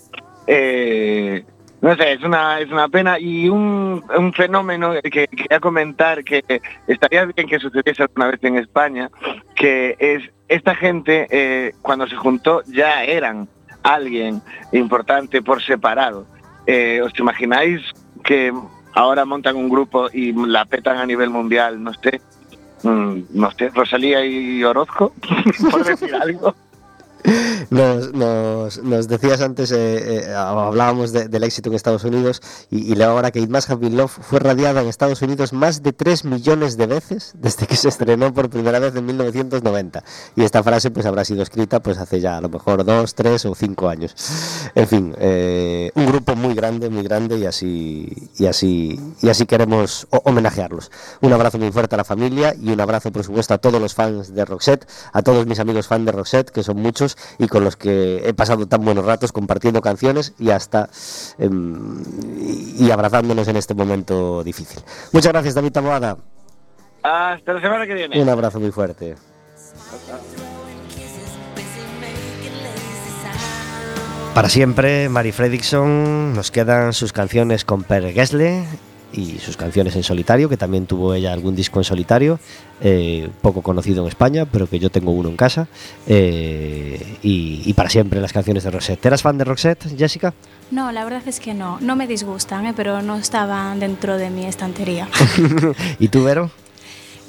Eh, 0.50 1.43
no 1.82 1.96
sé, 1.98 2.13
es 2.13 2.24
una, 2.24 2.62
es 2.62 2.72
una 2.72 2.88
pena 2.88 3.20
y 3.20 3.50
un, 3.50 4.02
un 4.17 4.34
fenómeno 4.34 4.93
que 5.04 5.28
quería 5.28 5.60
comentar 5.60 6.24
que 6.24 6.41
estaría 6.88 7.26
bien 7.26 7.48
que 7.48 7.60
sucediese 7.60 8.04
alguna 8.04 8.28
vez 8.28 8.43
en 8.43 8.58
España, 8.58 9.12
que 9.56 9.98
es 10.00 10.24
esta 10.48 10.74
gente 10.74 11.28
eh, 11.30 11.74
cuando 11.82 12.08
se 12.08 12.15
juntó 12.15 12.63
ya 12.65 13.04
eran 13.04 13.50
alguien 13.84 14.42
importante 14.72 15.42
por 15.42 15.62
separado. 15.62 16.26
Eh, 16.66 17.02
¿Os 17.04 17.18
imagináis 17.18 17.82
que 18.24 18.54
ahora 18.94 19.26
montan 19.26 19.56
un 19.56 19.70
grupo 19.70 20.10
y 20.12 20.34
la 20.34 20.66
petan 20.66 20.98
a 20.98 21.06
nivel 21.06 21.30
mundial? 21.30 21.82
No 21.82 21.94
sé. 21.94 22.22
Mm, 22.84 23.22
no 23.34 23.52
sé, 23.52 23.70
Rosalía 23.70 24.26
y 24.26 24.63
Orozco, 24.63 25.13
por 25.72 25.84
decir 25.84 26.13
algo. 26.22 26.54
Nos, 27.70 28.13
nos, 28.84 29.08
decías 29.08 29.42
antes, 29.42 29.72
eh, 29.72 30.22
eh, 30.30 30.34
hablábamos 30.34 31.12
de- 31.12 31.28
del 31.28 31.44
éxito 31.44 31.70
en 31.70 31.76
Estados 31.76 32.04
Unidos 32.06 32.42
y, 32.72 32.94
y 32.94 33.02
ahora 33.02 33.32
que 33.32 33.40
It 33.40 33.50
Must 33.50 33.70
Have 33.70 33.82
Been 33.82 33.98
Love 33.98 34.12
fue 34.22 34.40
radiada 34.40 34.82
en 34.82 34.88
Estados 34.88 35.22
Unidos 35.22 35.52
más 35.52 35.84
de 35.84 35.92
3 35.94 36.24
millones 36.26 36.78
de 36.78 36.88
veces 36.88 37.34
desde 37.36 37.68
que 37.68 37.76
se 37.76 37.90
estrenó 37.90 38.34
por 38.34 38.50
primera 38.50 38.80
vez 38.80 38.96
en 38.96 39.06
1990. 39.06 40.04
Y 40.36 40.44
esta 40.44 40.63
frase 40.63 40.92
pues 40.92 41.06
habrá 41.06 41.26
sido 41.26 41.44
escrita 41.44 41.82
pues 41.82 41.98
hace 41.98 42.22
ya 42.22 42.38
a 42.38 42.42
lo 42.42 42.50
mejor 42.50 42.86
2, 42.86 43.16
3 43.16 43.46
o 43.46 43.56
5 43.56 43.90
años. 43.90 44.16
En 44.76 44.88
fin, 44.88 45.16
eh, 45.20 45.92
un 45.96 46.06
grupo 46.06 46.36
muy 46.36 46.54
grande, 46.54 46.90
muy 46.90 47.04
grande 47.04 47.38
y 47.38 47.46
así, 47.46 48.30
y 48.38 48.46
así, 48.46 49.00
y 49.22 49.30
así 49.30 49.46
queremos 49.46 50.08
ho- 50.12 50.22
homenajearlos. 50.24 50.92
Un 51.22 51.34
abrazo 51.34 51.58
muy 51.58 51.72
fuerte 51.72 51.96
a 51.96 51.98
la 51.98 52.06
familia 52.06 52.56
y 52.60 52.72
un 52.72 52.80
abrazo 52.80 53.12
por 53.12 53.24
supuesto 53.24 53.54
a 53.54 53.58
todos 53.58 53.82
los 53.82 53.94
fans 53.94 54.34
de 54.34 54.46
Roxette, 54.46 54.88
a 55.12 55.22
todos 55.22 55.46
mis 55.46 55.60
amigos 55.60 55.88
fans 55.88 56.06
de 56.06 56.12
Roxette, 56.13 56.52
que 56.52 56.63
son 56.63 56.78
muchos 56.78 57.17
y 57.38 57.48
con 57.48 57.64
los 57.64 57.76
que 57.76 58.28
he 58.28 58.34
pasado 58.34 58.68
tan 58.68 58.84
buenos 58.84 59.06
ratos 59.06 59.32
compartiendo 59.32 59.82
canciones 59.82 60.34
y 60.40 60.50
hasta 60.52 60.90
em, 61.38 62.04
y 62.78 62.90
abrazándonos 62.92 63.48
en 63.48 63.58
este 63.58 63.74
momento 63.74 64.44
difícil. 64.44 64.82
Muchas 65.12 65.32
gracias 65.32 65.56
David 65.56 65.72
Taboada, 65.72 66.18
Hasta 67.04 67.54
la 67.54 67.62
semana 67.62 67.86
que 67.86 67.94
viene. 67.94 68.22
un 68.22 68.30
abrazo 68.30 68.60
muy 68.60 68.72
fuerte. 68.72 69.16
Para 74.34 74.50
siempre, 74.50 75.10
Mari 75.10 75.32
Fredriksson, 75.32 76.34
nos 76.34 76.52
quedan 76.52 76.94
sus 76.94 77.12
canciones 77.12 77.66
con 77.66 77.84
Per 77.84 78.14
Gessle 78.14 78.66
y 79.18 79.40
sus 79.40 79.58
canciones 79.58 79.96
en 79.96 80.04
solitario, 80.04 80.48
que 80.48 80.56
también 80.58 80.86
tuvo 80.86 81.14
ella 81.14 81.34
algún 81.34 81.56
disco 81.56 81.80
en 81.80 81.84
solitario, 81.84 82.40
eh, 82.82 83.30
poco 83.42 83.62
conocido 83.62 84.04
en 84.04 84.08
España, 84.10 84.46
pero 84.46 84.68
que 84.68 84.80
yo 84.80 84.90
tengo 84.90 85.12
uno 85.12 85.28
en 85.30 85.36
casa. 85.36 85.68
eh, 86.08 87.18
y, 87.24 87.62
y 87.66 87.74
para 87.74 87.90
siempre 87.90 88.22
las 88.22 88.32
canciones 88.32 88.64
de 88.64 88.72
Roxette. 88.72 89.06
¿Eras 89.06 89.22
fan 89.22 89.38
de 89.38 89.44
Roxette, 89.44 89.98
Jessica? 89.98 90.34
No, 90.72 90.92
la 90.92 91.04
verdad 91.04 91.24
es 91.26 91.40
que 91.40 91.54
no. 91.54 91.80
No 91.82 91.96
me 91.96 92.08
disgustan, 92.08 92.66
¿eh? 92.68 92.74
pero 92.76 93.02
no 93.02 93.16
estaban 93.18 93.80
dentro 93.80 94.18
de 94.18 94.30
mi 94.30 94.46
estantería. 94.46 95.08
¿Y 96.00 96.08
tú, 96.10 96.24
Vero? 96.24 96.52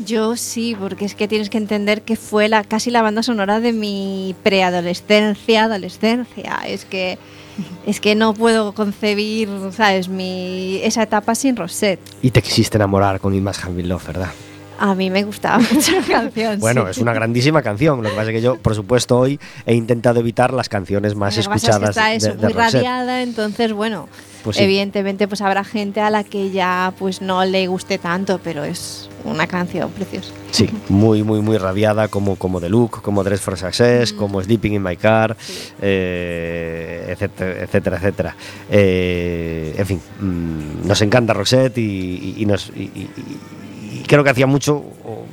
Yo 0.04 0.36
sí, 0.36 0.76
porque 0.78 1.04
es 1.06 1.14
que 1.16 1.26
tienes 1.26 1.50
que 1.50 1.58
entender 1.58 2.02
que 2.02 2.14
fue 2.16 2.48
la 2.48 2.62
casi 2.62 2.90
la 2.90 3.02
banda 3.02 3.22
sonora 3.24 3.58
de 3.58 3.72
mi 3.72 4.34
preadolescencia, 4.44 5.64
adolescencia. 5.64 6.60
Es 6.66 6.84
que 6.84 7.18
es 7.86 8.00
que 8.00 8.14
no 8.14 8.34
puedo 8.34 8.72
concebir, 8.72 9.48
¿sabes? 9.76 10.08
Mi 10.08 10.80
esa 10.82 11.02
etapa 11.02 11.34
sin 11.34 11.56
Rosette. 11.56 12.00
Y 12.22 12.30
te 12.30 12.42
quisiste 12.42 12.76
enamorar 12.76 13.20
con 13.20 13.34
It 13.34 13.42
Must 13.42 13.64
Have 13.64 13.74
Been 13.74 13.88
Love, 13.88 14.06
¿verdad? 14.06 14.30
A 14.80 14.94
mí 14.94 15.10
me 15.10 15.24
gustaba 15.24 15.58
mucho 15.72 15.92
la 15.92 16.06
canción. 16.06 16.60
Bueno, 16.60 16.84
sí. 16.84 16.90
es 16.92 16.98
una 16.98 17.12
grandísima 17.12 17.62
canción. 17.62 18.02
Lo 18.02 18.10
que 18.10 18.14
pasa 18.14 18.30
es 18.30 18.36
que 18.36 18.42
yo, 18.42 18.56
por 18.58 18.74
supuesto, 18.76 19.18
hoy 19.18 19.40
he 19.66 19.74
intentado 19.74 20.20
evitar 20.20 20.52
las 20.52 20.68
canciones 20.68 21.16
más 21.16 21.36
Lo 21.36 21.42
que 21.42 21.48
pasa 21.48 21.56
es 21.56 21.62
que 21.62 21.66
escuchadas 21.66 21.96
está 21.96 22.08
de, 22.10 22.16
eso, 22.16 22.28
de 22.28 22.34
muy 22.46 22.52
Roxette. 22.52 22.74
radiada, 22.74 23.22
entonces 23.22 23.72
bueno, 23.72 24.08
Pues 24.48 24.56
sí. 24.56 24.62
Evidentemente, 24.62 25.28
pues 25.28 25.42
habrá 25.42 25.62
gente 25.62 26.00
a 26.00 26.08
la 26.08 26.24
que 26.24 26.50
ya 26.50 26.94
pues 26.98 27.20
no 27.20 27.44
le 27.44 27.66
guste 27.66 27.98
tanto, 27.98 28.40
pero 28.42 28.64
es 28.64 29.10
una 29.24 29.46
canción 29.46 29.90
preciosa. 29.90 30.30
Sí, 30.52 30.70
muy, 30.88 31.22
muy, 31.22 31.42
muy 31.42 31.58
radiada, 31.58 32.08
como, 32.08 32.36
como 32.36 32.58
The 32.60 32.70
Look, 32.70 33.02
como 33.02 33.22
Dress 33.24 33.42
for 33.42 33.58
Success, 33.58 34.14
Mm. 34.14 34.16
como 34.16 34.42
Sleeping 34.42 34.72
in 34.74 34.82
My 34.82 34.96
Car, 34.96 35.36
eh, 35.82 37.06
etcétera, 37.10 37.62
etcétera, 37.64 37.96
etcétera. 37.98 38.36
Eh, 38.70 39.74
en 39.76 39.86
fin, 39.86 40.00
mm, 40.20 40.86
nos 40.88 41.02
encanta 41.02 41.34
Roxette 41.34 41.76
y, 41.78 41.82
y- 41.82 42.34
y 42.42 42.46
nos, 42.46 42.70
y- 42.74 42.90
creo 44.06 44.24
que 44.24 44.30
hacía 44.30 44.46
mucho 44.46 44.82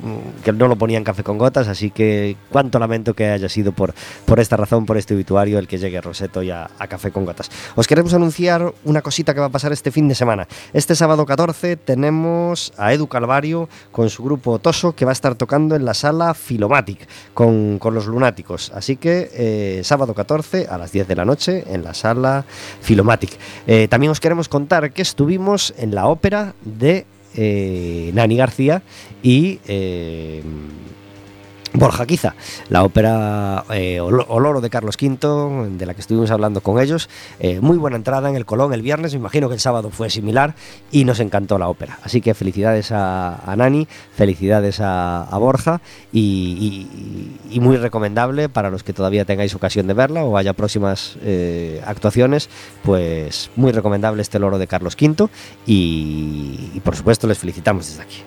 mm, 0.02 0.42
que 0.44 0.52
no 0.52 0.68
lo 0.68 0.76
ponía 0.76 0.98
en 0.98 1.04
café 1.04 1.22
con 1.22 1.38
gotas, 1.38 1.68
así 1.68 1.90
que 1.90 2.36
cuánto 2.50 2.78
lamento 2.78 3.14
que 3.14 3.26
haya 3.26 3.48
sido 3.48 3.72
por, 3.72 3.94
por 4.24 4.40
esta 4.40 4.56
razón, 4.56 4.86
por 4.86 4.96
este 4.96 5.14
obituario, 5.14 5.58
el 5.58 5.68
que 5.68 5.78
llegue 5.78 6.00
Roseto 6.00 6.42
ya 6.42 6.70
a 6.78 6.86
café 6.86 7.10
con 7.10 7.24
gotas. 7.24 7.50
Os 7.74 7.86
queremos 7.86 8.14
anunciar 8.14 8.72
una 8.84 9.02
cosita 9.02 9.34
que 9.34 9.40
va 9.40 9.46
a 9.46 9.50
pasar 9.50 9.72
este 9.72 9.90
fin 9.90 10.08
de 10.08 10.14
semana. 10.14 10.48
Este 10.72 10.94
sábado 10.94 11.26
14 11.26 11.76
tenemos 11.76 12.72
a 12.76 12.92
Edu 12.92 13.06
Calvario 13.06 13.68
con 13.92 14.10
su 14.10 14.22
grupo 14.22 14.58
Toso 14.58 14.94
que 14.94 15.04
va 15.04 15.12
a 15.12 15.12
estar 15.12 15.34
tocando 15.34 15.76
en 15.76 15.84
la 15.84 15.94
sala 15.94 16.34
Filomatic 16.34 17.06
con, 17.34 17.78
con 17.78 17.94
los 17.94 18.06
lunáticos. 18.06 18.72
Así 18.74 18.96
que 18.96 19.30
eh, 19.32 19.80
sábado 19.84 20.14
14 20.14 20.66
a 20.68 20.78
las 20.78 20.92
10 20.92 21.08
de 21.08 21.16
la 21.16 21.24
noche 21.24 21.64
en 21.66 21.84
la 21.84 21.94
sala 21.94 22.44
Filomatic. 22.80 23.30
Eh, 23.66 23.88
también 23.88 24.10
os 24.10 24.20
queremos 24.20 24.48
contar 24.48 24.92
que 24.92 25.02
estuvimos 25.02 25.74
en 25.78 25.94
la 25.94 26.06
ópera 26.06 26.54
de 26.64 27.06
eh, 27.36 28.10
Nani 28.14 28.36
García 28.36 28.82
y 29.22 29.60
eh, 29.66 30.42
Borja 31.76 32.06
Quiza, 32.06 32.34
la 32.68 32.82
ópera 32.84 33.64
eh, 33.70 34.00
Olo- 34.00 34.26
Oloro 34.28 34.60
de 34.60 34.70
Carlos 34.70 34.96
V, 35.00 35.70
de 35.76 35.86
la 35.86 35.94
que 35.94 36.00
estuvimos 36.00 36.30
hablando 36.30 36.60
con 36.60 36.80
ellos. 36.80 37.08
Eh, 37.38 37.60
muy 37.60 37.76
buena 37.76 37.96
entrada 37.96 38.28
en 38.28 38.36
el 38.36 38.46
Colón 38.46 38.72
el 38.72 38.82
viernes, 38.82 39.12
me 39.12 39.18
imagino 39.20 39.48
que 39.48 39.54
el 39.54 39.60
sábado 39.60 39.90
fue 39.90 40.08
similar 40.10 40.54
y 40.90 41.04
nos 41.04 41.20
encantó 41.20 41.58
la 41.58 41.68
ópera. 41.68 41.98
Así 42.02 42.20
que 42.20 42.34
felicidades 42.34 42.92
a, 42.92 43.54
Nani, 43.56 43.86
felicidades 44.14 44.80
a, 44.80 45.28
Borja 45.38 45.80
y 46.12 46.86
muy 47.60 47.76
recomendable 47.76 48.48
para 48.48 48.70
los 48.70 48.82
que 48.82 48.92
todavía 48.92 49.24
tengáis 49.24 49.54
ocasión 49.54 49.86
de 49.86 49.94
verla 49.94 50.24
o 50.24 50.36
haya 50.36 50.54
próximas 50.54 51.16
eh, 51.22 51.82
actuaciones, 51.86 52.48
pues 52.82 53.50
muy 53.56 53.72
recomendable 53.72 54.22
este 54.22 54.38
Loro 54.38 54.58
de 54.58 54.66
Carlos 54.66 54.96
V 55.00 55.28
y, 55.66 56.70
y 56.74 56.80
por 56.82 56.96
supuesto 56.96 57.26
les 57.26 57.38
felicitamos 57.38 57.86
desde 57.86 58.02
aquí. 58.02 58.22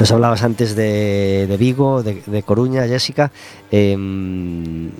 Nos 0.00 0.10
hablabas 0.12 0.42
antes 0.42 0.74
de, 0.76 1.46
de 1.48 1.56
Vigo, 1.56 2.02
de, 2.02 2.22
de 2.26 2.42
Coruña, 2.42 2.86
Jessica. 2.86 3.30
em, 3.70 4.90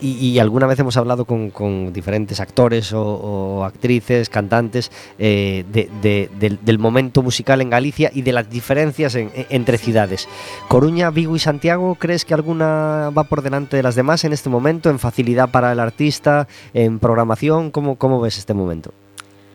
y, 0.00 0.10
y 0.28 0.38
alguna 0.38 0.66
vez 0.66 0.78
hemos 0.78 0.96
hablado 0.98 1.24
con, 1.24 1.48
con 1.50 1.92
diferentes 1.92 2.38
actores 2.38 2.92
o, 2.92 3.00
o 3.02 3.64
actrices, 3.64 4.28
cantantes, 4.28 4.90
eh, 5.18 5.64
de- 5.72 5.88
de- 6.02 6.28
del, 6.38 6.58
del 6.62 6.78
momento 6.78 7.22
musical 7.22 7.62
en 7.62 7.70
Galicia 7.70 8.10
y 8.12 8.20
de 8.22 8.32
las 8.32 8.50
diferencias 8.50 9.14
en- 9.14 9.30
en- 9.34 9.46
entre 9.48 9.78
ciudades. 9.78 10.28
Coruña, 10.68 11.10
Vigo 11.10 11.34
y 11.34 11.38
Santiago, 11.38 11.94
¿crees 11.98 12.24
que 12.26 12.34
alguna 12.34 13.10
va 13.16 13.24
por 13.24 13.40
delante 13.42 13.76
de 13.78 13.82
las 13.82 13.94
demás 13.94 14.24
en 14.24 14.34
este 14.34 14.50
momento, 14.50 14.90
en 14.90 14.98
facilidad 14.98 15.50
para 15.50 15.72
el 15.72 15.80
artista, 15.80 16.46
en 16.74 16.98
programación? 16.98 17.70
¿Cómo, 17.70 17.96
cómo 17.96 18.20
ves 18.20 18.36
este 18.36 18.52
momento? 18.52 18.92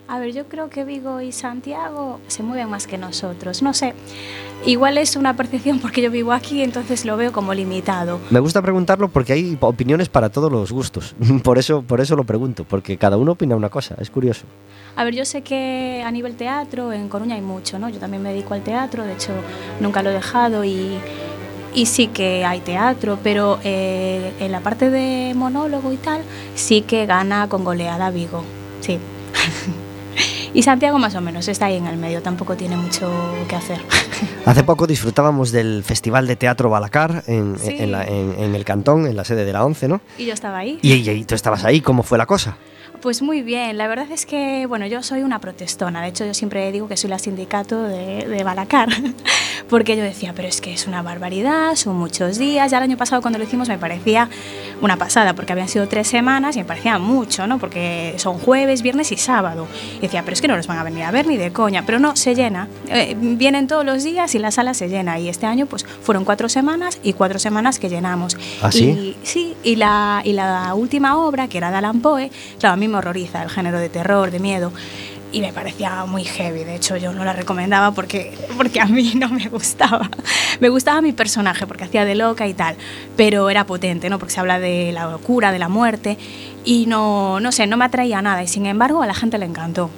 A 0.10 0.18
ver, 0.18 0.34
yo 0.34 0.46
creo 0.46 0.72
que 0.72 0.86
Vigo 0.86 1.22
y 1.22 1.32
Santiago 1.32 2.20
se 2.26 2.42
mueven 2.42 2.68
más 2.68 2.88
que 2.88 2.98
nosotros. 2.98 3.62
No 3.62 3.76
sé, 3.76 3.94
igual 4.66 4.98
es 4.98 5.16
una 5.16 5.36
percepción 5.36 5.78
porque 5.78 6.02
yo 6.02 6.10
vivo 6.10 6.34
aquí, 6.34 6.64
entonces 6.64 7.06
lo 7.06 7.16
veo 7.16 7.32
como 7.32 7.54
limitado. 7.54 8.20
Me 8.32 8.40
gusta 8.40 8.60
preguntarlo 8.64 9.10
porque 9.10 9.34
hay 9.34 9.56
opiniones 9.60 10.10
para 10.10 10.30
todos 10.30 10.52
los 10.52 10.72
gustos. 10.72 11.16
Por 11.44 11.60
eso, 11.60 11.84
por 11.84 12.02
eso 12.02 12.16
lo 12.16 12.24
pregunto, 12.24 12.64
porque 12.64 12.98
cada 12.98 13.18
uno 13.18 13.34
opina 13.34 13.56
una 13.56 13.70
cosa, 13.70 13.96
es 14.00 14.10
curioso. 14.10 14.46
A 14.96 15.04
ver, 15.04 15.14
yo 15.14 15.26
sé 15.26 15.44
que 15.44 16.02
a 16.04 16.10
nivel 16.10 16.36
teatro 16.36 16.92
en 16.92 17.08
Coruña 17.08 17.36
hay 17.36 17.42
mucho, 17.42 17.78
¿no? 17.78 17.88
Yo 17.90 18.00
también 18.00 18.24
me 18.24 18.30
dedico 18.34 18.56
al 18.56 18.64
teatro, 18.64 19.04
de 19.04 19.14
hecho 19.14 19.32
nunca 19.80 20.02
lo 20.02 20.10
he 20.10 20.14
dejado 20.14 20.66
y, 20.66 20.98
y 21.76 21.86
sí 21.86 22.08
que 22.08 22.46
hay 22.46 22.62
teatro, 22.62 23.20
pero 23.22 23.60
eh, 23.64 24.34
en 24.40 24.52
la 24.52 24.62
parte 24.62 24.90
de 24.90 25.34
monólogo 25.36 25.94
y 25.94 25.98
tal, 25.98 26.22
sí 26.56 26.82
que 26.82 27.06
gana 27.06 27.48
con 27.48 27.64
goleada 27.64 28.10
Vigo, 28.10 28.44
sí. 28.82 28.98
y 30.54 30.64
Santiago 30.64 30.98
más 31.00 31.16
o 31.16 31.22
menos 31.22 31.48
está 31.48 31.66
ahí 31.68 31.76
en 31.78 31.88
el 31.88 31.98
medio, 31.98 32.22
tampoco 32.22 32.56
tiene 32.56 32.76
mucho 32.78 33.12
que 33.48 33.56
hacer. 33.56 33.80
Hace 34.46 34.64
poco 34.64 34.88
disfrutábamos 34.88 35.52
del 35.52 35.84
Festival 35.84 36.28
de 36.28 36.36
Teatro 36.36 36.70
Balacar 36.70 37.24
en, 37.28 37.58
Sí. 37.60 37.76
en 37.80 37.92
la- 37.92 38.06
en- 38.06 38.36
en 38.40 38.56
el 38.56 38.66
Cantón, 38.66 39.06
en 39.08 39.16
la 39.16 39.24
sede 39.26 39.46
de 39.46 39.54
la 39.54 39.64
ONCE, 39.66 39.88
¿no? 39.88 40.02
y 40.18 40.26
yo 40.26 40.34
estaba 40.34 40.58
ahí. 40.60 40.80
Y, 40.82 40.94
y- 40.94 41.10
y 41.10 41.24
tú 41.26 41.36
estabas 41.36 41.64
ahí, 41.66 41.82
¿cómo 41.82 42.04
fue 42.04 42.18
la 42.18 42.26
cosa? 42.26 42.58
Pues 43.02 43.22
muy 43.22 43.44
bien, 43.44 43.78
la 43.78 43.88
verdad 43.88 44.08
es 44.12 44.26
que, 44.26 44.66
bueno, 44.66 44.86
yo 44.86 45.02
soy 45.04 45.24
una 45.24 45.40
protestona, 45.40 46.02
de 46.02 46.10
hecho 46.10 46.26
yo 46.26 46.34
siempre 46.34 46.70
digo 46.74 46.90
que 46.90 46.98
soy 46.98 47.10
la 47.10 47.18
sindicato 47.18 47.82
de, 47.84 48.28
de 48.28 48.44
Balacar, 48.44 48.90
porque 49.70 49.96
yo 49.96 50.04
decía, 50.04 50.34
pero 50.36 50.50
es 50.50 50.60
que 50.60 50.74
es 50.74 50.86
una 50.86 51.02
barbaridad, 51.02 51.76
son 51.76 51.96
muchos 51.96 52.38
días, 52.38 52.70
ya 52.72 52.78
el 52.78 52.84
año 52.84 52.98
pasado 52.98 53.22
cuando 53.22 53.40
lo 53.40 53.46
hicimos 53.46 53.70
me 53.70 53.78
parecía 53.78 54.28
una 54.82 54.98
pasada, 54.98 55.34
porque 55.34 55.54
habían 55.54 55.70
sido 55.70 55.88
tres 55.88 56.10
semanas 56.10 56.58
y 56.58 56.60
me 56.60 56.66
parecía 56.66 57.00
mucho, 57.00 57.48
¿no? 57.48 57.58
Porque 57.58 58.16
son 58.18 58.38
jueves, 58.38 58.82
viernes 58.82 59.12
y 59.14 59.18
sábado. 59.18 59.68
Y 60.00 60.02
decía, 60.02 60.24
pero 60.24 60.34
es 60.34 60.42
que 60.42 60.48
no 60.50 60.56
nos 60.58 60.68
van 60.68 60.78
a 60.80 60.84
venir 60.84 61.04
a 61.04 61.12
ver 61.12 61.26
ni 61.28 61.38
de 61.38 61.52
coña, 61.54 61.84
pero 61.86 62.00
no, 62.00 62.16
se 62.18 62.36
llena, 62.36 62.68
Eh, 62.90 63.16
vienen 63.18 63.68
todos 63.68 63.86
los 63.86 64.04
días 64.04 64.36
y 64.36 64.40
la 64.40 64.52
sala 64.52 64.74
se 64.74 64.90
llena, 64.90 65.20
y 65.20 65.30
este 65.30 65.46
año 65.46 65.68
pues 65.68 65.86
fueron 65.86 66.26
cuatro 66.26 66.50
semanas 66.50 67.00
y 67.02 67.14
cuatro 67.14 67.40
semanas 67.40 67.80
que 67.80 67.88
llenamos. 67.90 68.36
¿Ah, 68.62 68.72
sí? 68.74 68.84
Y- 68.90 69.18
sí, 69.24 69.56
y 69.64 69.78
la, 69.78 70.22
y 70.26 70.34
la 70.34 70.74
última 70.74 71.18
obra, 71.18 71.48
que 71.48 71.58
era 71.58 71.72
de 71.72 71.78
Alan 71.78 72.02
Poe, 72.02 72.30
claro, 72.60 72.74
a 72.74 72.78
mí 72.78 72.89
me 72.90 72.98
horroriza 72.98 73.44
el 73.44 73.50
género 73.50 73.80
de 73.80 73.90
terror, 73.90 74.32
de 74.32 74.40
miedo, 74.40 74.72
y 75.32 75.42
me 75.42 75.54
parecía 75.54 76.06
muy 76.06 76.24
heavy. 76.24 76.64
De 76.64 76.76
hecho, 76.76 76.98
yo 76.98 77.14
no 77.14 77.24
la 77.24 77.34
recomendaba 77.34 77.92
porque, 77.92 78.34
porque 78.58 78.82
a 78.82 78.86
mí 78.86 79.14
no 79.16 79.30
me 79.30 79.48
gustaba. 79.50 80.10
Me 80.60 80.70
gustaba 80.70 81.02
mi 81.02 81.14
personaje 81.14 81.68
porque 81.68 81.84
hacía 81.84 82.06
de 82.06 82.16
loca 82.16 82.48
y 82.48 82.54
tal, 82.54 82.76
pero 83.16 83.50
era 83.50 83.66
potente, 83.66 84.10
¿no? 84.10 84.20
Porque 84.20 84.34
se 84.34 84.40
habla 84.40 84.60
de 84.60 84.92
la 84.92 85.06
locura, 85.06 85.52
de 85.52 85.60
la 85.60 85.70
muerte, 85.70 86.18
y 86.66 86.86
no, 86.88 87.40
no 87.40 87.52
sé, 87.52 87.68
no 87.68 87.78
me 87.78 87.86
atraía 87.86 88.22
nada, 88.22 88.44
y 88.44 88.48
sin 88.48 88.66
embargo 88.66 89.02
a 89.02 89.08
la 89.08 89.14
gente 89.14 89.38
le 89.38 89.46
encantó. 89.46 89.90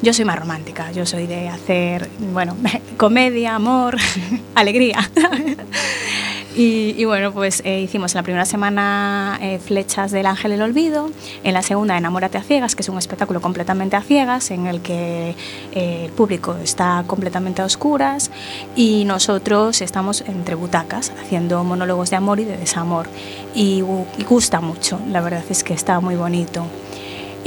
Yo 0.00 0.12
soy 0.12 0.24
más 0.24 0.38
romántica, 0.38 0.92
yo 0.92 1.04
soy 1.06 1.26
de 1.26 1.48
hacer, 1.48 2.08
bueno, 2.32 2.56
comedia, 2.96 3.56
amor, 3.56 3.96
alegría. 4.54 5.10
Y, 6.60 7.04
bueno, 7.04 7.30
pues 7.30 7.62
eh, 7.64 7.82
hicimos 7.82 8.16
en 8.16 8.18
la 8.18 8.22
primera 8.24 8.44
semana 8.44 9.38
eh, 9.40 9.60
Flechas 9.60 10.10
del 10.10 10.26
Ángel 10.26 10.50
el 10.50 10.62
Olvido, 10.62 11.08
en 11.44 11.54
la 11.54 11.62
segunda 11.62 11.96
Enamórate 11.96 12.36
a 12.36 12.42
Ciegas, 12.42 12.74
que 12.74 12.82
es 12.82 12.88
un 12.88 12.98
espectáculo 12.98 13.40
completamente 13.40 13.94
a 13.94 14.02
ciegas, 14.02 14.50
en 14.50 14.66
el 14.66 14.80
que 14.80 15.36
eh, 15.72 16.06
el 16.06 16.10
público 16.10 16.56
está 16.56 17.04
completamente 17.06 17.62
a 17.62 17.64
oscuras 17.64 18.32
y 18.74 19.04
nosotros 19.04 19.80
estamos 19.82 20.22
entre 20.22 20.56
butacas 20.56 21.12
haciendo 21.22 21.62
monólogos 21.62 22.10
de 22.10 22.16
amor 22.16 22.40
y 22.40 22.44
de 22.44 22.56
desamor. 22.56 23.06
Y, 23.54 23.84
y 24.18 24.24
gusta 24.24 24.60
mucho, 24.60 24.98
la 25.12 25.20
verdad 25.20 25.44
es 25.48 25.62
que 25.62 25.74
está 25.74 26.00
muy 26.00 26.16
bonito. 26.16 26.66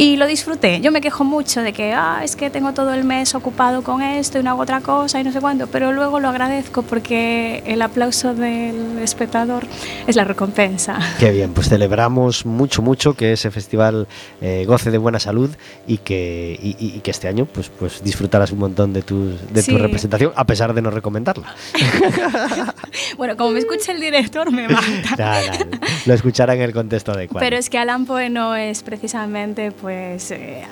Y 0.02 0.18
lo 0.18 0.26
disfruté. 0.26 0.82
Yo 0.82 0.92
me 0.92 1.00
quejo 1.00 1.24
mucho 1.24 1.62
de 1.62 1.74
que, 1.74 1.94
ah, 1.94 2.22
es 2.24 2.36
que 2.36 2.50
tengo 2.50 2.74
todo 2.74 2.92
el 2.92 3.04
mes 3.04 3.36
ocupado 3.36 3.84
con 3.84 4.02
esto 4.02 4.40
y 4.40 4.44
no 4.44 4.50
hago 4.50 4.64
otra 4.64 4.82
cosa 4.82 5.20
y 5.20 5.24
no 5.24 5.32
sé 5.32 5.40
cuánto, 5.40 5.68
pero 5.68 5.94
luego 5.94 6.20
lo 6.20 6.28
agradezco 6.30 6.82
porque 6.82 7.62
el 7.68 7.84
aplauso 7.84 8.34
del 8.34 8.98
espectador 8.98 9.64
es 10.08 10.16
la 10.16 10.24
recompensa. 10.24 10.98
Qué 11.20 11.30
bien, 11.30 11.54
pues 11.54 11.70
celebramos 11.70 12.48
mucho, 12.48 12.82
mucho 12.82 13.14
que 13.14 13.34
ese 13.34 13.52
festival 13.52 14.08
eh, 14.42 14.66
goce 14.68 14.90
de 14.90 14.98
buena 14.98 15.20
salud 15.20 15.52
y 15.86 16.00
que, 16.00 16.58
y, 16.60 16.76
y- 16.80 17.00
que 17.02 17.12
este 17.12 17.28
año 17.28 17.46
pues, 17.46 17.70
pues 17.70 18.04
disfrutarás 18.04 18.52
un 18.52 18.58
montón 18.58 18.94
de, 18.94 19.04
tus, 19.04 19.40
de 19.54 19.62
tu 19.62 19.72
Sí. 19.74 19.78
representación, 19.78 20.32
a 20.36 20.46
pesar 20.46 20.74
de 20.74 20.82
no 20.82 20.90
recomendarla. 20.90 21.54
Bueno, 23.18 23.38
como 23.38 23.52
me 23.52 23.60
escucha 23.60 23.92
el 23.92 24.00
director, 24.02 24.52
me 24.52 24.68
mata. 24.68 25.16
Nada, 25.18 25.42
nada, 25.46 25.66
lo 26.06 26.14
escuchará 26.14 26.56
en 26.56 26.62
el 26.62 26.74
contexto 26.74 27.12
adecuado. 27.12 27.40
Pero 27.44 27.58
es 27.58 27.70
que 27.70 27.78
Alan 27.78 28.06
Poe 28.06 28.30
no 28.30 28.56
es 28.56 28.84
precisamente 28.84 29.72
pues 29.72 29.91
eh, 29.92 30.64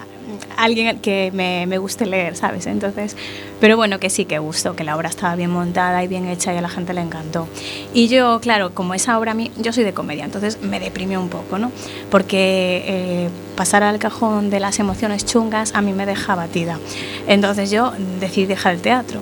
alguien 0.57 0.99
que 0.99 1.31
me, 1.33 1.65
me 1.65 1.77
guste 1.77 2.05
leer, 2.05 2.35
¿sabes? 2.35 2.65
Entonces, 2.67 3.15
pero 3.59 3.77
bueno, 3.77 3.99
que 3.99 4.09
sí 4.09 4.25
que 4.25 4.39
gustó, 4.39 4.75
que 4.75 4.83
la 4.83 4.95
obra 4.95 5.09
estaba 5.09 5.35
bien 5.35 5.51
montada 5.51 6.03
y 6.03 6.07
bien 6.07 6.27
hecha 6.27 6.53
y 6.53 6.57
a 6.57 6.61
la 6.61 6.69
gente 6.69 6.93
le 6.93 7.01
encantó. 7.01 7.47
Y 7.93 8.07
yo, 8.07 8.39
claro, 8.39 8.73
como 8.73 8.93
esa 8.93 9.17
obra 9.17 9.31
a 9.31 9.35
mí, 9.35 9.51
yo 9.57 9.73
soy 9.73 9.83
de 9.83 9.93
comedia, 9.93 10.25
entonces 10.25 10.61
me 10.61 10.79
deprimió 10.79 11.19
un 11.19 11.29
poco, 11.29 11.57
¿no? 11.57 11.71
Porque 12.09 12.83
eh, 12.85 13.29
pasar 13.55 13.83
al 13.83 13.99
cajón 13.99 14.49
de 14.49 14.59
las 14.59 14.79
emociones 14.79 15.25
chungas 15.25 15.73
a 15.75 15.81
mí 15.81 15.93
me 15.93 16.05
deja 16.05 16.35
batida. 16.35 16.79
Entonces 17.27 17.71
yo 17.71 17.93
decidí 18.19 18.45
dejar 18.45 18.75
el 18.75 18.81
teatro. 18.81 19.21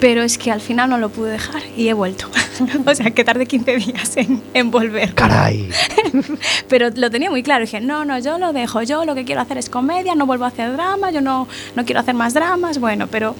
Pero 0.00 0.22
es 0.22 0.38
que 0.38 0.50
al 0.50 0.60
final 0.60 0.90
no 0.90 0.98
lo 0.98 1.08
pude 1.08 1.32
dejar 1.32 1.62
y 1.76 1.88
he 1.88 1.92
vuelto. 1.92 2.28
o 2.86 2.94
sea, 2.94 3.10
que 3.10 3.24
tardé 3.24 3.46
15 3.46 3.76
días 3.76 4.16
en, 4.16 4.42
en 4.54 4.70
volver. 4.70 5.14
Caray. 5.14 5.70
Pero 6.68 6.90
lo 6.94 7.10
tenía 7.10 7.30
muy 7.30 7.42
claro. 7.42 7.64
Dije, 7.64 7.80
no, 7.80 8.04
no, 8.04 8.18
yo 8.18 8.38
lo 8.38 8.52
dejo. 8.52 8.82
Yo 8.82 9.04
lo 9.04 9.14
que 9.14 9.24
quiero 9.24 9.40
hacer 9.40 9.58
es 9.58 9.68
comedia, 9.68 10.14
no 10.14 10.26
vuelvo 10.26 10.44
a 10.44 10.48
hacer 10.48 10.72
drama, 10.72 11.10
yo 11.10 11.20
no, 11.20 11.48
no 11.74 11.84
quiero 11.84 12.00
hacer 12.00 12.14
más 12.14 12.34
dramas. 12.34 12.78
Bueno, 12.78 13.06
pero 13.08 13.34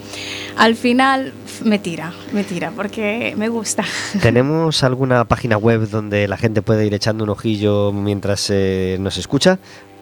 al 0.57 0.75
final 0.77 1.33
me 1.65 1.79
tira, 1.79 2.13
me 2.33 2.45
tira, 2.45 2.71
porque 2.75 3.35
me 3.37 3.49
gusta. 3.49 3.85
¿Tenemos 4.23 4.83
alguna 4.83 5.25
página 5.25 5.57
web 5.57 5.89
donde 5.89 6.29
la 6.29 6.37
gente 6.37 6.63
puede 6.63 6.87
ir 6.87 6.95
echando 6.95 7.25
un 7.25 7.31
ojillo 7.31 7.93
mientras 7.93 8.51
eh, 8.51 8.97
nos 9.01 9.17
escucha 9.17 9.59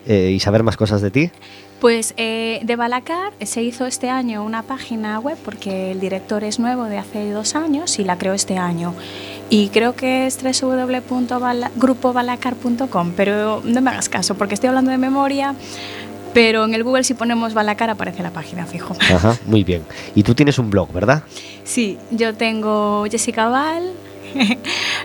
eh, 0.07 0.31
y 0.35 0.41
saber 0.41 0.63
más 0.63 0.77
cosas 0.77 1.01
de 1.01 1.11
ti? 1.11 1.31
Pues 1.81 2.15
eh, 2.17 2.61
de 2.63 2.77
Balacar 2.77 3.35
se 3.45 3.63
hizo 3.63 3.87
este 3.87 4.09
año 4.09 4.43
una 4.43 4.63
página 4.63 5.21
web 5.21 5.37
porque 5.45 5.93
el 5.93 6.01
director 6.01 6.43
es 6.43 6.59
nuevo 6.59 6.85
de 6.85 6.97
hace 6.97 7.31
dos 7.31 7.55
años 7.55 7.99
y 7.99 8.05
la 8.05 8.17
creó 8.17 8.33
este 8.33 8.57
año. 8.57 8.95
Y 9.51 9.69
creo 9.69 9.95
que 9.95 10.27
es 10.27 10.39
www.grupobalacar.com, 10.43 13.13
pero 13.15 13.61
no 13.65 13.81
me 13.81 13.91
hagas 13.91 14.09
caso 14.09 14.37
porque 14.37 14.55
estoy 14.55 14.69
hablando 14.69 14.91
de 14.91 14.99
memoria, 14.99 15.55
pero 16.33 16.65
en 16.65 16.75
el 16.75 16.83
Google 16.83 17.05
si 17.05 17.15
ponemos 17.15 17.55
Balacar 17.55 17.91
aparece 17.91 18.23
la 18.23 18.31
página 18.31 18.67
fijo. 18.67 18.97
Ajá, 19.15 19.37
muy 19.47 19.63
bien. 19.63 19.83
Y 20.15 20.23
tú 20.23 20.35
tienes 20.35 20.59
un 20.59 20.71
blog, 20.71 20.91
¿verdad? 20.93 21.23
Sí, 21.65 21.99
yo 22.11 22.35
tengo 22.35 23.05
Jessica 23.11 23.49
Val, 23.49 23.93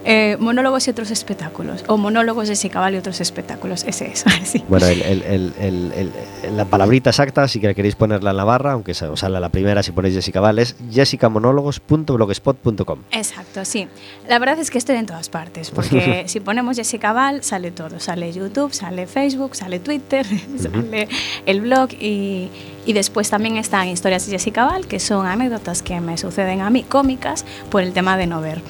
eh, 0.05 0.37
monólogos 0.39 0.87
y 0.87 0.91
otros 0.91 1.11
espectáculos, 1.11 1.83
o 1.87 1.97
monólogos 1.97 2.49
Jessica 2.49 2.79
Val 2.79 2.95
y 2.95 2.97
otros 2.97 3.21
espectáculos, 3.21 3.83
ese 3.87 4.11
es. 4.11 4.25
sí. 4.43 4.63
Bueno, 4.67 4.85
el- 4.87 5.01
el- 5.01 5.53
el- 5.59 6.11
la 6.57 6.65
palabrita 6.65 7.09
exacta, 7.11 7.47
si 7.47 7.59
que 7.59 7.73
queréis 7.75 7.95
ponerla 7.95 8.31
en 8.31 8.37
la 8.37 8.43
barra, 8.43 8.71
aunque 8.73 8.91
os 8.91 9.19
sale 9.19 9.39
la 9.39 9.49
primera 9.49 9.83
si 9.83 9.91
ponéis 9.91 10.15
Jessica 10.15 10.39
Val, 10.41 10.59
es 10.59 10.75
jessicamonólogos.blogspot.com. 10.91 12.99
Exacto, 13.11 13.65
sí. 13.65 13.87
La 14.27 14.39
verdad 14.39 14.59
es 14.59 14.69
que 14.71 14.77
estoy 14.77 14.95
en 14.97 15.05
todas 15.05 15.29
partes, 15.29 15.71
porque 15.71 16.23
si 16.27 16.39
ponemos 16.39 16.75
Jessica 16.77 17.13
Val, 17.13 17.43
sale 17.43 17.71
todo. 17.71 17.99
Sale 17.99 18.31
YouTube, 18.33 18.73
sale 18.73 19.07
Facebook, 19.07 19.55
sale 19.55 19.79
Twitter, 19.79 20.25
sale 20.57 21.07
el 21.45 21.61
blog 21.61 21.89
y, 21.93 22.49
y 22.85 22.93
después 22.93 23.29
también 23.29 23.57
están 23.57 23.87
historias 23.87 24.25
de 24.25 24.33
Jessica 24.33 24.65
Val, 24.65 24.87
que 24.87 24.99
son 24.99 25.25
anécdotas 25.25 25.81
que 25.81 25.99
me 26.01 26.17
suceden 26.17 26.61
a 26.61 26.69
mí, 26.69 26.83
cómicas, 26.83 27.45
por 27.69 27.81
el 27.81 27.93
tema 27.93 28.17
de 28.17 28.27
no 28.27 28.41
ver. 28.41 28.61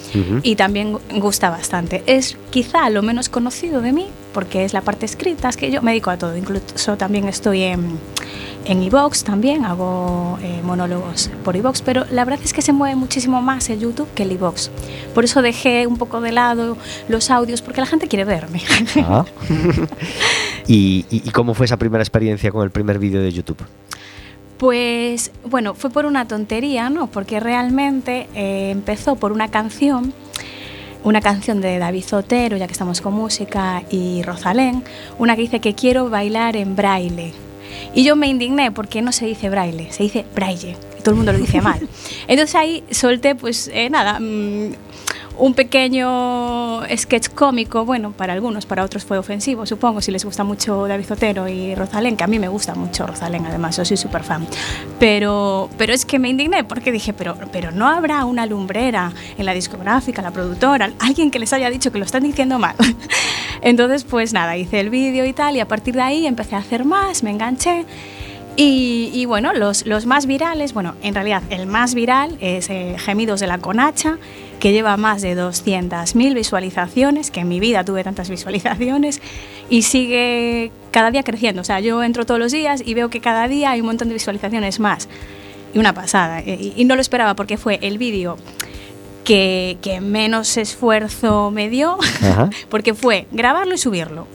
Y 0.44 0.51
también 0.56 0.98
gusta 1.20 1.50
bastante. 1.50 2.04
Es 2.06 2.38
quizá 2.50 2.90
lo 2.90 3.02
menos 3.02 3.30
conocido 3.30 3.82
de 3.82 3.92
mí, 3.94 4.08
porque 4.34 4.64
es 4.66 4.74
la 4.74 4.82
parte 4.82 5.06
escrita, 5.06 5.50
es 5.50 5.58
que 5.58 5.72
yo 5.72 5.82
me 5.82 5.92
dedico 5.92 6.10
a 6.10 6.18
todo, 6.18 6.36
incluso 6.38 6.98
también 6.98 7.28
estoy 7.28 7.64
en 7.64 8.00
en 8.64 8.84
iVox 8.84 9.24
también 9.24 9.66
hago 9.66 10.38
eh, 10.44 10.62
monólogos 10.64 11.32
por 11.44 11.56
iVox, 11.56 11.82
pero 11.82 12.06
la 12.12 12.24
verdad 12.26 12.42
es 12.46 12.54
que 12.54 12.62
se 12.62 12.72
mueve 12.74 12.96
muchísimo 12.96 13.42
más 13.42 13.68
el 13.72 13.80
YouTube 13.80 14.08
que 14.14 14.22
el 14.22 14.32
iVox. 14.34 14.70
Por 15.16 15.24
eso 15.24 15.42
dejé 15.42 15.88
un 15.88 15.98
poco 15.98 16.22
de 16.22 16.32
lado 16.32 16.78
los 17.10 17.32
audios, 17.32 17.64
porque 17.64 17.82
la 17.82 17.88
gente 17.88 18.08
quiere 18.08 18.24
verme. 18.24 18.62
Ah. 18.98 19.26
¿Y, 20.68 21.06
y- 21.10 21.24
y 21.28 21.32
cómo 21.32 21.56
fue 21.56 21.66
esa 21.66 21.78
primera 21.78 22.04
experiencia 22.04 22.52
con 22.52 22.64
el 22.64 22.70
primer 22.70 23.00
vídeo 23.00 23.22
de 23.24 23.32
YouTube? 23.32 23.58
Pues 24.58 25.32
bueno, 25.44 25.74
fue 25.74 25.90
por 25.90 26.06
una 26.06 26.28
tontería, 26.28 26.90
¿no? 26.92 27.08
Porque 27.08 27.40
realmente 27.40 28.28
eh, 28.36 28.70
empezó 28.70 29.16
por 29.16 29.32
una 29.32 29.50
canción, 29.50 30.14
una 31.04 31.22
canción 31.22 31.62
de 31.62 31.80
David 31.80 32.04
Zotero, 32.04 32.58
ya 32.58 32.68
que 32.68 32.74
estamos 32.74 33.02
con 33.02 33.14
música, 33.14 33.84
y 33.90 34.22
Rosalén, 34.24 34.84
una 35.18 35.36
que 35.36 35.42
dice 35.42 35.60
que 35.60 35.74
quiero 35.74 36.10
bailar 36.10 36.56
en 36.56 36.76
braille. 36.76 37.34
Y 37.94 38.04
yo 38.04 38.16
me 38.16 38.28
indigné 38.28 38.72
porque 38.72 39.02
no 39.02 39.12
se 39.12 39.26
dice 39.26 39.50
braille, 39.50 39.92
se 39.92 40.04
dice 40.04 40.26
braille, 40.36 40.78
y 40.98 41.02
todo 41.02 41.12
el 41.12 41.18
mundo 41.18 41.34
lo 41.34 41.40
dice 41.40 41.62
mal. 41.62 41.80
Entonces 42.28 42.56
ahí 42.56 42.84
solté, 42.92 43.36
pues 43.36 43.70
eh, 43.74 43.90
nada, 43.90 44.20
mm, 44.20 44.74
un 45.38 45.54
pequeño 45.54 46.82
sketch 46.96 47.30
cómico, 47.30 47.86
bueno, 47.86 48.12
para 48.12 48.34
algunos, 48.34 48.66
para 48.66 48.84
otros 48.84 49.06
fue 49.06 49.18
ofensivo, 49.18 49.66
supongo, 49.66 50.02
si 50.02 50.12
les 50.12 50.26
gusta 50.26 50.44
mucho 50.44 50.88
David 50.88 51.06
Zotero 51.06 51.48
y 51.48 51.76
Rosalén, 51.76 52.18
que 52.18 52.24
a 52.24 52.28
mí 52.28 52.40
me 52.40 52.48
gusta 52.48 52.76
mucho 52.76 53.08
Rosalén, 53.08 53.46
además, 53.46 53.78
yo 53.78 53.86
soy 53.86 53.98
súper 53.98 54.24
fan. 54.24 54.46
Pero, 55.00 55.70
pero 55.78 55.94
es 55.94 56.06
que 56.06 56.20
me 56.20 56.30
indigné 56.30 56.64
porque 56.64 56.92
dije, 56.92 57.14
pero, 57.14 57.36
pero 57.52 57.72
no 57.72 57.88
habrá 57.88 58.26
una 58.26 58.46
lumbrera 58.46 59.12
en 59.38 59.46
la 59.46 59.54
discográfica, 59.54 60.22
la 60.22 60.32
productora, 60.32 60.92
alguien 61.00 61.32
que 61.32 61.40
les 61.40 61.54
haya 61.54 61.70
dicho 61.70 61.92
que 61.92 62.00
lo 62.00 62.06
están 62.06 62.24
diciendo 62.24 62.60
mal. 62.60 62.76
Entonces, 63.62 64.04
pues 64.04 64.34
nada, 64.34 64.58
hice 64.58 64.80
el 64.80 64.90
vídeo 64.90 65.26
y 65.26 65.34
tal, 65.34 65.56
y 65.56 65.60
a 65.60 65.68
partir 65.68 65.96
de 65.96 66.02
ahí 66.02 66.26
empecé 66.26 66.56
a 66.56 66.60
hacer 66.60 66.86
más, 66.86 67.24
me 67.24 67.32
enganché. 67.32 67.86
Y, 68.58 69.12
y 69.14 69.26
bueno, 69.26 69.54
los, 69.54 69.86
los 69.86 70.06
más 70.06 70.26
virales, 70.26 70.74
bueno, 70.74 70.96
en 71.02 71.16
realidad 71.16 71.42
el 71.50 71.68
más 71.68 71.94
viral 71.96 72.38
es 72.42 72.70
eh, 72.70 72.96
Gemidos 73.00 73.40
de 73.40 73.48
la 73.48 73.60
Conacha, 73.60 74.18
que 74.60 74.74
lleva 74.74 74.98
más 74.98 75.22
de 75.22 75.36
200.000 75.38 76.34
visualizaciones, 76.36 77.32
que 77.32 77.40
en 77.40 77.48
mi 77.48 77.60
vida 77.60 77.84
tuve 77.84 78.04
tantas 78.04 78.30
visualizaciones, 78.30 79.22
y 79.70 79.84
sigue 79.84 80.72
cada 80.92 81.12
día 81.12 81.24
creciendo. 81.24 81.62
O 81.62 81.66
sea, 81.66 81.80
yo 81.80 82.04
entro 82.04 82.26
todos 82.26 82.40
los 82.40 82.52
días 82.52 82.84
y 82.86 82.94
veo 82.94 83.10
que 83.10 83.22
cada 83.22 83.48
día 83.48 83.72
hay 83.72 83.80
un 83.80 83.88
montón 83.88 84.10
de 84.10 84.16
visualizaciones 84.16 84.80
más. 84.80 85.08
Y 85.74 85.80
una 85.80 85.94
pasada. 85.94 86.42
Y, 86.42 86.74
y 86.76 86.84
no 86.84 86.96
lo 86.96 87.02
esperaba 87.02 87.36
porque 87.36 87.58
fue 87.58 87.80
el 87.82 87.98
vídeo 87.98 88.38
que, 89.24 89.78
que 89.82 90.02
menos 90.02 90.58
esfuerzo 90.58 91.52
me 91.52 91.70
dio, 91.70 91.98
Ajá. 92.22 92.50
porque 92.70 92.94
fue 92.94 93.28
grabarlo 93.32 93.76
y 93.76 93.78
subirlo. 93.78 94.28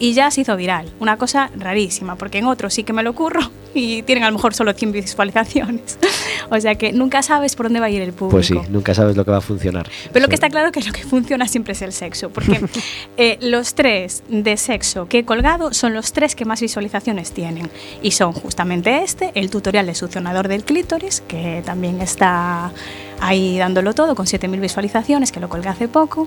Y 0.00 0.14
ya 0.14 0.30
se 0.30 0.40
hizo 0.40 0.56
viral. 0.56 0.90
Una 0.98 1.18
cosa 1.18 1.50
rarísima, 1.54 2.16
porque 2.16 2.38
en 2.38 2.46
otros 2.46 2.72
sí 2.72 2.84
que 2.84 2.94
me 2.94 3.02
lo 3.02 3.10
ocurro 3.10 3.40
y 3.74 4.02
tienen 4.02 4.24
a 4.24 4.30
lo 4.30 4.36
mejor 4.36 4.54
solo 4.54 4.72
100 4.72 4.92
visualizaciones. 4.92 5.98
o 6.50 6.58
sea 6.58 6.74
que 6.74 6.92
nunca 6.92 7.22
sabes 7.22 7.54
por 7.54 7.66
dónde 7.66 7.80
va 7.80 7.86
a 7.86 7.90
ir 7.90 8.00
el 8.00 8.14
público. 8.14 8.36
Pues 8.36 8.46
sí, 8.46 8.58
nunca 8.70 8.94
sabes 8.94 9.16
lo 9.16 9.24
que 9.24 9.30
va 9.30 9.36
a 9.36 9.42
funcionar. 9.42 9.88
Pero 10.12 10.24
lo 10.24 10.28
que 10.28 10.34
está 10.34 10.48
claro 10.48 10.72
que 10.72 10.80
lo 10.80 10.92
que 10.92 11.04
funciona 11.04 11.46
siempre 11.46 11.74
es 11.74 11.82
el 11.82 11.92
sexo, 11.92 12.30
porque 12.30 12.60
eh, 13.18 13.36
los 13.42 13.74
tres 13.74 14.22
de 14.28 14.56
sexo 14.56 15.06
que 15.06 15.18
he 15.18 15.24
colgado 15.24 15.74
son 15.74 15.92
los 15.92 16.12
tres 16.14 16.34
que 16.34 16.46
más 16.46 16.62
visualizaciones 16.62 17.32
tienen. 17.32 17.70
Y 18.02 18.12
son 18.12 18.32
justamente 18.32 19.02
este, 19.04 19.32
el 19.34 19.50
tutorial 19.50 19.84
de 19.84 19.94
succionador 19.94 20.48
del 20.48 20.64
clítoris, 20.64 21.22
que 21.28 21.62
también 21.64 22.00
está 22.00 22.72
ahí 23.20 23.58
dándolo 23.58 23.94
todo, 23.94 24.14
con 24.14 24.26
7.000 24.26 24.60
visualizaciones, 24.60 25.30
que 25.30 25.40
lo 25.40 25.48
colgué 25.48 25.68
hace 25.68 25.88
poco. 25.88 26.26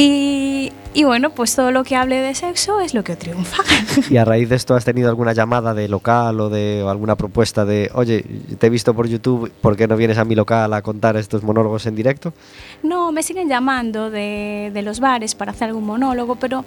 Y, 0.00 0.70
y 0.94 1.02
bueno, 1.02 1.30
pues 1.30 1.56
todo 1.56 1.72
lo 1.72 1.82
que 1.82 1.96
hable 1.96 2.20
de 2.20 2.32
sexo 2.32 2.78
es 2.78 2.94
lo 2.94 3.02
que 3.02 3.16
triunfa. 3.16 3.64
¿Y 4.10 4.16
a 4.16 4.24
raíz 4.24 4.48
de 4.48 4.54
esto 4.54 4.76
has 4.76 4.84
tenido 4.84 5.08
alguna 5.08 5.32
llamada 5.32 5.74
de 5.74 5.88
local 5.88 6.38
o 6.38 6.48
de 6.48 6.84
o 6.84 6.88
alguna 6.88 7.16
propuesta 7.16 7.64
de, 7.64 7.90
oye, 7.94 8.24
te 8.60 8.68
he 8.68 8.70
visto 8.70 8.94
por 8.94 9.08
YouTube, 9.08 9.50
¿por 9.60 9.76
qué 9.76 9.88
no 9.88 9.96
vienes 9.96 10.16
a 10.16 10.24
mi 10.24 10.36
local 10.36 10.72
a 10.72 10.82
contar 10.82 11.16
estos 11.16 11.42
monólogos 11.42 11.86
en 11.86 11.96
directo? 11.96 12.32
No, 12.84 13.10
me 13.10 13.24
siguen 13.24 13.48
llamando 13.48 14.08
de, 14.08 14.70
de 14.72 14.82
los 14.82 15.00
bares 15.00 15.34
para 15.34 15.50
hacer 15.50 15.66
algún 15.66 15.86
monólogo, 15.86 16.36
pero 16.36 16.64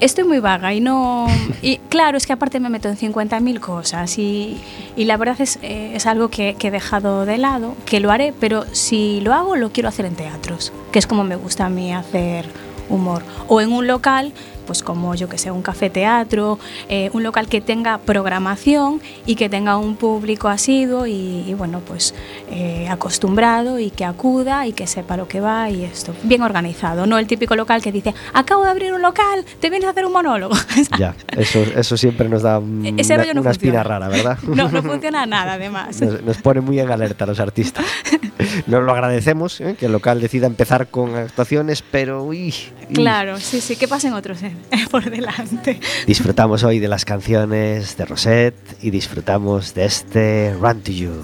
estoy 0.00 0.24
muy 0.24 0.40
vaga 0.40 0.74
y 0.74 0.80
no... 0.80 1.26
Y 1.62 1.78
claro, 1.88 2.16
es 2.16 2.26
que 2.26 2.32
aparte 2.32 2.60
me 2.60 2.68
meto 2.68 2.88
en 2.88 2.96
50.000 2.96 3.60
cosas 3.60 4.18
y, 4.18 4.60
y 4.96 5.04
la 5.04 5.16
verdad 5.16 5.40
es, 5.40 5.58
eh, 5.62 5.92
es 5.94 6.06
algo 6.06 6.28
que, 6.28 6.54
que 6.58 6.68
he 6.68 6.70
dejado 6.70 7.24
de 7.24 7.38
lado, 7.38 7.74
que 7.84 8.00
lo 8.00 8.10
haré, 8.10 8.32
pero 8.38 8.64
si 8.72 9.20
lo 9.20 9.32
hago 9.34 9.56
lo 9.56 9.70
quiero 9.70 9.88
hacer 9.88 10.04
en 10.06 10.14
teatros, 10.14 10.72
que 10.92 10.98
es 10.98 11.06
como 11.06 11.24
me 11.24 11.36
gusta 11.36 11.66
a 11.66 11.70
mí 11.70 11.92
hacer 11.92 12.46
humor. 12.88 13.22
O 13.48 13.60
en 13.60 13.72
un 13.72 13.86
local, 13.86 14.32
pues 14.66 14.82
como 14.82 15.14
yo 15.14 15.28
que 15.28 15.38
sé, 15.38 15.50
un 15.50 15.62
café 15.62 15.88
teatro, 15.90 16.58
eh, 16.88 17.10
un 17.12 17.22
local 17.22 17.48
que 17.48 17.60
tenga 17.60 17.98
programación 17.98 19.00
y 19.24 19.36
que 19.36 19.48
tenga 19.48 19.76
un 19.78 19.96
público 19.96 20.48
asiduo 20.48 21.06
y, 21.06 21.44
y, 21.46 21.54
bueno, 21.54 21.80
pues 21.86 22.14
eh, 22.50 22.88
acostumbrado 22.90 23.78
y 23.78 23.90
que 23.90 24.04
acuda 24.04 24.66
y 24.66 24.72
que 24.72 24.86
sepa 24.86 25.16
lo 25.16 25.28
que 25.28 25.40
va 25.40 25.70
y 25.70 25.84
esto, 25.84 26.14
bien 26.24 26.42
organizado, 26.42 27.06
no 27.06 27.18
el 27.18 27.26
típico 27.26 27.56
local 27.56 27.80
que 27.82 27.92
dice, 27.92 28.14
acabo 28.34 28.64
de 28.64 28.70
abrir 28.70 28.92
un 28.92 29.02
local, 29.02 29.44
te 29.60 29.70
vienes 29.70 29.86
a 29.86 29.90
hacer 29.90 30.04
un 30.06 30.12
monólogo. 30.12 30.54
Ya, 30.98 31.14
eso, 31.36 31.58
eso 31.60 31.96
siempre 31.96 32.28
nos 32.28 32.42
da 32.42 32.58
un- 32.58 32.98
Ese 32.98 33.14
una, 33.14 33.22
rollo 33.22 33.34
no 33.34 33.40
una 33.42 33.50
espina 33.50 33.82
rara, 33.82 34.08
¿verdad? 34.08 34.38
No, 34.46 34.68
no 34.70 34.82
funciona 34.82 35.26
nada 35.26 35.54
además. 35.54 36.00
Nos, 36.00 36.22
nos 36.22 36.36
pone 36.38 36.60
muy 36.60 36.78
en 36.80 36.90
alerta 36.90 37.24
a 37.24 37.26
los 37.26 37.40
artistas. 37.40 37.84
Nos 38.66 38.82
lo 38.82 38.92
agradecemos, 38.92 39.60
¿eh? 39.60 39.76
que 39.78 39.86
el 39.86 39.92
local 39.92 40.20
decida 40.20 40.46
empezar 40.46 40.86
con 40.88 41.14
actuaciones, 41.14 41.82
pero 41.90 42.22
uy, 42.22 42.54
uy. 42.88 42.94
Claro, 42.94 43.38
sí, 43.38 43.60
sí, 43.60 43.76
que 43.76 43.86
pasen 43.88 44.12
otros 44.14 44.42
eh, 44.42 44.52
por 44.90 45.08
delante. 45.10 45.80
disfrutamos 46.06 46.64
hoy 46.64 46.78
de 46.78 46.88
las 46.88 47.04
canciones 47.04 47.96
de 47.96 48.04
Rosette 48.04 48.76
y 48.82 48.90
disfrutamos 48.90 49.74
de 49.74 49.84
este 49.84 50.54
Run 50.60 50.80
to 50.82 50.92
You. 50.92 51.22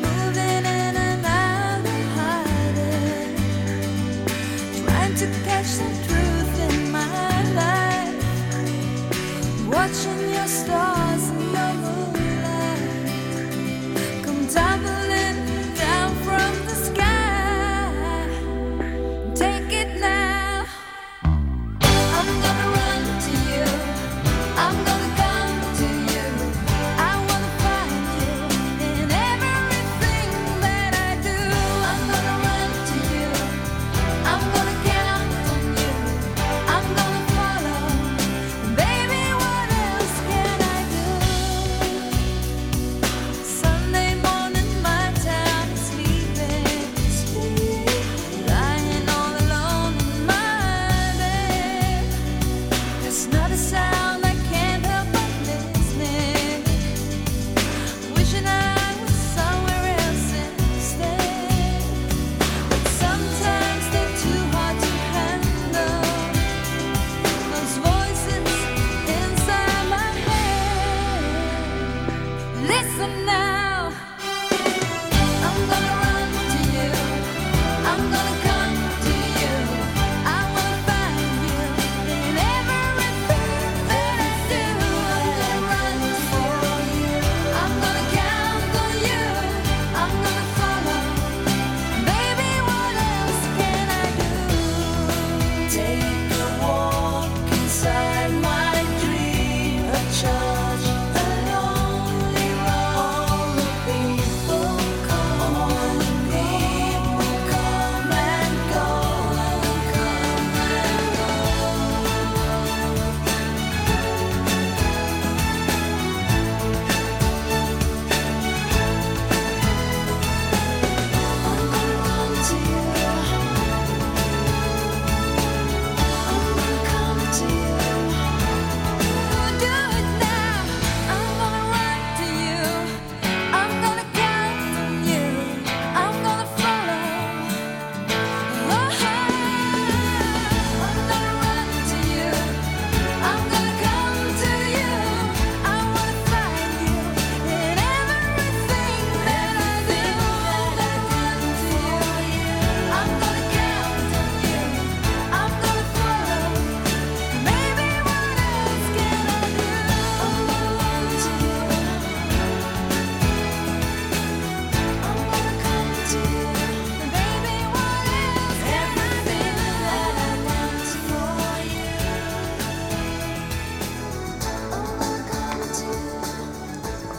Moving 0.00 0.66
in 0.66 0.88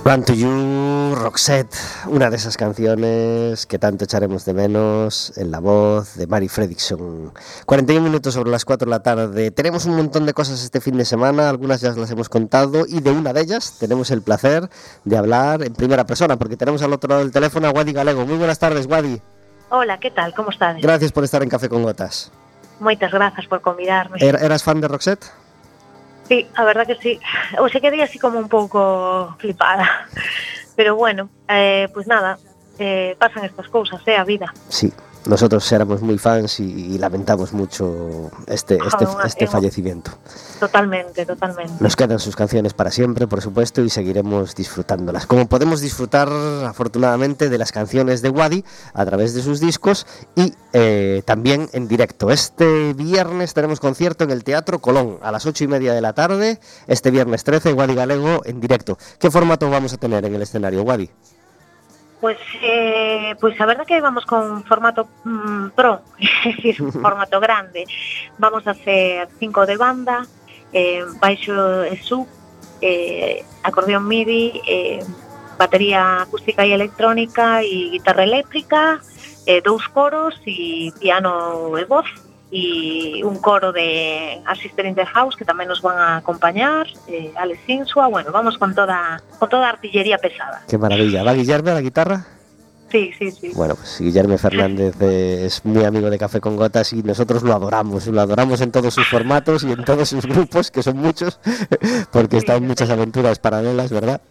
Run 0.10 0.24
to 0.24 0.34
You, 0.34 1.14
Roxette, 1.16 1.76
una 2.07 2.32
de 2.32 2.38
esas 2.38 2.57
canciones 2.57 3.68
que 3.68 3.78
tanto 3.78 4.05
echaremos 4.05 4.43
de 4.43 4.55
menos 4.55 5.32
en 5.38 5.51
la 5.51 5.60
voz 5.60 6.16
de 6.16 6.26
Mary 6.26 6.47
Fredrickson. 6.47 7.32
41 7.68 8.03
minutos 8.03 8.34
sobre 8.34 8.49
las 8.49 8.66
4 8.66 8.88
de 8.88 8.89
la 8.89 9.03
tarde. 9.03 9.51
Tenemos 9.51 9.86
un 9.86 9.95
montón 9.97 10.26
de 10.26 10.34
cosas 10.34 10.64
este 10.64 10.82
fin 10.82 10.97
de 10.97 11.05
semana, 11.05 11.47
algunas 11.47 11.82
ya 11.82 11.91
las 11.91 12.10
hemos 12.10 12.28
contado 12.28 12.86
y 12.88 13.01
de 13.01 13.12
una 13.12 13.34
de 13.34 13.41
ellas 13.41 13.76
tenemos 13.80 14.10
el 14.10 14.24
placer 14.24 14.68
de 15.05 15.16
hablar 15.16 15.62
en 15.62 15.74
primera 15.74 16.07
persona 16.07 16.38
porque 16.38 16.57
tenemos 16.57 16.82
al 16.82 16.91
otro 16.93 17.10
lado 17.10 17.22
del 17.22 17.32
teléfono 17.32 17.68
a 17.68 17.72
Wadi 17.72 17.93
Galego. 17.93 18.26
Muy 18.26 18.38
buenas 18.38 18.57
tardes, 18.57 18.88
Wadi. 18.88 19.22
Hola, 19.70 19.99
que 19.99 20.10
tal? 20.10 20.34
Como 20.34 20.49
estades? 20.49 20.82
Gracias 20.82 21.12
por 21.12 21.24
estar 21.24 21.43
en 21.43 21.49
Café 21.49 21.70
con 21.70 21.84
Gotas. 21.84 22.32
Moitas 22.80 23.12
grazas 23.12 23.45
por 23.45 23.62
convidarme. 23.62 24.18
Er- 24.22 24.41
¿Eras 24.41 24.64
fan 24.64 24.82
de 24.82 24.88
Roxette? 24.88 25.24
Sí, 26.30 26.48
a 26.56 26.64
verdad 26.64 26.86
que 26.86 26.96
sí. 26.96 27.20
O 27.58 27.68
se 27.68 27.82
quedé 27.82 28.04
así 28.04 28.20
como 28.20 28.38
un 28.38 28.48
pouco 28.48 29.36
flipada. 29.40 30.08
Pero 30.76 30.96
bueno, 30.96 31.30
eh, 31.48 31.90
pues 31.94 32.08
nada, 32.08 32.38
eh, 32.78 33.16
pasan 33.20 33.44
estas 33.44 33.68
cousas, 33.68 34.00
é 34.08 34.16
a 34.16 34.24
vida. 34.24 34.54
Sí, 34.70 34.94
nosotros 35.26 35.70
éramos 35.72 36.01
muy 36.01 36.17
fans 36.17 36.59
y, 36.59 36.63
y 36.63 36.97
lamentamos 36.97 37.53
mucho 37.53 38.32
este, 38.47 38.78
este, 38.86 39.05
este 39.26 39.47
fallecimiento. 39.47 40.11
Totalmente, 40.59 41.26
totalmente. 41.26 41.74
Nos 41.80 41.95
quedan 41.95 42.20
sus 42.20 42.36
canciones 42.36 42.74
para 42.74 42.91
siempre, 42.91 43.28
por 43.28 43.41
supuesto, 43.41 43.82
y 43.82 43.89
seguiremos 43.89 44.55
disfrutándolas. 44.55 45.26
Como 45.26 45.47
podemos 45.47 45.82
disfrutar, 45.82 46.30
afortunadamente, 46.65 47.49
de 47.49 47.57
las 47.57 47.72
canciones 47.72 48.22
de 48.22 48.30
Wadi 48.30 48.63
a 48.93 49.05
través 49.05 49.34
de 49.34 49.41
sus 49.41 49.59
discos 49.59 50.07
y 50.36 50.53
eh, 50.74 51.22
también 51.26 51.70
en 51.74 51.88
directo. 51.88 52.32
Este 52.32 52.93
viernes 52.93 53.53
tenemos 53.53 53.80
concierto 53.80 54.24
en 54.24 54.32
el 54.32 54.43
Teatro 54.43 54.80
Colón 54.80 55.20
a 55.22 55.32
las 55.32 55.45
ocho 55.45 55.63
y 55.63 55.67
media 55.67 55.93
de 55.93 56.01
la 56.01 56.13
tarde. 56.13 56.59
Este 56.88 57.11
viernes 57.11 57.43
13, 57.43 57.74
Wadi 57.74 57.95
Galego 57.95 58.41
en 58.45 58.59
directo. 58.59 58.97
¿Qué 59.20 59.30
formato 59.32 59.70
vamos 59.70 59.93
a 59.93 59.97
tener 59.97 60.26
en 60.26 60.36
el 60.36 60.41
escenario, 60.41 60.84
Wadi? 60.84 61.09
Pues, 62.20 62.38
eh, 62.61 63.36
pues 63.39 63.59
a 63.61 63.65
verdad 63.65 63.86
que 63.86 64.01
vamos 64.01 64.26
con 64.26 64.63
formato 64.65 65.07
mm, 65.24 65.70
pro, 65.70 66.01
es 66.45 66.55
decir, 66.57 66.91
formato 67.01 67.39
grande. 67.39 67.86
Vamos 68.38 68.67
a 68.67 68.72
hacer 68.72 69.30
cinco 69.39 69.65
de 69.65 69.78
banda, 69.78 70.26
eh, 70.74 71.03
baixo 71.20 71.84
e 71.84 71.95
sub, 72.03 72.28
eh, 72.82 73.43
acordeón 73.63 74.07
MIDI, 74.07 74.61
eh, 74.67 74.99
batería 75.57 76.22
acústica 76.22 76.65
y 76.65 76.74
electrónica 76.74 77.63
y 77.63 77.91
guitarra 77.91 78.24
eléctrica, 78.24 78.99
eh, 79.45 79.61
dous 79.61 79.88
coros 79.89 80.39
y 80.45 80.91
piano 80.99 81.78
e 81.78 81.86
voz 81.86 82.05
y 82.52 83.22
un 83.24 83.38
coro 83.38 83.72
de 83.72 84.41
Asister 84.45 84.86
in 84.86 84.95
House 84.95 85.36
que 85.36 85.45
tamén 85.45 85.70
nos 85.70 85.82
van 85.86 85.97
a 86.02 86.18
acompañar, 86.18 86.89
eh, 87.06 87.30
Alex 87.38 87.62
Insua, 87.70 88.10
bueno, 88.10 88.32
vamos 88.34 88.58
con 88.58 88.74
toda 88.74 89.22
con 89.38 89.50
toda 89.50 89.70
artillería 89.70 90.18
pesada. 90.18 90.66
Qué 90.68 90.78
maravilla. 90.78 91.24
¿Va 91.24 91.34
Guillermo 91.34 91.72
a 91.72 91.74
la 91.78 91.86
guitarra? 91.86 92.39
Sí, 92.92 93.12
sí, 93.18 93.32
sí. 93.32 93.52
Bueno, 93.56 93.76
pues 93.76 94.00
Guillermo 94.00 94.38
Fernández 94.38 94.96
eh, 95.02 95.44
es 95.46 95.64
muy 95.64 95.84
amigo 95.84 96.10
de 96.10 96.18
Café 96.18 96.42
con 96.42 96.58
Gotas 96.58 96.92
y 96.94 97.04
nosotros 97.04 97.44
lo 97.44 97.54
adoramos, 97.54 98.08
lo 98.08 98.22
adoramos 98.22 98.62
en 98.62 98.72
todos 98.72 98.94
sus 98.94 99.08
formatos 99.08 99.64
y 99.64 99.72
en 99.72 99.86
todos 99.86 100.10
sus 100.10 100.26
grupos, 100.26 100.72
que 100.72 100.82
son 100.82 100.98
muchos, 100.98 101.40
porque 102.12 102.38
Sí, 102.38 102.46
están 102.46 102.66
muchas 102.66 102.90
aventuras 102.90 103.38
paralelas, 103.40 103.92
¿verdad? 103.92 104.22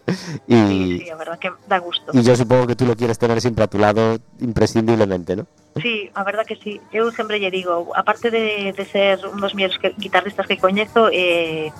Y, 0.47 0.99
sí, 0.99 1.09
a 1.09 1.15
verdad 1.15 1.39
que 1.39 1.51
da 1.67 1.77
gusto. 1.79 2.11
y 2.13 2.21
yo 2.21 2.35
supongo 2.35 2.67
que 2.67 2.75
tú 2.75 2.85
lo 2.85 2.95
quieres 2.95 3.17
tener 3.17 3.39
siempre 3.39 3.63
a 3.63 3.67
tu 3.67 3.77
lado 3.79 4.17
imprescindiblemente, 4.39 5.35
¿no? 5.35 5.45
Sí, 5.81 6.09
a 6.13 6.23
verdad 6.23 6.45
que 6.45 6.55
sí. 6.57 6.81
Eu 6.91 7.11
sempre 7.11 7.39
lle 7.39 7.51
digo, 7.51 7.93
aparte 7.95 8.31
de, 8.31 8.73
de 8.75 8.85
ser 8.85 9.23
un 9.25 9.39
dos 9.39 9.53
mellores 9.55 9.77
que, 9.79 9.93
guitarristas 9.97 10.47
que 10.47 10.57
coñezo, 10.57 11.09
eh, 11.13 11.71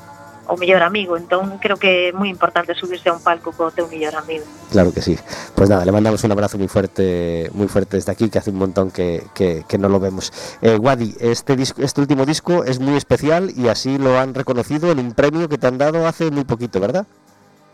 o 0.50 0.58
mellor 0.58 0.82
amigo, 0.82 1.14
entón 1.16 1.62
creo 1.62 1.78
que 1.78 2.10
é 2.10 2.12
moi 2.12 2.26
importante 2.26 2.74
subirse 2.74 3.08
a 3.08 3.14
un 3.14 3.22
palco 3.22 3.54
co 3.54 3.70
teu 3.70 3.86
mellor 3.86 4.18
amigo. 4.18 4.42
Claro 4.74 4.90
que 4.90 5.02
sí. 5.06 5.14
Pues 5.54 5.70
nada, 5.70 5.86
le 5.86 5.94
mandamos 5.94 6.24
un 6.26 6.32
abrazo 6.34 6.58
muy 6.58 6.68
fuerte, 6.68 7.50
muy 7.54 7.70
fuerte 7.70 7.98
desde 8.02 8.12
aquí, 8.12 8.30
que 8.34 8.40
hace 8.42 8.50
un 8.50 8.58
montón 8.58 8.90
que, 8.90 9.24
que- 9.38 9.64
que 9.70 9.78
no 9.78 9.88
lo 9.90 10.00
vemos. 10.02 10.34
Eh, 10.66 10.76
Wadi, 10.82 11.14
este, 11.22 11.56
disco, 11.56 11.82
este 11.82 12.02
último 12.02 12.26
disco 12.26 12.64
es 12.66 12.80
muy 12.82 12.98
especial 12.98 13.54
y 13.56 13.70
así 13.70 13.98
lo 13.98 14.18
han 14.18 14.34
reconocido 14.34 14.90
en 14.92 15.00
un 15.00 15.14
premio 15.14 15.48
que 15.48 15.58
te 15.58 15.68
han 15.68 15.78
dado 15.78 16.06
hace 16.08 16.32
muy 16.32 16.44
poquito, 16.44 16.80
¿verdad? 16.82 17.06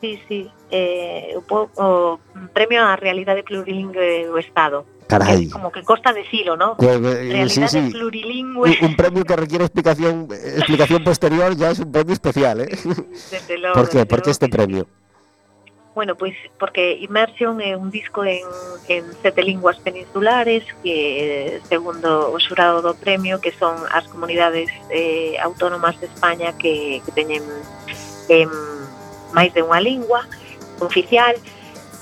Sí, 0.01 0.19
sí, 0.27 0.51
eh, 0.69 1.33
o, 1.49 1.69
o 1.79 2.19
premio 2.53 2.83
á 2.83 2.99
realidade 2.99 3.41
plurilingüe 3.47 4.27
do 4.27 4.35
Estado. 4.37 4.83
Caray. 5.07 5.49
como 5.49 5.71
que 5.71 5.83
costa 5.83 6.13
decirlo, 6.13 6.57
¿no? 6.57 6.75
Pues, 6.77 6.99
eh, 7.03 7.49
sí, 7.49 7.67
sí. 7.67 7.89
plurilingüe. 7.91 8.77
Un, 8.81 8.89
un, 8.89 8.95
premio 8.95 9.23
que 9.23 9.35
requiere 9.35 9.65
explicación 9.65 10.27
eh, 10.31 10.55
explicación 10.57 11.03
posterior 11.03 11.55
ya 11.55 11.71
es 11.71 11.79
un 11.79 11.91
premio 11.91 12.13
especial, 12.13 12.61
¿eh? 12.61 12.69
Desde 13.31 13.57
luego, 13.57 13.75
¿Por 13.75 13.89
qué? 13.89 13.97
Desde 13.97 14.05
¿Por 14.07 14.21
qué 14.23 14.31
este 14.31 14.49
premio? 14.49 14.87
Bueno, 15.95 16.15
pois 16.15 16.35
pues 16.35 16.51
porque 16.59 16.99
Immersion 16.99 17.61
é 17.61 17.77
un 17.77 17.89
disco 17.89 18.25
en, 18.25 18.43
en 18.89 19.05
sete 19.23 19.41
linguas 19.43 19.79
peninsulares 19.79 20.67
que 20.83 21.55
eh, 21.55 21.61
segundo 21.71 22.35
o 22.35 22.37
xurado 22.37 22.83
do 22.83 22.99
premio 22.99 23.39
que 23.39 23.55
son 23.55 23.79
as 23.95 24.03
comunidades 24.11 24.67
eh, 24.91 25.39
autónomas 25.39 25.95
de 26.03 26.11
España 26.11 26.51
que, 26.59 26.99
que 26.99 27.11
teñen 27.15 27.47
eh, 28.27 28.43
máis 29.31 29.55
de 29.55 29.63
unha 29.63 29.79
lingua 29.79 30.27
oficial 30.83 31.31
e 31.39 31.54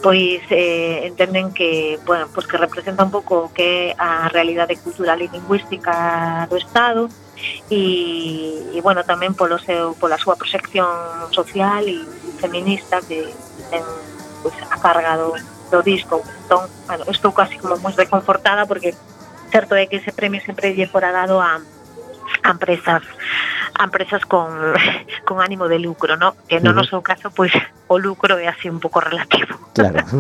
pois 0.04 0.44
eh, 0.52 1.08
entenden 1.08 1.56
que, 1.56 1.98
bueno, 2.06 2.28
pois 2.36 2.46
que 2.46 2.60
representa 2.60 3.08
un 3.08 3.12
pouco 3.12 3.50
que 3.56 3.96
a 3.98 4.28
realidade 4.28 4.76
cultural 4.76 5.24
e 5.24 5.32
lingüística 5.32 6.46
do 6.52 6.60
Estado 6.60 7.08
e, 7.72 8.76
e 8.76 8.80
bueno, 8.84 9.08
tamén 9.08 9.32
polo 9.32 9.56
seu, 9.56 9.96
pola 9.96 10.20
súa 10.20 10.36
proxección 10.36 10.92
social 11.32 11.88
e 11.88 12.04
feminista 12.36 13.00
que 13.00 13.32
ten 13.72 13.84
pois, 14.44 14.60
a 14.68 14.76
carga 14.76 15.16
do, 15.16 15.40
do 15.72 15.80
disco. 15.80 16.20
Entón, 16.44 16.68
bueno, 16.84 17.08
estou 17.08 17.32
casi 17.32 17.56
como 17.56 17.80
moi 17.80 17.96
reconfortada 17.96 18.68
porque 18.68 18.92
certo 19.56 19.80
é 19.80 19.88
que 19.88 20.04
ese 20.04 20.12
premio 20.12 20.44
sempre 20.44 20.76
lle 20.76 20.92
fora 20.92 21.16
dado 21.16 21.40
a, 21.40 21.64
a 22.44 22.52
empresas 22.52 23.04
a 23.80 23.84
empresas 23.86 24.26
con, 24.26 24.74
con 25.26 25.42
ánimo 25.42 25.68
de 25.68 25.80
lucro, 25.80 26.18
¿no? 26.18 26.36
Que 26.48 26.60
no 26.60 26.74
no 26.74 26.84
seu 26.84 27.02
caso, 27.02 27.32
pois 27.32 27.52
o 27.88 27.98
lucro 27.98 28.38
é 28.38 28.48
así 28.48 28.70
un 28.70 28.80
pouco 28.80 29.02
relativo. 29.02 29.58
Claro. 29.74 30.06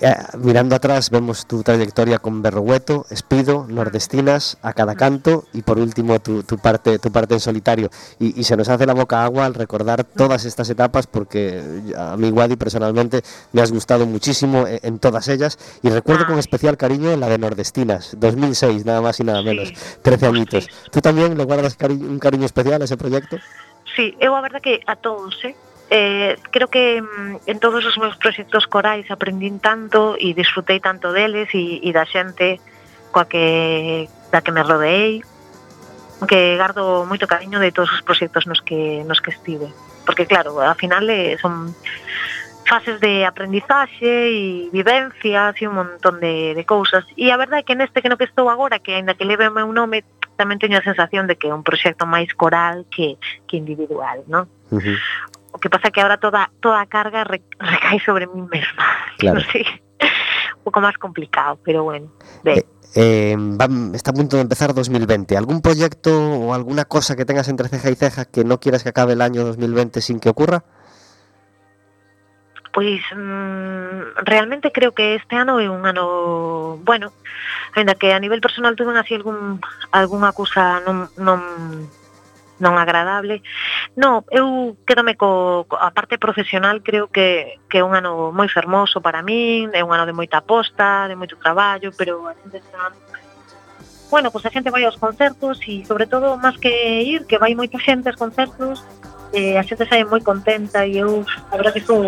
eh, 0.00 0.14
mirando 0.38 0.74
atrás 0.76 1.10
vemos 1.10 1.46
tu 1.46 1.62
trayectoria 1.62 2.18
con 2.18 2.42
Berrogueto, 2.42 3.06
Espido, 3.10 3.66
Nordestinas, 3.68 4.58
A 4.62 4.72
Cada 4.72 4.94
Canto 4.94 5.44
y 5.52 5.62
por 5.62 5.78
último 5.78 6.18
tu, 6.20 6.42
tu 6.42 6.58
parte, 6.58 6.98
tu 6.98 7.10
parte 7.10 7.34
en 7.34 7.40
solitario. 7.40 7.90
Y, 8.18 8.38
y 8.40 8.44
se 8.44 8.56
nos 8.56 8.68
hace 8.68 8.86
la 8.86 8.94
boca 8.94 9.24
agua 9.24 9.46
al 9.46 9.54
recordar 9.54 10.04
todas 10.04 10.44
estas 10.44 10.68
etapas 10.70 11.06
porque 11.06 11.62
a 11.96 12.16
mí, 12.16 12.30
Wadi, 12.30 12.56
personalmente 12.56 13.22
me 13.52 13.62
has 13.62 13.72
gustado 13.72 14.06
muchísimo 14.06 14.66
en, 14.66 14.80
en 14.82 14.98
todas 14.98 15.28
ellas 15.28 15.58
y 15.82 15.88
recuerdo 15.90 16.26
con 16.26 16.38
especial 16.38 16.76
cariño 16.76 17.16
la 17.16 17.28
de 17.28 17.38
Nordestinas, 17.38 18.16
2006, 18.18 18.84
nada 18.84 19.00
más 19.00 19.20
y 19.20 19.24
nada 19.24 19.42
menos, 19.42 19.72
13 20.02 20.26
añitos. 20.26 20.68
¿Tú 20.90 21.00
también 21.00 21.36
le 21.36 21.44
guardas 21.44 21.78
cari- 21.78 22.00
un 22.00 22.18
cariño 22.18 22.46
especial 22.46 22.82
a 22.82 22.84
ese 22.84 22.96
proyecto? 22.96 23.36
Sí, 23.96 24.14
eu 24.20 24.34
a 24.36 24.42
verdade 24.42 24.60
que 24.60 24.80
a 24.86 24.96
todos, 24.96 25.40
eh? 25.44 25.56
eh, 25.90 26.36
creo 26.50 26.68
que 26.68 27.02
mm, 27.02 27.46
en 27.46 27.58
todos 27.60 27.84
os 27.86 27.96
meus 27.98 28.16
proxectos 28.16 28.66
corais 28.66 29.06
aprendín 29.10 29.60
tanto 29.60 30.16
e 30.18 30.34
disfrutei 30.34 30.80
tanto 30.80 31.12
deles 31.14 31.48
e, 31.54 31.78
e 31.82 31.90
da 31.94 32.04
xente 32.04 32.58
coa 33.14 33.30
que 33.30 34.10
da 34.34 34.42
que 34.42 34.50
me 34.50 34.66
rodeei 34.66 35.22
que 36.26 36.56
gardo 36.56 37.06
moito 37.06 37.30
cariño 37.30 37.60
de 37.60 37.70
todos 37.70 37.92
os 37.92 38.02
proxectos 38.02 38.50
nos 38.50 38.60
que 38.64 39.06
nos 39.06 39.22
que 39.22 39.30
estive 39.30 39.70
porque 40.06 40.26
claro, 40.26 40.58
ao 40.62 40.74
final 40.74 41.06
eh, 41.10 41.38
son 41.38 41.74
fases 42.66 42.98
de 42.98 43.22
aprendizaxe 43.22 44.10
e 44.30 44.70
vivencias 44.74 45.54
e 45.62 45.70
un 45.70 45.78
montón 45.78 46.18
de, 46.18 46.54
de 46.58 46.64
cousas 46.66 47.06
e 47.14 47.30
a 47.30 47.38
verdade 47.38 47.62
é 47.62 47.66
que 47.66 47.78
neste 47.78 48.02
que 48.02 48.10
no 48.10 48.18
que 48.18 48.26
estou 48.26 48.50
agora 48.50 48.82
que 48.82 48.98
aínda 48.98 49.14
que 49.14 49.22
leve 49.22 49.46
o 49.46 49.54
meu 49.54 49.70
nome 49.70 50.02
tamén 50.34 50.58
teño 50.58 50.76
a 50.78 50.84
sensación 50.84 51.30
de 51.30 51.38
que 51.38 51.48
é 51.48 51.54
un 51.54 51.62
proxecto 51.62 52.04
máis 52.04 52.34
coral 52.34 52.84
que, 52.90 53.16
que 53.48 53.56
individual, 53.56 54.26
non? 54.28 54.50
Uh 54.74 54.82
-huh. 54.82 54.98
O 55.56 55.58
que 55.58 55.72
pasa 55.72 55.88
que 55.88 56.04
ahora 56.04 56.20
toda 56.20 56.52
toda 56.60 56.84
carga 56.84 57.24
re, 57.24 57.40
recae 57.56 57.96
sobre 58.04 58.28
mí 58.28 58.44
mesma. 58.44 58.84
Claro. 59.16 59.40
Un 60.60 60.62
pouco 60.68 60.84
máis 60.84 61.00
complicado, 61.00 61.56
pero 61.64 61.80
bueno. 61.88 62.12
Eh, 62.92 63.32
va- 63.56 63.96
está 63.96 64.12
a 64.12 64.18
punto 64.18 64.36
de 64.36 64.44
empezar 64.44 64.74
2020. 64.76 65.32
¿Algún 65.32 65.64
proyecto 65.64 66.12
o 66.12 66.52
alguna 66.52 66.84
cosa 66.84 67.16
que 67.16 67.24
tengas 67.24 67.48
entre 67.48 67.72
ceja 67.72 67.88
y 67.88 67.96
ceja 67.96 68.24
que 68.28 68.44
no 68.44 68.60
quieras 68.60 68.82
que 68.84 68.90
acabe 68.92 69.14
el 69.16 69.22
año 69.24 69.44
2020 69.48 70.04
sin 70.04 70.20
que 70.20 70.28
ocurra? 70.28 70.60
pois 72.76 73.00
mm, 73.08 74.20
realmente 74.28 74.68
creo 74.70 74.92
que 74.92 75.16
este 75.16 75.32
ano 75.32 75.64
é 75.64 75.68
un 75.72 75.88
ano, 75.88 76.76
bueno, 76.84 77.08
ainda 77.72 77.96
que 77.96 78.12
a 78.12 78.20
nivel 78.20 78.44
personal 78.44 78.76
tuve 78.76 78.92
así 79.00 79.16
algún 79.16 79.64
algunha 79.96 80.36
cousa 80.36 80.84
non 80.84 81.08
non 81.16 81.40
non 82.58 82.80
agradable. 82.80 83.44
No, 83.96 84.24
eu 84.32 84.76
quedome 84.88 85.16
co, 85.16 85.64
co 85.68 85.76
a 85.76 85.92
parte 85.92 86.16
profesional 86.16 86.80
creo 86.80 87.08
que 87.08 87.60
que 87.68 87.78
é 87.80 87.84
un 87.84 87.92
ano 87.92 88.32
moi 88.32 88.48
fermoso 88.48 89.00
para 89.04 89.20
min, 89.20 89.72
é 89.76 89.84
un 89.84 89.92
ano 89.92 90.08
de 90.08 90.16
moita 90.16 90.40
aposta, 90.40 91.08
de 91.08 91.16
moito 91.16 91.36
traballo, 91.36 91.92
pero 91.92 92.24
a 92.28 92.32
xente 92.32 92.58
está 92.60 92.92
Bueno, 94.10 94.30
pois 94.30 94.42
pues 94.42 94.46
a 94.46 94.54
xente 94.54 94.70
vai 94.70 94.86
aos 94.86 94.96
concertos 94.96 95.58
e 95.66 95.82
sobre 95.82 96.06
todo 96.06 96.38
máis 96.38 96.54
que 96.62 97.02
ir, 97.02 97.26
que 97.26 97.42
vai 97.42 97.58
moita 97.58 97.78
xente 97.82 98.06
aos 98.06 98.14
concertos, 98.14 98.86
eh, 99.34 99.58
a 99.58 99.66
xente 99.66 99.82
sai 99.82 100.06
moi 100.06 100.22
contenta 100.22 100.86
e 100.86 101.02
eu 101.02 101.26
a 101.50 101.54
verdade 101.58 101.82
que 101.82 101.84
estou, 101.84 102.06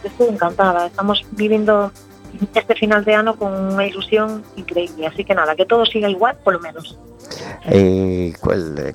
estou 0.00 0.32
encantada. 0.32 0.88
Estamos 0.88 1.20
vivindo 1.36 1.92
este 2.54 2.74
final 2.74 3.04
de 3.04 3.14
ano 3.14 3.36
con 3.36 3.52
unha 3.52 3.86
ilusión 3.86 4.42
increíble, 4.56 5.06
así 5.06 5.24
que 5.24 5.34
nada, 5.34 5.54
que 5.54 5.66
todo 5.66 5.84
siga 5.86 6.08
igual, 6.10 6.36
polo 6.42 6.60
menos. 6.60 6.98
Eh, 7.66 8.34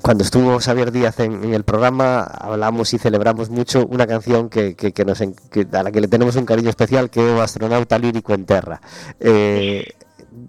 cuando 0.02 0.22
estuvo 0.22 0.60
Xavier 0.60 0.92
Díaz 0.92 1.18
en, 1.20 1.52
el 1.52 1.64
programa 1.64 2.22
hablamos 2.22 2.94
y 2.94 2.98
celebramos 2.98 3.50
mucho 3.50 3.84
una 3.86 4.06
canción 4.06 4.48
que, 4.48 4.76
que- 4.76 4.92
que 4.92 5.04
que- 5.50 5.66
a 5.72 5.82
la 5.82 5.90
que 5.90 6.00
le 6.00 6.08
tenemos 6.08 6.36
un 6.36 6.46
cariño 6.46 6.70
especial 6.70 7.10
que 7.10 7.20
astronauta 7.40 7.98
lírico 7.98 8.32
en 8.34 8.46
terra. 8.46 8.80
Eh, 9.18 9.84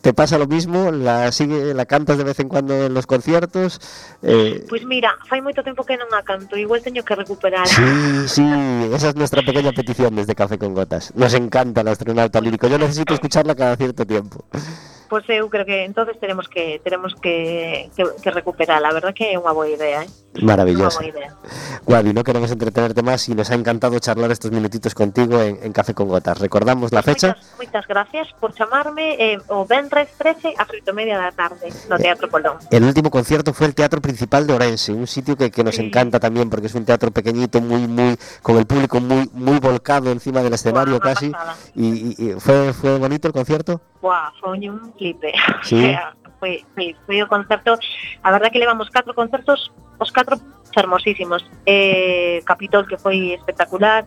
¿Te 0.02 0.14
pasa 0.14 0.38
lo 0.38 0.48
mismo? 0.48 0.92
¿La 0.92 1.32
sigue 1.32 1.74
la 1.74 1.86
cantas 1.86 2.18
de 2.18 2.24
vez 2.24 2.40
en 2.40 2.50
cuando 2.50 2.86
en 2.86 2.94
los 2.94 3.08
conciertos? 3.08 3.82
Eh... 4.22 4.66
Pois 4.70 4.82
pues 4.82 4.86
mira, 4.86 5.18
fai 5.26 5.42
moito 5.42 5.66
tempo 5.66 5.82
que 5.82 5.98
non 5.98 6.14
a 6.14 6.22
canto, 6.22 6.54
igual 6.54 6.86
teño 6.86 7.02
que 7.02 7.18
recuperar. 7.18 7.66
Sí, 7.66 7.90
sí, 8.30 8.46
esa 8.94 9.10
es 9.10 9.16
nuestra 9.18 9.42
pequeña 9.42 9.74
petición 9.74 10.14
desde 10.14 10.38
Café 10.38 10.62
con 10.62 10.78
Gotas. 10.78 11.14
Nos 11.18 11.34
encanta 11.34 11.82
el 11.82 11.90
astronauta 11.90 12.38
lírico, 12.38 12.70
yo 12.70 12.78
necesito 12.78 13.18
escucharla 13.18 13.58
cada 13.58 13.76
cierto 13.76 14.06
tiempo. 14.06 14.46
Pois 15.12 15.26
pues 15.28 15.44
eu 15.44 15.50
creo 15.50 15.66
que 15.66 15.84
entonces 15.84 16.16
tenemos 16.24 16.48
que 16.48 16.80
tenemos 16.86 17.16
que, 17.20 17.92
que, 17.98 18.06
que 18.24 18.32
recuperar, 18.32 18.82
la 18.82 18.94
verdad 18.94 19.14
que 19.14 19.34
é 19.34 19.36
unha 19.36 19.52
boa 19.52 19.68
idea, 19.68 20.08
eh? 20.08 20.10
Idea. 20.34 21.36
Guadi, 21.86 22.14
no 22.14 22.24
queremos 22.24 22.52
entretenerte 22.52 23.02
más 23.02 23.28
y 23.28 23.36
nos 23.36 23.50
ha 23.52 23.56
encantado 23.56 24.00
charlar 24.00 24.32
estos 24.32 24.52
minutitos 24.52 24.94
contigo 24.96 25.42
en, 25.42 25.60
en 25.62 25.74
Café 25.74 25.94
con 25.94 26.08
Gotas. 26.08 26.40
¿Recordamos 26.40 26.92
la 26.94 27.04
fecha? 27.04 27.28
Moitas, 27.30 27.58
moitas 27.58 27.88
gracias 27.88 28.28
por 28.40 28.54
chamarme 28.54 29.16
eh, 29.20 29.38
o 29.50 29.66
Benres 29.66 30.10
13 30.18 30.54
a 30.58 30.66
frito 30.66 30.94
media 30.94 31.18
da 31.18 31.32
tarde 31.32 31.68
no 31.90 31.98
Teatro 31.98 32.30
Colón. 32.30 32.58
El 32.72 32.84
último 32.84 33.10
concierto 33.12 33.54
fue 33.54 33.68
el 33.68 33.76
Teatro 33.76 34.00
Principal 34.02 34.48
de 34.48 34.54
Orense, 34.54 34.94
un 34.94 35.08
sitio 35.08 35.36
que, 35.36 35.52
que 35.52 35.64
nos 35.64 35.76
Sí. 35.76 35.86
encanta 35.86 36.20
también 36.20 36.50
porque 36.50 36.68
es 36.68 36.76
un 36.76 36.86
teatro 36.86 37.12
pequeñito, 37.12 37.60
muy, 37.62 37.88
muy, 37.88 38.18
con 38.42 38.58
el 38.58 38.66
público 38.66 39.00
muy, 39.00 39.30
muy 39.34 39.60
volcado 39.60 40.12
encima 40.12 40.42
del 40.42 40.54
escenario 40.54 41.00
Buah, 41.00 41.14
casi. 41.14 41.32
Y, 41.76 42.16
y- 42.18 42.40
fue, 42.40 42.74
fue 42.74 42.98
bonito 42.98 43.28
el 43.28 43.34
concierto. 43.34 43.82
Buah, 44.02 44.32
foi 44.42 44.68
un 44.68 44.92
clipe. 44.98 45.32
Sí. 45.64 45.76
O 45.78 45.82
sea, 45.82 46.14
foi, 46.42 46.66
foi, 46.74 46.98
foi 47.06 47.22
o 47.22 47.30
concerto. 47.30 47.78
A 48.26 48.30
verdad 48.34 48.50
que 48.52 48.58
levamos 48.58 48.90
catro 48.90 49.14
concertos 49.14 49.72
os 50.02 50.10
catro 50.10 50.42
fermosísimos 50.74 51.46
eh, 51.70 52.42
Capitol 52.44 52.90
que 52.90 52.98
foi 52.98 53.38
espectacular. 53.38 54.04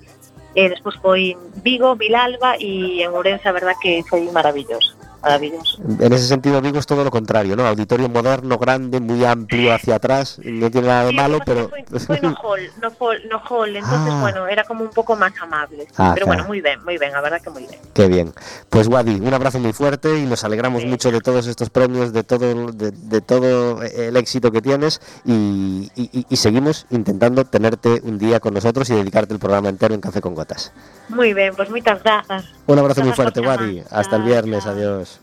Eh, 0.59 0.68
despois 0.68 0.99
foi 0.99 1.39
en 1.39 1.39
Vigo, 1.62 1.95
Vilalba 1.95 2.59
e 2.59 3.03
en 3.03 3.14
Ourense 3.14 3.47
a 3.49 3.55
verdad 3.55 3.78
que 3.80 4.03
foi 4.11 4.26
maravilloso. 4.35 5.03
Maravilloso. 5.24 5.78
En 6.00 6.12
ese 6.12 6.26
sentido, 6.28 6.60
Vigo 6.60 6.78
es 6.78 6.86
todo 6.86 7.02
lo 7.02 7.10
contrario, 7.10 7.56
¿no? 7.56 7.66
Auditorio 7.66 8.08
moderno, 8.08 8.58
grande, 8.58 9.00
muy 9.00 9.24
amplio 9.24 9.72
hacia 9.74 9.96
atrás, 9.96 10.38
no 10.44 10.70
tiene 10.70 10.88
nada 10.88 11.04
de 11.04 11.10
Sí, 11.10 11.16
malo, 11.16 11.38
pero... 11.44 11.68
Foi, 11.70 11.82
foi 11.98 12.20
no 12.20 12.34
hall, 12.42 12.60
no 12.80 12.88
hall, 13.00 13.18
no 13.30 13.38
hall, 13.48 13.74
entonces 13.76 14.12
Ah. 14.14 14.20
bueno, 14.20 14.46
era 14.46 14.64
como 14.64 14.84
un 14.84 14.90
pouco 14.90 15.16
máis 15.16 15.32
amable. 15.40 15.86
Ah, 15.96 16.12
pero 16.14 16.26
claro. 16.26 16.26
bueno, 16.26 16.42
moi 16.46 16.60
ben, 16.60 16.78
moi 16.84 16.96
ben, 17.00 17.14
a 17.16 17.20
verdad 17.24 17.40
que 17.40 17.50
moi 17.50 17.64
ben. 17.66 17.80
Qué 17.96 18.06
bien. 18.06 18.32
Pues 18.68 18.86
Wadi, 18.88 19.16
un 19.18 19.32
abrazo 19.34 19.58
muy 19.58 19.72
fuerte 19.72 20.18
y 20.18 20.26
nos 20.26 20.44
alegramos 20.44 20.82
Sí. 20.82 20.88
mucho 20.88 21.10
de 21.10 21.20
todos 21.20 21.46
estos 21.46 21.70
premios, 21.70 22.12
de 22.12 22.22
todo, 22.22 22.70
de, 22.72 22.90
de 22.92 23.20
todo 23.20 23.82
el 23.82 24.16
éxito 24.16 24.52
que 24.52 24.60
tienes 24.60 25.00
y, 25.24 25.90
y- 25.96 26.10
y- 26.12 26.26
y 26.28 26.36
seguimos 26.36 26.86
intentando 26.90 27.44
tenerte 27.44 28.00
un 28.04 28.18
día 28.18 28.40
con 28.40 28.52
nosotros 28.54 28.90
y 28.90 28.94
dedicarte 28.94 29.32
el 29.32 29.40
programa 29.40 29.68
entero 29.68 29.94
en 29.94 30.00
Café 30.00 30.20
con 30.20 30.34
Gotas. 30.34 30.72
Moi 31.08 31.32
ben, 31.32 31.54
pois 31.54 31.70
moitas 31.70 32.02
grazas. 32.02 32.44
Un 32.66 32.78
abrazo 32.78 33.00
muy 33.00 33.12
Gracias 33.12 33.32
fuerte. 33.34 33.40
Wadi. 33.40 33.82
Hasta 33.90 34.16
el 34.16 34.22
viernes. 34.22 34.66
Adiós. 34.66 35.13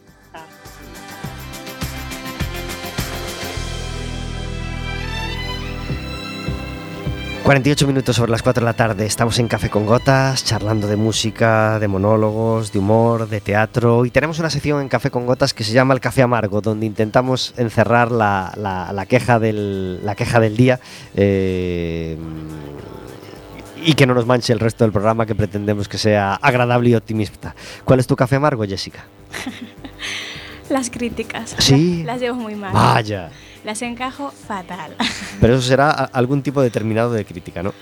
48 7.44 7.88
minutos 7.88 8.16
sobre 8.16 8.32
las 8.32 8.44
4 8.44 8.62
de 8.62 8.66
la 8.66 8.74
tarde. 8.74 9.06
Estamos 9.06 9.40
en 9.40 9.48
Café 9.48 9.70
con 9.70 9.86
Gotas, 9.86 10.46
charlando 10.46 10.88
de 10.88 10.96
música, 10.96 11.80
de 11.80 11.88
monólogos, 11.88 12.72
de 12.72 12.80
humor, 12.80 13.28
de 13.28 13.42
teatro. 13.42 14.06
Y 14.06 14.12
tenemos 14.12 14.38
una 14.40 14.50
sección 14.52 14.80
en 14.82 14.88
Café 14.88 15.10
con 15.10 15.26
Gotas 15.26 15.54
que 15.54 15.64
se 15.64 15.74
llama 15.74 15.94
El 15.96 16.00
Café 16.00 16.22
Amargo, 16.22 16.62
donde 16.62 16.86
intentamos 16.86 17.54
encerrar 17.58 18.12
la, 18.12 18.54
la- 18.58 18.94
la 18.94 19.06
queja, 19.08 19.40
del, 19.40 20.06
la 20.06 20.14
queja 20.16 20.40
del 20.40 20.56
día. 20.56 20.80
eh, 21.16 22.18
y 23.84 23.96
que 23.96 24.06
no 24.06 24.14
nos 24.14 24.28
manche 24.28 24.54
el 24.54 24.60
resto 24.60 24.84
del 24.84 24.92
programa 24.92 25.26
que 25.26 25.34
pretendemos 25.34 25.88
que 25.90 25.98
sea 25.98 26.36
agradable 26.36 26.92
y 26.92 26.96
optimista. 26.96 27.56
¿Cuál 27.84 28.00
es 28.00 28.06
tu 28.06 28.16
café 28.16 28.36
amargo, 28.36 28.64
Jessica? 28.64 29.06
Las 30.70 30.92
críticas. 30.92 31.56
Sí. 31.58 31.98
Las, 32.04 32.06
las 32.06 32.20
llevo 32.22 32.36
muy 32.36 32.54
mal. 32.54 32.72
Vaya. 32.74 33.32
Las 33.64 33.82
encajo 33.82 34.32
fatal. 34.32 34.96
Pero 35.42 35.56
eso 35.56 35.62
será 35.68 35.92
algún 35.92 36.42
tipo 36.42 36.62
determinado 36.62 37.14
de 37.14 37.26
crítica, 37.26 37.62
¿no? 37.62 37.74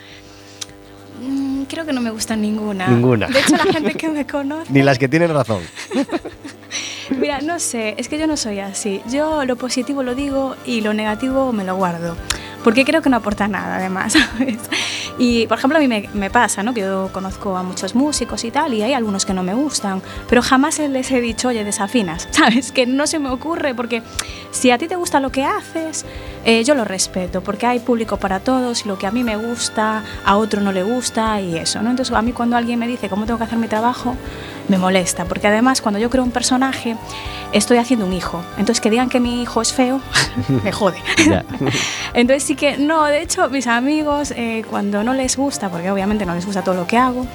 Mm, 1.22 1.64
Creo 1.64 1.86
que 1.86 1.94
no 1.94 2.02
me 2.02 2.10
gustan 2.12 2.42
ninguna. 2.42 2.88
Ninguna. 2.88 3.28
De 3.28 3.40
hecho, 3.40 3.56
la 3.56 3.72
gente 3.72 3.94
que 3.94 4.10
me 4.10 4.26
conoce. 4.28 4.72
Ni 4.72 4.82
las 4.82 4.98
que 4.98 5.08
tienen 5.08 5.34
razón. 5.34 5.62
Mira, 7.18 7.42
no 7.42 7.60
sé, 7.60 7.96
es 7.98 8.08
que 8.08 8.20
yo 8.20 8.28
no 8.28 8.38
soy 8.38 8.60
así. 8.60 9.02
Yo 9.10 9.44
lo 9.46 9.56
positivo 9.56 10.04
lo 10.04 10.14
digo 10.16 10.56
y 10.66 10.82
lo 10.82 10.94
negativo 10.94 11.52
me 11.52 11.64
lo 11.64 11.76
guardo. 11.76 12.16
Porque 12.64 12.86
creo 12.86 13.02
que 13.02 13.10
no 13.10 13.18
aporta 13.18 13.48
nada, 13.48 13.78
además, 13.78 14.14
¿sabes? 14.14 14.58
Y, 15.20 15.48
por 15.48 15.58
ejemplo, 15.58 15.78
a 15.78 15.82
mí 15.82 15.88
me, 15.90 16.10
me 16.14 16.30
pasa, 16.30 16.64
¿no? 16.64 16.74
Que 16.74 16.82
yo 16.82 17.10
conozco 17.12 17.58
a 17.58 17.62
muchos 17.62 17.94
músicos 17.94 18.46
y 18.46 18.52
tal, 18.52 18.74
y 18.74 18.82
hay 18.82 18.94
algunos 18.94 19.26
que 19.26 19.34
no 19.34 19.44
me 19.44 19.54
gustan, 19.54 20.02
pero 20.30 20.42
jamás 20.42 20.80
les 20.80 21.12
he 21.12 21.20
dicho, 21.20 21.50
oye, 21.50 21.66
desafinas, 21.66 22.30
¿sabes? 22.32 22.72
Que 22.72 22.88
no 22.88 23.06
se 23.06 23.20
me 23.20 23.30
ocurre, 23.30 23.76
porque 23.76 24.02
si 24.52 24.72
a 24.72 24.78
ti 24.78 24.88
te 24.88 24.96
gusta 24.96 25.20
lo 25.20 25.30
que 25.30 25.44
haces, 25.44 26.06
eh, 26.46 26.64
yo 26.64 26.74
lo 26.74 26.86
respeto, 26.86 27.42
porque 27.42 27.66
hay 27.66 27.80
público 27.80 28.18
para 28.18 28.40
todos, 28.40 28.86
y 28.86 28.88
lo 28.88 28.98
que 28.98 29.08
a 29.08 29.12
mí 29.12 29.26
me 29.26 29.36
gusta, 29.36 30.04
a 30.26 30.38
otro 30.38 30.62
no 30.62 30.72
le 30.72 30.84
gusta, 30.84 31.42
y 31.42 31.58
eso, 31.58 31.82
¿no? 31.82 31.90
Entonces, 31.90 32.16
a 32.16 32.22
mí 32.22 32.32
cuando 32.32 32.56
alguien 32.56 32.80
me 32.80 32.88
dice 32.88 33.10
cómo 33.10 33.26
tengo 33.26 33.38
que 33.38 33.44
hacer 33.44 33.58
mi 33.58 33.68
trabajo, 33.68 34.16
me 34.70 34.78
molesta, 34.78 35.26
porque 35.26 35.48
además 35.48 35.82
cuando 35.82 36.00
yo 36.00 36.10
creo 36.10 36.24
un 36.24 36.32
personaje, 36.32 36.96
estoy 37.52 37.78
haciendo 37.78 38.06
un 38.06 38.14
hijo. 38.14 38.42
Entonces 38.52 38.80
que 38.80 38.90
digan 38.90 39.10
que 39.10 39.20
mi 39.20 39.42
hijo 39.42 39.62
es 39.62 39.74
feo, 39.74 40.00
me 40.64 40.72
jode. 40.72 40.98
Entonces 42.14 42.44
sí 42.44 42.56
que, 42.56 42.78
no, 42.78 43.06
de 43.06 43.22
hecho 43.22 43.50
mis 43.50 43.68
amigos, 43.68 44.32
eh, 44.32 44.64
cuando 44.70 45.04
no 45.04 45.09
les 45.14 45.38
gusta, 45.38 45.70
porque 45.70 45.90
obviamente 45.92 46.26
no 46.26 46.36
les 46.36 46.46
gusta 46.46 46.64
todo 46.64 46.76
lo 46.76 46.88
que 46.88 46.98
hago, 46.98 47.26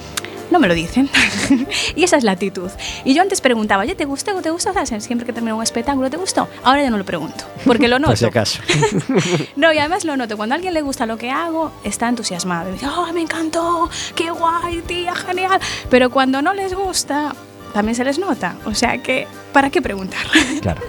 no 0.50 0.58
me 0.58 0.68
lo 0.68 0.74
dicen. 0.74 1.10
y 1.96 2.04
esa 2.04 2.16
es 2.16 2.24
la 2.24 2.32
actitud. 2.32 2.70
Y 3.04 3.14
yo 3.14 3.22
antes 3.22 3.40
preguntaba, 3.40 3.82
oye, 3.82 3.94
¿te 3.94 4.04
gusta 4.04 4.34
o 4.34 4.42
te 4.42 4.50
sea, 4.58 5.00
siempre 5.00 5.26
que 5.26 5.32
termino 5.32 5.56
un 5.56 5.62
espectáculo, 5.62 6.10
¿te 6.10 6.16
gustó? 6.16 6.48
Ahora 6.62 6.82
ya 6.82 6.90
no 6.90 6.98
lo 6.98 7.04
pregunto, 7.04 7.44
porque 7.64 7.88
lo 7.88 7.98
noto. 7.98 8.10
Por 8.12 8.18
si 8.18 8.24
acaso. 8.24 8.60
No, 9.56 9.72
y 9.72 9.78
además 9.78 10.04
lo 10.04 10.16
noto. 10.16 10.36
Cuando 10.36 10.54
a 10.54 10.56
alguien 10.56 10.74
le 10.74 10.82
gusta 10.82 11.06
lo 11.06 11.16
que 11.16 11.30
hago, 11.30 11.72
está 11.84 12.08
entusiasmado. 12.08 12.70
Y 12.70 12.72
dice, 12.74 12.86
oh, 12.86 13.12
me 13.12 13.22
encantó, 13.22 13.88
qué 14.14 14.30
guay, 14.30 14.82
tía, 14.82 15.14
genial. 15.14 15.60
Pero 15.90 16.10
cuando 16.10 16.42
no 16.42 16.54
les 16.54 16.74
gusta, 16.74 17.34
también 17.72 17.94
se 17.94 18.04
les 18.04 18.18
nota. 18.18 18.56
O 18.64 18.74
sea 18.74 18.98
que, 18.98 19.26
¿para 19.52 19.70
qué 19.70 19.80
preguntar? 19.82 20.24
Claro. 20.60 20.82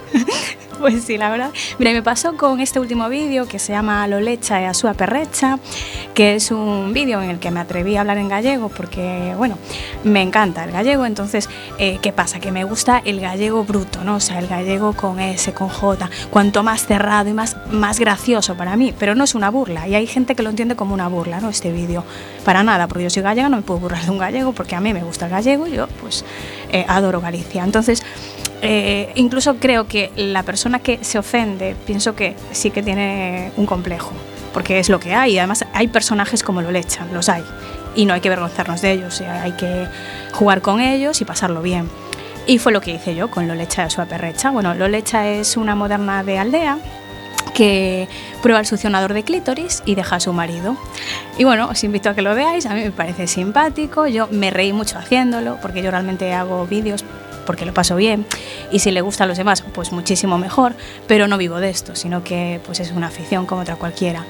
Pues 0.80 1.04
sí, 1.04 1.18
la 1.18 1.30
verdad. 1.30 1.52
Mira, 1.80 1.94
me 1.94 2.04
pasó 2.04 2.36
con 2.38 2.60
este 2.60 2.80
último 2.80 3.10
vídeo 3.10 3.48
que 3.48 3.60
se 3.60 3.74
llama 3.74 4.08
Lo 4.08 4.20
lecha 4.20 4.62
e 4.62 4.66
a 4.66 4.74
súa 4.74 4.94
perrecha, 4.94 5.60
que 6.14 6.36
es 6.36 6.52
un 6.52 6.94
vídeo 6.94 7.22
en 7.22 7.30
el 7.30 7.40
que 7.40 7.50
me 7.50 7.60
atreví 7.60 7.96
a 7.96 8.02
hablar 8.02 8.18
en 8.18 8.28
gallego 8.28 8.70
porque, 8.70 9.34
bueno, 9.38 9.58
me 10.04 10.22
encanta 10.22 10.64
el 10.64 10.72
gallego. 10.72 11.06
Entonces, 11.06 11.50
eh, 11.78 12.00
¿qué 12.02 12.12
pasa? 12.12 12.40
Que 12.40 12.52
me 12.52 12.64
gusta 12.64 13.02
el 13.04 13.20
gallego 13.20 13.64
bruto, 13.64 14.04
¿no? 14.04 14.18
O 14.18 14.20
sea, 14.20 14.40
el 14.40 14.48
gallego 14.48 14.94
con 14.94 15.20
S, 15.20 15.54
con 15.54 15.70
J, 15.70 16.10
cuanto 16.30 16.64
más 16.64 16.86
cerrado 16.86 17.30
y 17.30 17.34
más, 17.34 17.56
más 17.72 18.00
gracioso 18.00 18.56
para 18.56 18.76
mí. 18.76 18.94
Pero 18.98 19.16
no 19.16 19.24
es 19.24 19.36
una 19.36 19.50
burla. 19.50 19.88
Y 19.88 19.96
hay 19.96 20.08
gente 20.08 20.36
que 20.36 20.44
lo 20.44 20.50
entiende 20.50 20.76
como 20.76 20.94
una 20.94 21.08
burla, 21.08 21.40
¿no? 21.40 21.50
Este 21.50 21.72
vídeo. 21.72 22.04
Para 22.44 22.64
nada, 22.64 22.88
porque 22.88 23.04
yo 23.04 23.10
soy 23.10 23.24
gallega, 23.24 23.50
no 23.50 23.58
me 23.58 23.64
puedo 23.64 23.80
burlar 23.80 24.04
de 24.06 24.12
un 24.12 24.18
gallego 24.18 24.52
porque 24.54 24.76
a 24.76 24.82
mí 24.82 24.94
me 24.94 25.04
gusta 25.04 25.26
el 25.26 25.32
gallego 25.32 25.68
y 25.68 25.72
yo, 25.72 25.88
pues, 26.02 26.26
eh, 26.72 26.86
adoro 26.88 27.22
Galicia. 27.22 27.64
Entonces, 27.64 28.04
eh, 28.62 29.12
incluso 29.16 29.56
creo 29.58 29.88
que 29.88 30.12
la 30.16 30.44
persona 30.44 30.80
que 30.80 31.04
se 31.04 31.18
ofende, 31.18 31.76
pienso 31.86 32.16
que 32.16 32.36
sí 32.52 32.72
que 32.72 32.82
tiene 32.82 33.52
un 33.58 33.66
complejo, 33.66 34.12
porque 34.54 34.80
es 34.80 34.90
lo 34.90 35.00
que 35.00 35.14
hay. 35.14 35.38
Además 35.38 35.66
hay 35.74 35.88
personajes 35.88 36.44
como 36.44 36.62
lo 36.62 36.72
lechan, 36.72 37.14
los 37.14 37.30
hay. 37.30 37.44
Y 37.96 38.06
no 38.06 38.14
hay 38.14 38.22
que 38.22 38.28
avergonzarnos 38.28 38.82
de 38.82 38.92
ellos, 38.92 39.22
hay 39.22 39.54
que 39.54 39.88
jugar 40.34 40.62
con 40.62 40.82
ellos 40.82 41.22
y 41.22 41.26
pasarlo 41.26 41.62
bien. 41.62 41.90
Y 42.48 42.60
fue 42.60 42.72
lo 42.72 42.82
que 42.82 42.92
hice 42.92 43.16
yo 43.16 43.32
con 43.32 43.48
Lolecha 43.48 43.84
de 43.84 43.90
su 43.90 44.06
perrecha. 44.06 44.52
Bueno, 44.52 44.76
Lolecha 44.76 45.28
es 45.28 45.58
una 45.58 45.74
moderna 45.76 46.24
de 46.24 46.38
aldea 46.38 46.78
que 47.56 48.08
prueba 48.44 48.60
el 48.60 48.66
succionador 48.66 49.14
de 49.14 49.24
clítoris 49.24 49.82
y 49.86 49.96
deja 49.96 50.18
a 50.18 50.20
su 50.20 50.32
marido. 50.34 50.78
Y 51.38 51.44
bueno, 51.44 51.70
os 51.70 51.84
invito 51.84 52.10
a 52.10 52.14
que 52.14 52.22
lo 52.22 52.36
veáis, 52.36 52.66
a 52.66 52.76
mí 52.76 52.82
me 52.82 52.92
parece 52.92 53.28
simpático, 53.28 54.08
yo 54.08 54.28
me 54.30 54.52
reí 54.52 54.74
mucho 54.74 55.00
haciéndolo, 55.00 55.58
porque 55.62 55.82
yo 55.82 55.90
realmente 55.90 56.34
hago 56.34 56.68
vídeos 56.68 57.04
porque 57.46 57.66
lo 57.66 57.74
paso 57.74 57.96
bien 57.96 58.26
y 58.72 58.80
si 58.80 58.92
le 58.92 59.02
gusta 59.02 59.24
a 59.24 59.28
los 59.28 59.38
demás, 59.38 59.64
pues 59.74 59.92
muchísimo 59.92 60.38
mejor, 60.38 60.74
pero 61.08 61.28
no 61.28 61.38
vivo 61.38 61.60
de 61.60 61.70
esto, 61.70 61.96
sino 61.96 62.24
que 62.24 62.60
pues 62.66 62.80
es 62.80 62.92
una 62.92 63.08
afición 63.08 63.46
como 63.46 63.62
otra 63.62 63.76
cualquiera. 63.76 64.26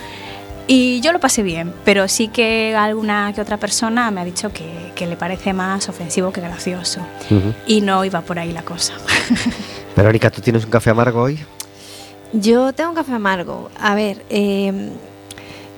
Y 0.68 1.00
yo 1.02 1.12
lo 1.14 1.20
pasé 1.20 1.44
bien, 1.44 1.74
pero 1.84 2.08
sí 2.08 2.28
que 2.28 2.76
alguna 2.76 3.32
que 3.34 3.42
otra 3.42 3.58
persona 3.58 4.10
me 4.10 4.22
ha 4.22 4.26
dicho 4.26 4.52
que, 4.52 4.92
que 4.96 5.06
le 5.06 5.16
parece 5.16 5.54
más 5.54 5.90
ofensivo 5.90 6.32
que 6.32 6.42
gracioso. 6.42 7.02
Y 7.68 7.82
no 7.82 8.04
iba 8.04 8.22
por 8.22 8.40
ahí 8.40 8.52
la 8.52 8.64
cosa. 8.64 8.94
Verónica, 9.96 10.32
¿tú 10.32 10.42
tienes 10.42 10.66
un 10.66 10.72
café 10.72 10.90
amargo 10.90 11.22
hoy? 11.22 11.40
Yo 12.34 12.74
tengo 12.74 12.90
un 12.90 12.96
café 12.96 13.14
amargo. 13.14 13.70
A 13.80 13.94
ver, 13.94 14.26
eh, 14.32 14.90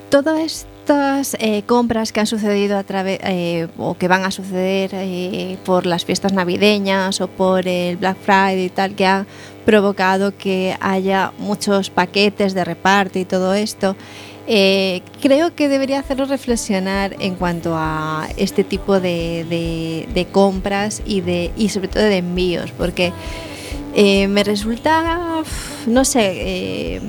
todas 0.09 0.65
estas 0.87 1.35
eh, 1.41 1.63
compras 1.65 2.13
que 2.13 2.21
han 2.21 2.27
sucedido 2.27 2.77
a 2.77 2.83
través 2.83 3.19
eh, 3.21 3.67
o 3.77 3.97
que 3.97 4.07
van 4.07 4.23
a 4.23 4.31
suceder 4.31 4.91
eh, 4.93 5.57
por 5.65 5.85
las 5.85 6.05
fiestas 6.05 6.31
navideñas 6.31 7.19
o 7.19 7.27
por 7.27 7.67
el 7.67 7.97
Black 7.97 8.15
Friday 8.23 8.63
y 8.65 8.69
tal, 8.69 8.95
que 8.95 9.05
han 9.05 9.27
provocado 9.65 10.37
que 10.37 10.77
haya 10.79 11.33
muchos 11.39 11.89
paquetes 11.89 12.53
de 12.53 12.63
reparto 12.63 13.19
y 13.19 13.25
todo 13.25 13.53
esto. 13.53 13.97
creo 15.21 15.53
que 15.53 15.67
debería 15.67 15.99
hacernos 15.99 16.29
reflexionar 16.29 17.17
en 17.19 17.35
cuanto 17.35 17.73
a 17.75 18.29
este 18.37 18.63
tipo 18.63 19.01
de, 19.01 20.05
de- 20.13 20.25
compras 20.31 21.01
y, 21.05 21.19
de, 21.19 21.51
y 21.57 21.67
sobre 21.67 21.89
todo 21.89 22.03
de 22.03 22.17
envíos, 22.19 22.71
porque 22.71 23.11
me 23.93 24.41
resulta, 24.45 25.43
no 25.85 26.05
sé, 26.05 27.01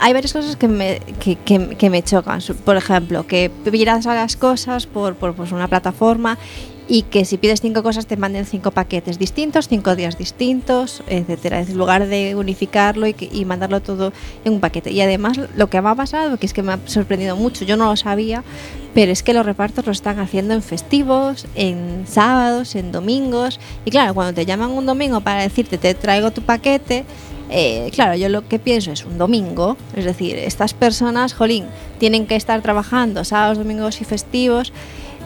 hay 0.00 0.12
varias 0.12 0.32
cosas 0.32 0.56
que 0.56 0.68
me, 0.68 1.00
que, 1.20 1.36
que- 1.36 1.76
que 1.76 1.90
me 1.90 2.02
chocan. 2.02 2.40
Por 2.64 2.76
ejemplo, 2.76 3.26
que 3.26 3.50
pidas 3.70 4.04
las 4.06 4.36
cosas 4.36 4.86
por, 4.86 5.14
por 5.16 5.34
pues, 5.34 5.52
una 5.52 5.68
plataforma 5.68 6.38
y 6.86 7.00
que 7.02 7.24
si 7.24 7.38
pides 7.38 7.62
cinco 7.62 7.82
cosas 7.82 8.06
te 8.06 8.18
manden 8.18 8.44
cinco 8.44 8.70
paquetes 8.70 9.18
distintos, 9.18 9.68
cinco 9.68 9.96
días 9.96 10.18
distintos, 10.18 11.02
etcétera. 11.06 11.60
En 11.60 11.78
lugar 11.78 12.06
de 12.08 12.34
unificarlo 12.36 13.06
y, 13.06 13.16
y 13.32 13.46
mandarlo 13.46 13.80
todo 13.80 14.12
en 14.44 14.52
un 14.52 14.60
paquete. 14.60 14.90
Y 14.90 15.00
además 15.00 15.38
lo 15.56 15.70
que 15.70 15.80
me 15.80 15.88
ha 15.88 15.94
pasado, 15.94 16.36
que 16.36 16.44
es 16.44 16.52
que 16.52 16.62
me 16.62 16.74
ha 16.74 16.78
sorprendido 16.84 17.36
mucho, 17.36 17.64
yo 17.64 17.78
no 17.78 17.86
lo 17.86 17.96
sabía, 17.96 18.44
pero 18.92 19.12
es 19.12 19.22
que 19.22 19.32
los 19.32 19.46
repartos 19.46 19.86
lo 19.86 19.92
están 19.92 20.18
haciendo 20.20 20.52
en 20.52 20.60
festivos, 20.62 21.46
en 21.54 22.04
sábados, 22.06 22.74
en 22.74 22.92
domingos. 22.92 23.60
Y 23.86 23.90
claro, 23.90 24.12
cuando 24.12 24.34
te 24.34 24.44
llaman 24.44 24.70
un 24.70 24.84
domingo 24.84 25.22
para 25.22 25.40
decirte 25.40 25.78
te 25.78 25.94
traigo 25.94 26.32
tu 26.32 26.42
paquete, 26.42 27.06
eh, 27.50 27.90
claro, 27.94 28.16
yo 28.16 28.28
lo 28.28 28.46
que 28.48 28.58
pienso 28.58 28.92
es 28.92 29.04
un 29.04 29.18
domingo. 29.18 29.76
Es 29.96 30.04
decir, 30.04 30.36
estas 30.36 30.74
personas, 30.74 31.34
jolín, 31.34 31.66
tienen 31.98 32.26
que 32.26 32.36
estar 32.36 32.60
trabajando 32.62 33.24
sábados, 33.24 33.58
domingos 33.58 34.00
y 34.00 34.04
festivos. 34.04 34.72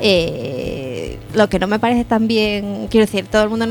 eh, 0.01 1.19
lo 1.35 1.49
que 1.49 1.59
no 1.59 1.67
me 1.67 1.79
parece 1.79 2.05
tan 2.05 2.29
bien, 2.29 2.87
quiero 2.89 3.07
decir, 3.07 3.27
todo 3.27 3.43
el 3.43 3.49
mundo 3.51 3.67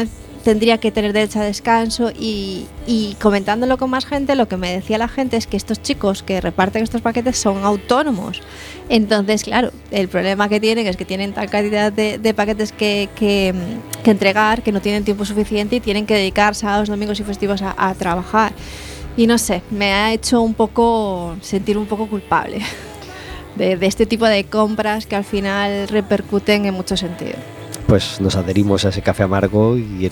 tendría 0.48 0.78
que 0.78 0.94
tener 0.94 1.12
derecho 1.12 1.42
a 1.42 1.44
descanso 1.44 2.10
y, 2.18 2.68
y 2.86 3.16
comentándolo 3.16 3.78
con 3.78 3.90
más 3.90 4.06
gente, 4.06 4.34
lo 4.34 4.48
que 4.48 4.56
me 4.56 4.72
decía 4.72 4.98
la 4.98 5.10
gente 5.10 5.36
es 5.36 5.46
que 5.46 5.58
estos 5.58 5.82
chicos 5.82 6.24
que 6.24 6.40
reparten 6.40 6.84
estos 6.84 7.02
paquetes 7.02 7.38
son 7.38 7.66
autónomos. 7.66 8.42
Entonces, 8.88 9.44
claro, 9.44 9.72
el 9.92 10.08
problema 10.08 10.48
que 10.48 10.62
tienen 10.62 10.88
es 10.88 10.96
que 10.96 11.04
tienen 11.04 11.34
tal 11.34 11.50
cantidad 11.50 11.92
de, 11.92 12.18
de 12.18 12.34
paquetes 12.34 12.72
que, 12.72 13.10
que, 13.14 13.54
que 14.06 14.12
entregar 14.12 14.64
que 14.64 14.72
no 14.72 14.80
tienen 14.80 15.04
tiempo 15.04 15.26
suficiente 15.26 15.76
y 15.76 15.80
tienen 15.82 16.06
que 16.06 16.14
dedicar 16.14 16.56
sábados, 16.56 16.88
domingos 16.88 17.20
y 17.20 17.26
festivos 17.26 17.62
a, 17.62 17.76
a 17.78 17.94
trabajar. 17.96 18.54
Y 19.18 19.28
no 19.28 19.38
sé, 19.38 19.64
me 19.70 19.92
ha 19.92 20.14
hecho 20.14 20.40
un 20.40 20.54
poco 20.54 21.36
sentir 21.42 21.78
un 21.78 21.88
poco 21.88 22.08
culpable 22.08 22.62
de, 23.58 23.76
de 23.76 23.86
este 23.86 24.06
tipo 24.06 24.26
de 24.26 24.46
compras 24.46 25.08
que 25.08 25.18
al 25.18 25.26
final 25.26 25.90
repercuten 25.90 26.66
en 26.66 26.74
muchos 26.74 27.02
sentidos. 27.02 27.57
Pues 27.88 28.20
nos 28.20 28.36
adherimos 28.36 28.84
a 28.84 28.90
ese 28.90 29.02
café 29.02 29.24
amargo 29.24 29.78
y, 29.78 30.12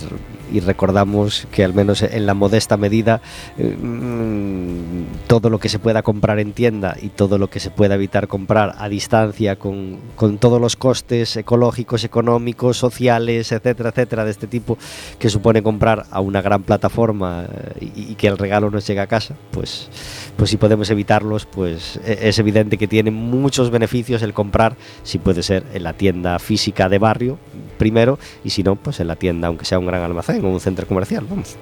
y 0.52 0.60
recordamos 0.62 1.46
que 1.52 1.64
al 1.64 1.74
menos 1.74 2.02
en 2.04 2.26
la 2.26 2.34
modesta 2.34 2.78
medida 2.78 3.22
eh, 3.58 3.76
mm, 3.78 4.95
todo 5.28 5.50
lo 5.50 5.60
que 5.60 5.70
se 5.70 5.80
pueda 5.80 6.04
comprar 6.04 6.40
en 6.40 6.54
tienda 6.54 6.96
y 7.02 7.10
todo 7.10 7.38
lo 7.38 7.50
que 7.50 7.60
se 7.60 7.72
pueda 7.72 7.96
evitar 7.96 8.28
comprar 8.28 8.76
a 8.78 8.90
distancia 8.90 9.58
con, 9.58 10.00
con 10.16 10.38
todos 10.38 10.62
los 10.62 10.76
costes 10.76 11.36
ecológicos, 11.38 12.04
económicos, 12.04 12.78
sociales, 12.78 13.52
etcétera, 13.52 13.90
etcétera, 13.90 14.26
de 14.26 14.32
este 14.32 14.48
tipo 14.48 14.78
que 15.20 15.30
supone 15.30 15.64
comprar 15.64 16.06
a 16.12 16.20
una 16.20 16.42
gran 16.42 16.64
plataforma 16.64 17.46
eh, 17.80 17.92
y, 17.96 18.16
que 18.16 18.28
el 18.28 18.38
regalo 18.38 18.70
nos 18.70 18.88
llegue 18.88 19.02
a 19.02 19.08
casa, 19.08 19.36
pues, 19.52 19.90
pues 20.38 20.50
si 20.50 20.58
podemos 20.58 20.90
evitarlos, 20.90 21.46
pues 21.46 22.00
e- 22.06 22.30
es 22.30 22.40
evidente 22.40 22.78
que 22.78 22.88
tiene 22.88 23.12
muchos 23.12 23.72
beneficios 23.72 24.22
el 24.22 24.34
comprar, 24.34 24.76
si 25.04 25.18
puede 25.18 25.44
ser 25.44 25.66
en 25.74 25.84
la 25.84 25.94
tienda 25.94 26.40
física 26.40 26.88
de 26.88 27.00
barrio 27.00 27.38
primero 27.78 28.20
y 28.44 28.52
si 28.52 28.64
no, 28.64 28.76
pues 28.76 29.00
en 29.00 29.08
la 29.08 29.16
tienda, 29.16 29.48
aunque 29.48 29.66
sea 29.66 29.80
un 29.80 29.88
gran 29.88 30.04
almacén 30.04 30.44
o 30.46 30.50
un 30.50 30.60
centro 30.60 30.88
comercial, 30.88 31.26
vamos. 31.30 31.58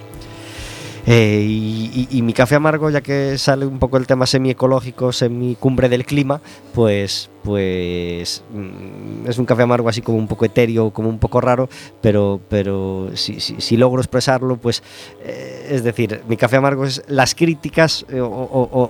Eh, 1.06 1.46
y, 1.46 2.08
y- 2.10 2.22
mi 2.22 2.34
café 2.34 2.56
amargo, 2.56 2.90
ya 2.90 3.02
que 3.02 3.38
sale 3.38 3.66
un 3.66 3.78
poco 3.80 3.98
el 3.98 4.08
tema 4.08 4.26
semi-ecológico, 4.26 5.12
semi-cumbre 5.12 5.90
del 5.90 6.06
clima, 6.06 6.42
pues, 6.74 7.30
pues 7.44 8.44
mm, 8.54 9.28
es 9.30 9.38
un 9.38 9.46
café 9.46 9.64
amargo 9.64 9.90
así 9.90 10.02
como 10.02 10.18
un 10.18 10.28
poco 10.28 10.46
etéreo, 10.46 10.92
como 10.92 11.10
un 11.10 11.20
poco 11.20 11.42
raro, 11.42 11.70
pero, 12.02 12.40
pero 12.50 13.10
si, 13.16 13.40
si- 13.40 13.78
logro 13.78 14.02
expresarlo, 14.02 14.58
pues 14.58 14.82
eh, 15.24 15.68
es 15.72 15.84
decir, 15.84 16.22
mi 16.28 16.38
café 16.38 16.58
amargo 16.58 16.86
es 16.86 17.04
las 17.08 17.36
críticas 17.36 18.06
eh, 18.10 18.22
o- 18.22 18.30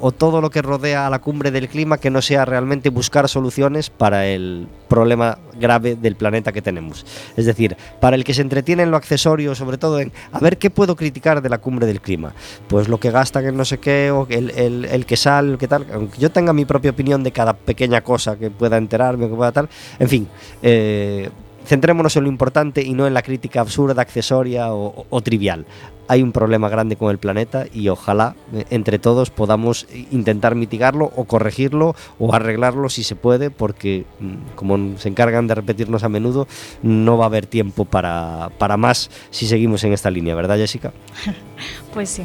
o 0.02 0.12
todo 0.12 0.42
lo 0.42 0.50
que 0.50 0.62
rodea 0.62 1.08
a 1.08 1.10
la 1.10 1.20
cumbre 1.20 1.52
del 1.52 1.68
clima 1.70 1.98
que 1.98 2.10
no 2.10 2.22
sea 2.22 2.46
realmente 2.46 2.90
buscar 2.90 3.28
soluciones 3.30 3.90
para 3.90 4.28
el 4.28 4.68
problema 4.88 5.40
grave 5.60 5.96
del 5.96 6.16
planeta 6.16 6.52
que 6.52 6.62
tenemos. 6.62 7.06
Es 7.38 7.46
decir, 7.46 7.76
para 8.00 8.16
el 8.16 8.24
que 8.24 8.34
se 8.34 8.42
entretiene 8.42 8.84
en 8.84 8.92
lo 8.92 8.98
accesorio, 8.98 9.56
sobre 9.56 9.78
todo 9.78 10.00
en 10.00 10.12
a 10.32 10.40
ver 10.40 10.58
qué 10.58 10.70
puedo 10.70 10.96
criticar 10.96 11.42
de 11.42 11.50
la 11.50 11.58
cumbre 11.60 11.88
del 11.88 12.02
clima. 12.02 12.34
Pues 12.68 12.88
lo 12.88 13.00
que 13.00 13.10
gastan 13.10 13.46
en 13.46 13.58
no 13.58 13.66
sé 13.66 13.78
qué, 13.80 14.12
o 14.12 14.28
el, 14.30 14.52
el- 14.52 14.86
el 14.86 15.06
que 15.06 15.18
sale, 15.18 15.52
el 15.54 15.58
que 15.58 15.68
tal. 15.68 15.88
Aunque 15.94 16.20
yo 16.20 16.32
tenga 16.32 16.54
mi 16.54 16.66
propia 16.66 16.92
opinión 16.92 17.24
de 17.24 17.32
cada 17.32 17.54
pequeña 17.54 18.02
cosa 18.02 18.36
que 18.50 18.52
pueda 18.52 18.78
enterarme, 18.78 19.30
que 19.30 19.36
pueda 19.36 19.52
tal. 19.52 19.70
En 20.00 20.10
fin, 20.10 20.28
eh, 20.62 21.30
centrémonos 21.66 22.16
en 22.18 22.24
lo 22.24 22.30
importante 22.30 22.82
y 22.84 22.94
no 22.94 23.08
en 23.08 23.14
la 23.14 23.22
crítica 23.22 23.62
absurda, 23.62 24.02
accesoria 24.02 24.74
o, 24.74 24.88
o- 24.88 25.06
o 25.10 25.22
trivial. 25.22 25.66
Hay 26.10 26.22
un 26.22 26.34
problema 26.34 26.68
grande 26.68 26.98
con 26.98 27.10
el 27.10 27.18
planeta 27.18 27.66
y 27.74 27.88
ojalá 27.88 28.36
eh, 28.54 28.66
entre 28.70 29.00
todos 29.00 29.30
podamos 29.30 29.88
intentar 30.12 30.56
mitigarlo 30.56 31.10
o 31.16 31.24
corregirlo 31.24 31.96
o 32.20 32.34
arreglarlo 32.36 32.90
si 32.90 33.04
se 33.06 33.16
puede, 33.16 33.50
porque 33.50 34.04
mm, 34.20 34.56
como 34.56 34.98
se 34.98 35.08
encargan 35.08 35.48
de 35.48 35.56
repetirnos 35.56 36.04
a 36.04 36.10
menudo, 36.10 36.46
no 36.82 37.18
va 37.18 37.24
a 37.24 37.28
haber 37.28 37.46
tiempo 37.46 37.86
para, 37.86 38.50
para 38.58 38.76
más 38.76 39.10
si 39.30 39.48
seguimos 39.48 39.82
en 39.86 39.94
esta 39.94 40.12
línea, 40.12 40.36
¿verdad 40.36 40.58
Jessica? 40.58 40.92
Pues 41.94 42.10
sí. 42.10 42.24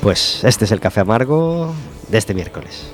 Pues 0.00 0.42
este 0.44 0.64
es 0.64 0.72
el 0.72 0.80
café 0.80 1.00
amargo 1.00 1.72
de 2.08 2.18
este 2.18 2.34
miércoles. 2.34 2.92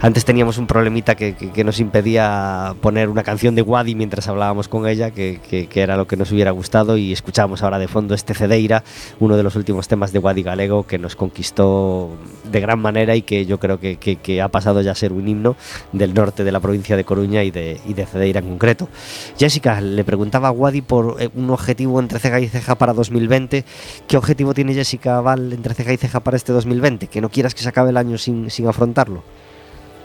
Antes 0.00 0.24
teníamos 0.24 0.58
un 0.58 0.68
problemita 0.68 1.16
que, 1.16 1.64
nos 1.64 1.80
impedía 1.80 2.76
poner 2.80 3.08
una 3.08 3.24
canción 3.24 3.56
de 3.56 3.62
Wadi 3.62 3.96
mientras 3.96 4.28
hablábamos 4.28 4.68
con 4.68 4.86
ella, 4.86 5.10
que, 5.10 5.40
era 5.74 5.96
lo 5.96 6.06
que 6.06 6.16
nos 6.16 6.30
hubiera 6.30 6.52
gustado, 6.52 6.96
y 6.96 7.12
escuchamos 7.12 7.64
ahora 7.64 7.80
de 7.80 7.88
fondo 7.88 8.14
este 8.14 8.32
Cedeira, 8.32 8.84
uno 9.18 9.36
de 9.36 9.42
los 9.42 9.56
últimos 9.56 9.88
temas 9.88 10.12
de 10.12 10.20
Wadi 10.20 10.44
Galego 10.44 10.86
que 10.86 10.98
nos 10.98 11.16
conquistó 11.16 12.10
de 12.44 12.60
gran 12.60 12.78
manera 12.78 13.16
y 13.16 13.22
que 13.22 13.44
yo 13.44 13.58
creo 13.58 13.80
que, 13.80 14.40
ha 14.40 14.48
pasado 14.48 14.82
ya 14.82 14.92
a 14.92 14.94
ser 14.94 15.12
un 15.12 15.26
himno 15.26 15.56
del 15.92 16.14
norte 16.14 16.44
de 16.44 16.52
la 16.52 16.60
provincia 16.60 16.96
de 16.96 17.02
Coruña 17.02 17.42
y 17.42 17.50
de, 17.50 17.80
y 17.84 17.94
de 17.94 18.06
Cedeira 18.06 18.38
en 18.38 18.50
concreto. 18.50 18.88
Jessica 19.36 19.80
le 19.80 20.04
preguntaba 20.04 20.48
a 20.48 20.52
Wadi 20.52 20.80
por 20.80 21.16
eh, 21.20 21.28
un 21.34 21.50
objetivo 21.50 21.98
entre 21.98 22.20
ceja 22.20 22.38
y 22.38 22.46
ceja 22.46 22.76
para 22.76 22.92
2020. 22.92 23.64
¿Qué 24.06 24.16
objetivo 24.16 24.54
tiene 24.54 24.74
Jessica 24.74 25.20
Val 25.20 25.52
entre 25.52 25.74
ceja 25.74 25.92
y 25.92 25.96
ceja 25.96 26.20
para 26.20 26.36
este 26.36 26.52
2020? 26.52 27.08
Que 27.08 27.20
no 27.20 27.30
quieras 27.30 27.56
que 27.56 27.62
se 27.62 27.68
acabe 27.68 27.90
el 27.90 27.96
año 27.96 28.16
sin 28.16 28.48
afrontarlo. 28.68 29.24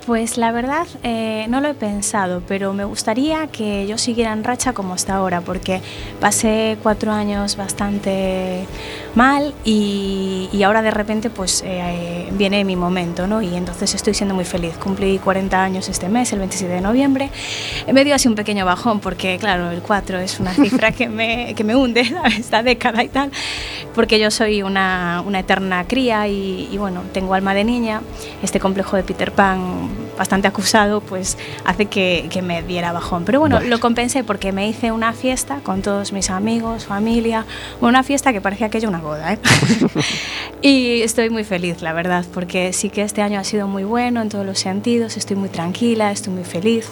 Pues 0.05 0.37
la 0.37 0.51
verdad 0.51 0.85
eh, 1.03 1.45
no 1.47 1.61
lo 1.61 1.69
he 1.69 1.73
pensado, 1.73 2.43
pero 2.45 2.73
me 2.73 2.83
gustaría 2.83 3.47
que 3.47 3.87
yo 3.87 3.97
siguiera 3.97 4.33
en 4.33 4.43
racha 4.43 4.73
como 4.73 4.93
hasta 4.93 5.15
ahora, 5.15 5.39
porque 5.39 5.81
pasé 6.19 6.77
cuatro 6.83 7.13
años 7.13 7.55
bastante 7.55 8.65
mal 9.15 9.53
y, 9.63 10.49
y 10.51 10.63
ahora 10.63 10.81
de 10.81 10.91
repente 10.91 11.29
pues 11.29 11.63
eh, 11.65 12.29
viene 12.31 12.63
mi 12.63 12.75
momento, 12.75 13.27
¿no? 13.27 13.41
Y 13.41 13.55
entonces 13.55 13.93
estoy 13.95 14.13
siendo 14.13 14.35
muy 14.35 14.45
feliz. 14.45 14.75
Cumplí 14.77 15.19
40 15.19 15.63
años 15.63 15.89
este 15.89 16.09
mes, 16.09 16.33
el 16.33 16.39
27 16.39 16.73
de 16.73 16.81
noviembre. 16.81 17.29
Me 17.91 18.03
dio 18.03 18.15
así 18.15 18.27
un 18.27 18.35
pequeño 18.35 18.65
bajón, 18.65 18.99
porque 18.99 19.37
claro, 19.39 19.71
el 19.71 19.81
4 19.81 20.19
es 20.19 20.39
una 20.39 20.53
cifra 20.53 20.91
que 20.91 21.09
me, 21.09 21.53
que 21.55 21.63
me 21.63 21.75
hunde, 21.75 22.05
¿sabes? 22.09 22.39
esta 22.39 22.63
década 22.63 23.03
y 23.03 23.09
tal, 23.09 23.31
porque 23.95 24.19
yo 24.19 24.31
soy 24.31 24.63
una, 24.63 25.23
una 25.25 25.39
eterna 25.39 25.85
cría 25.87 26.27
y, 26.27 26.69
y 26.71 26.77
bueno, 26.77 27.03
tengo 27.13 27.33
alma 27.33 27.53
de 27.53 27.63
niña. 27.63 28.01
Este 28.41 28.59
complejo 28.59 28.95
de 28.95 29.03
Peter 29.03 29.31
Pan 29.31 29.89
bastante 30.17 30.47
acusado, 30.47 31.01
pues 31.01 31.37
hace 31.65 31.85
que, 31.87 32.27
que 32.29 32.41
me 32.41 32.61
diera 32.63 32.91
bajón. 32.91 33.25
Pero 33.25 33.39
bueno, 33.39 33.59
lo 33.61 33.79
compensé 33.79 34.23
porque 34.23 34.51
me 34.51 34.67
hice 34.67 34.91
una 34.91 35.13
fiesta 35.13 35.59
con 35.63 35.81
todos 35.81 36.13
mis 36.13 36.29
amigos, 36.29 36.85
familia, 36.85 37.45
una 37.81 38.03
fiesta 38.03 38.33
que 38.33 38.41
parecía 38.41 38.67
aquello 38.67 38.89
una 38.89 38.99
boda, 39.03 39.33
¿eh? 39.33 39.39
y 40.61 41.01
estoy 41.01 41.29
muy 41.29 41.43
feliz, 41.43 41.81
la 41.81 41.93
verdad, 41.93 42.25
porque 42.33 42.73
sí 42.73 42.89
que 42.89 43.03
este 43.03 43.21
año 43.21 43.39
ha 43.39 43.43
sido 43.43 43.67
muy 43.67 43.83
bueno 43.83 44.21
en 44.21 44.29
todos 44.29 44.45
los 44.45 44.59
sentidos, 44.59 45.17
estoy 45.17 45.35
muy 45.35 45.49
tranquila, 45.49 46.11
estoy 46.11 46.33
muy 46.33 46.43
feliz 46.43 46.89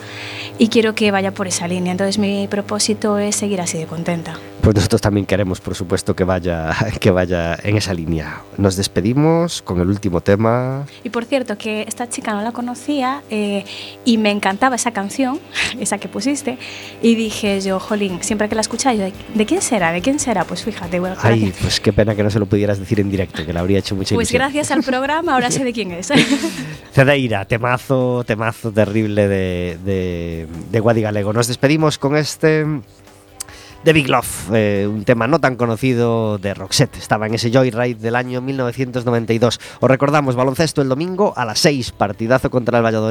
y 0.60 0.68
quiero 0.68 0.94
que 0.94 1.10
vaya 1.12 1.32
por 1.32 1.48
esa 1.48 1.68
línea. 1.68 1.92
Entonces 1.92 2.20
mi 2.20 2.48
propósito 2.48 3.18
es 3.18 3.36
seguir 3.36 3.62
así 3.62 3.78
de 3.80 3.88
contenta. 3.88 4.38
Pues 4.62 4.76
nosotros 4.76 5.02
también 5.02 5.26
queremos, 5.26 5.60
por 5.60 5.74
supuesto, 5.74 6.16
que 6.16 6.24
vaya, 6.24 6.76
que 7.00 7.10
vaya 7.10 7.58
en 7.64 7.78
esa 7.78 7.94
línea. 7.94 8.42
Nos 8.58 8.76
despedimos 8.76 9.64
con 9.64 9.82
el 9.82 9.90
último 9.90 10.22
tema. 10.22 10.86
Y 11.04 11.10
por 11.10 11.26
cierto, 11.26 11.58
que 11.58 11.82
esta 11.88 12.08
chica 12.08 12.34
no 12.34 12.42
la 12.42 12.52
conocía 12.52 13.24
eh, 13.32 13.66
y 14.06 14.20
me 14.20 14.30
encantaba 14.30 14.76
esa 14.76 14.92
canción, 14.92 15.40
esa 15.80 15.98
que 15.98 16.08
pusiste, 16.08 16.60
y 17.02 17.16
dije 17.16 17.60
yo, 17.62 17.80
jolín, 17.80 18.22
siempre 18.22 18.50
que 18.50 18.56
la 18.56 18.62
escuchaba, 18.62 18.94
yo, 18.94 19.06
¿de, 19.34 19.46
quién 19.46 19.62
será? 19.64 19.92
¿De 19.92 20.02
quién 20.02 20.20
será? 20.20 20.44
Pues 20.44 20.64
fíjate, 20.64 21.00
bueno, 21.00 21.16
Ay, 21.22 21.40
gracias, 21.40 21.62
pues 21.62 21.80
qué 21.80 21.92
pena 21.92 22.14
que 22.14 22.22
no 22.22 22.30
se 22.30 22.38
lo 22.38 22.46
pudieras 22.46 22.78
decir 22.78 23.00
en 23.00 23.10
directo, 23.10 23.44
que 23.44 23.54
le 23.54 23.60
habría 23.60 23.80
hecho 23.80 23.96
mucha 23.96 24.14
pues 24.14 24.30
ilusión. 24.30 24.42
gracias 24.42 24.70
al 24.70 24.84
programa 24.84 25.34
ahora 25.34 25.50
sé 25.50 25.64
de 25.64 25.74
quién 25.74 25.92
es. 25.92 26.12
Cedeira, 26.94 27.46
temazo, 27.46 28.24
temazo 28.26 28.72
terrible 28.72 29.28
de, 29.28 29.80
de, 29.84 30.48
de 30.72 30.80
Guadi 30.80 31.02
Galego. 31.02 31.34
Nos 31.34 31.48
despedimos 31.48 31.98
con 31.98 32.16
este 32.16 32.66
de 33.84 33.94
Big 33.94 34.08
Love, 34.10 34.50
eh, 34.54 34.88
un 34.88 35.04
tema 35.06 35.28
no 35.28 35.40
tan 35.40 35.56
conocido 35.56 36.38
de 36.38 36.54
Roxette. 36.54 36.98
Estaba 36.98 37.26
en 37.26 37.34
ese 37.34 37.52
Joyride 37.52 37.96
del 37.96 38.16
año 38.16 38.42
1992. 38.42 39.60
Os 39.80 39.90
recordamos, 39.90 40.36
baloncesto 40.36 40.82
el 40.82 40.90
domingo 40.90 41.34
a 41.36 41.46
las 41.46 41.60
6, 41.60 41.92
partidazo 41.92 42.52
contra 42.52 42.78
el 42.78 42.86
Valladolid. 42.86 43.00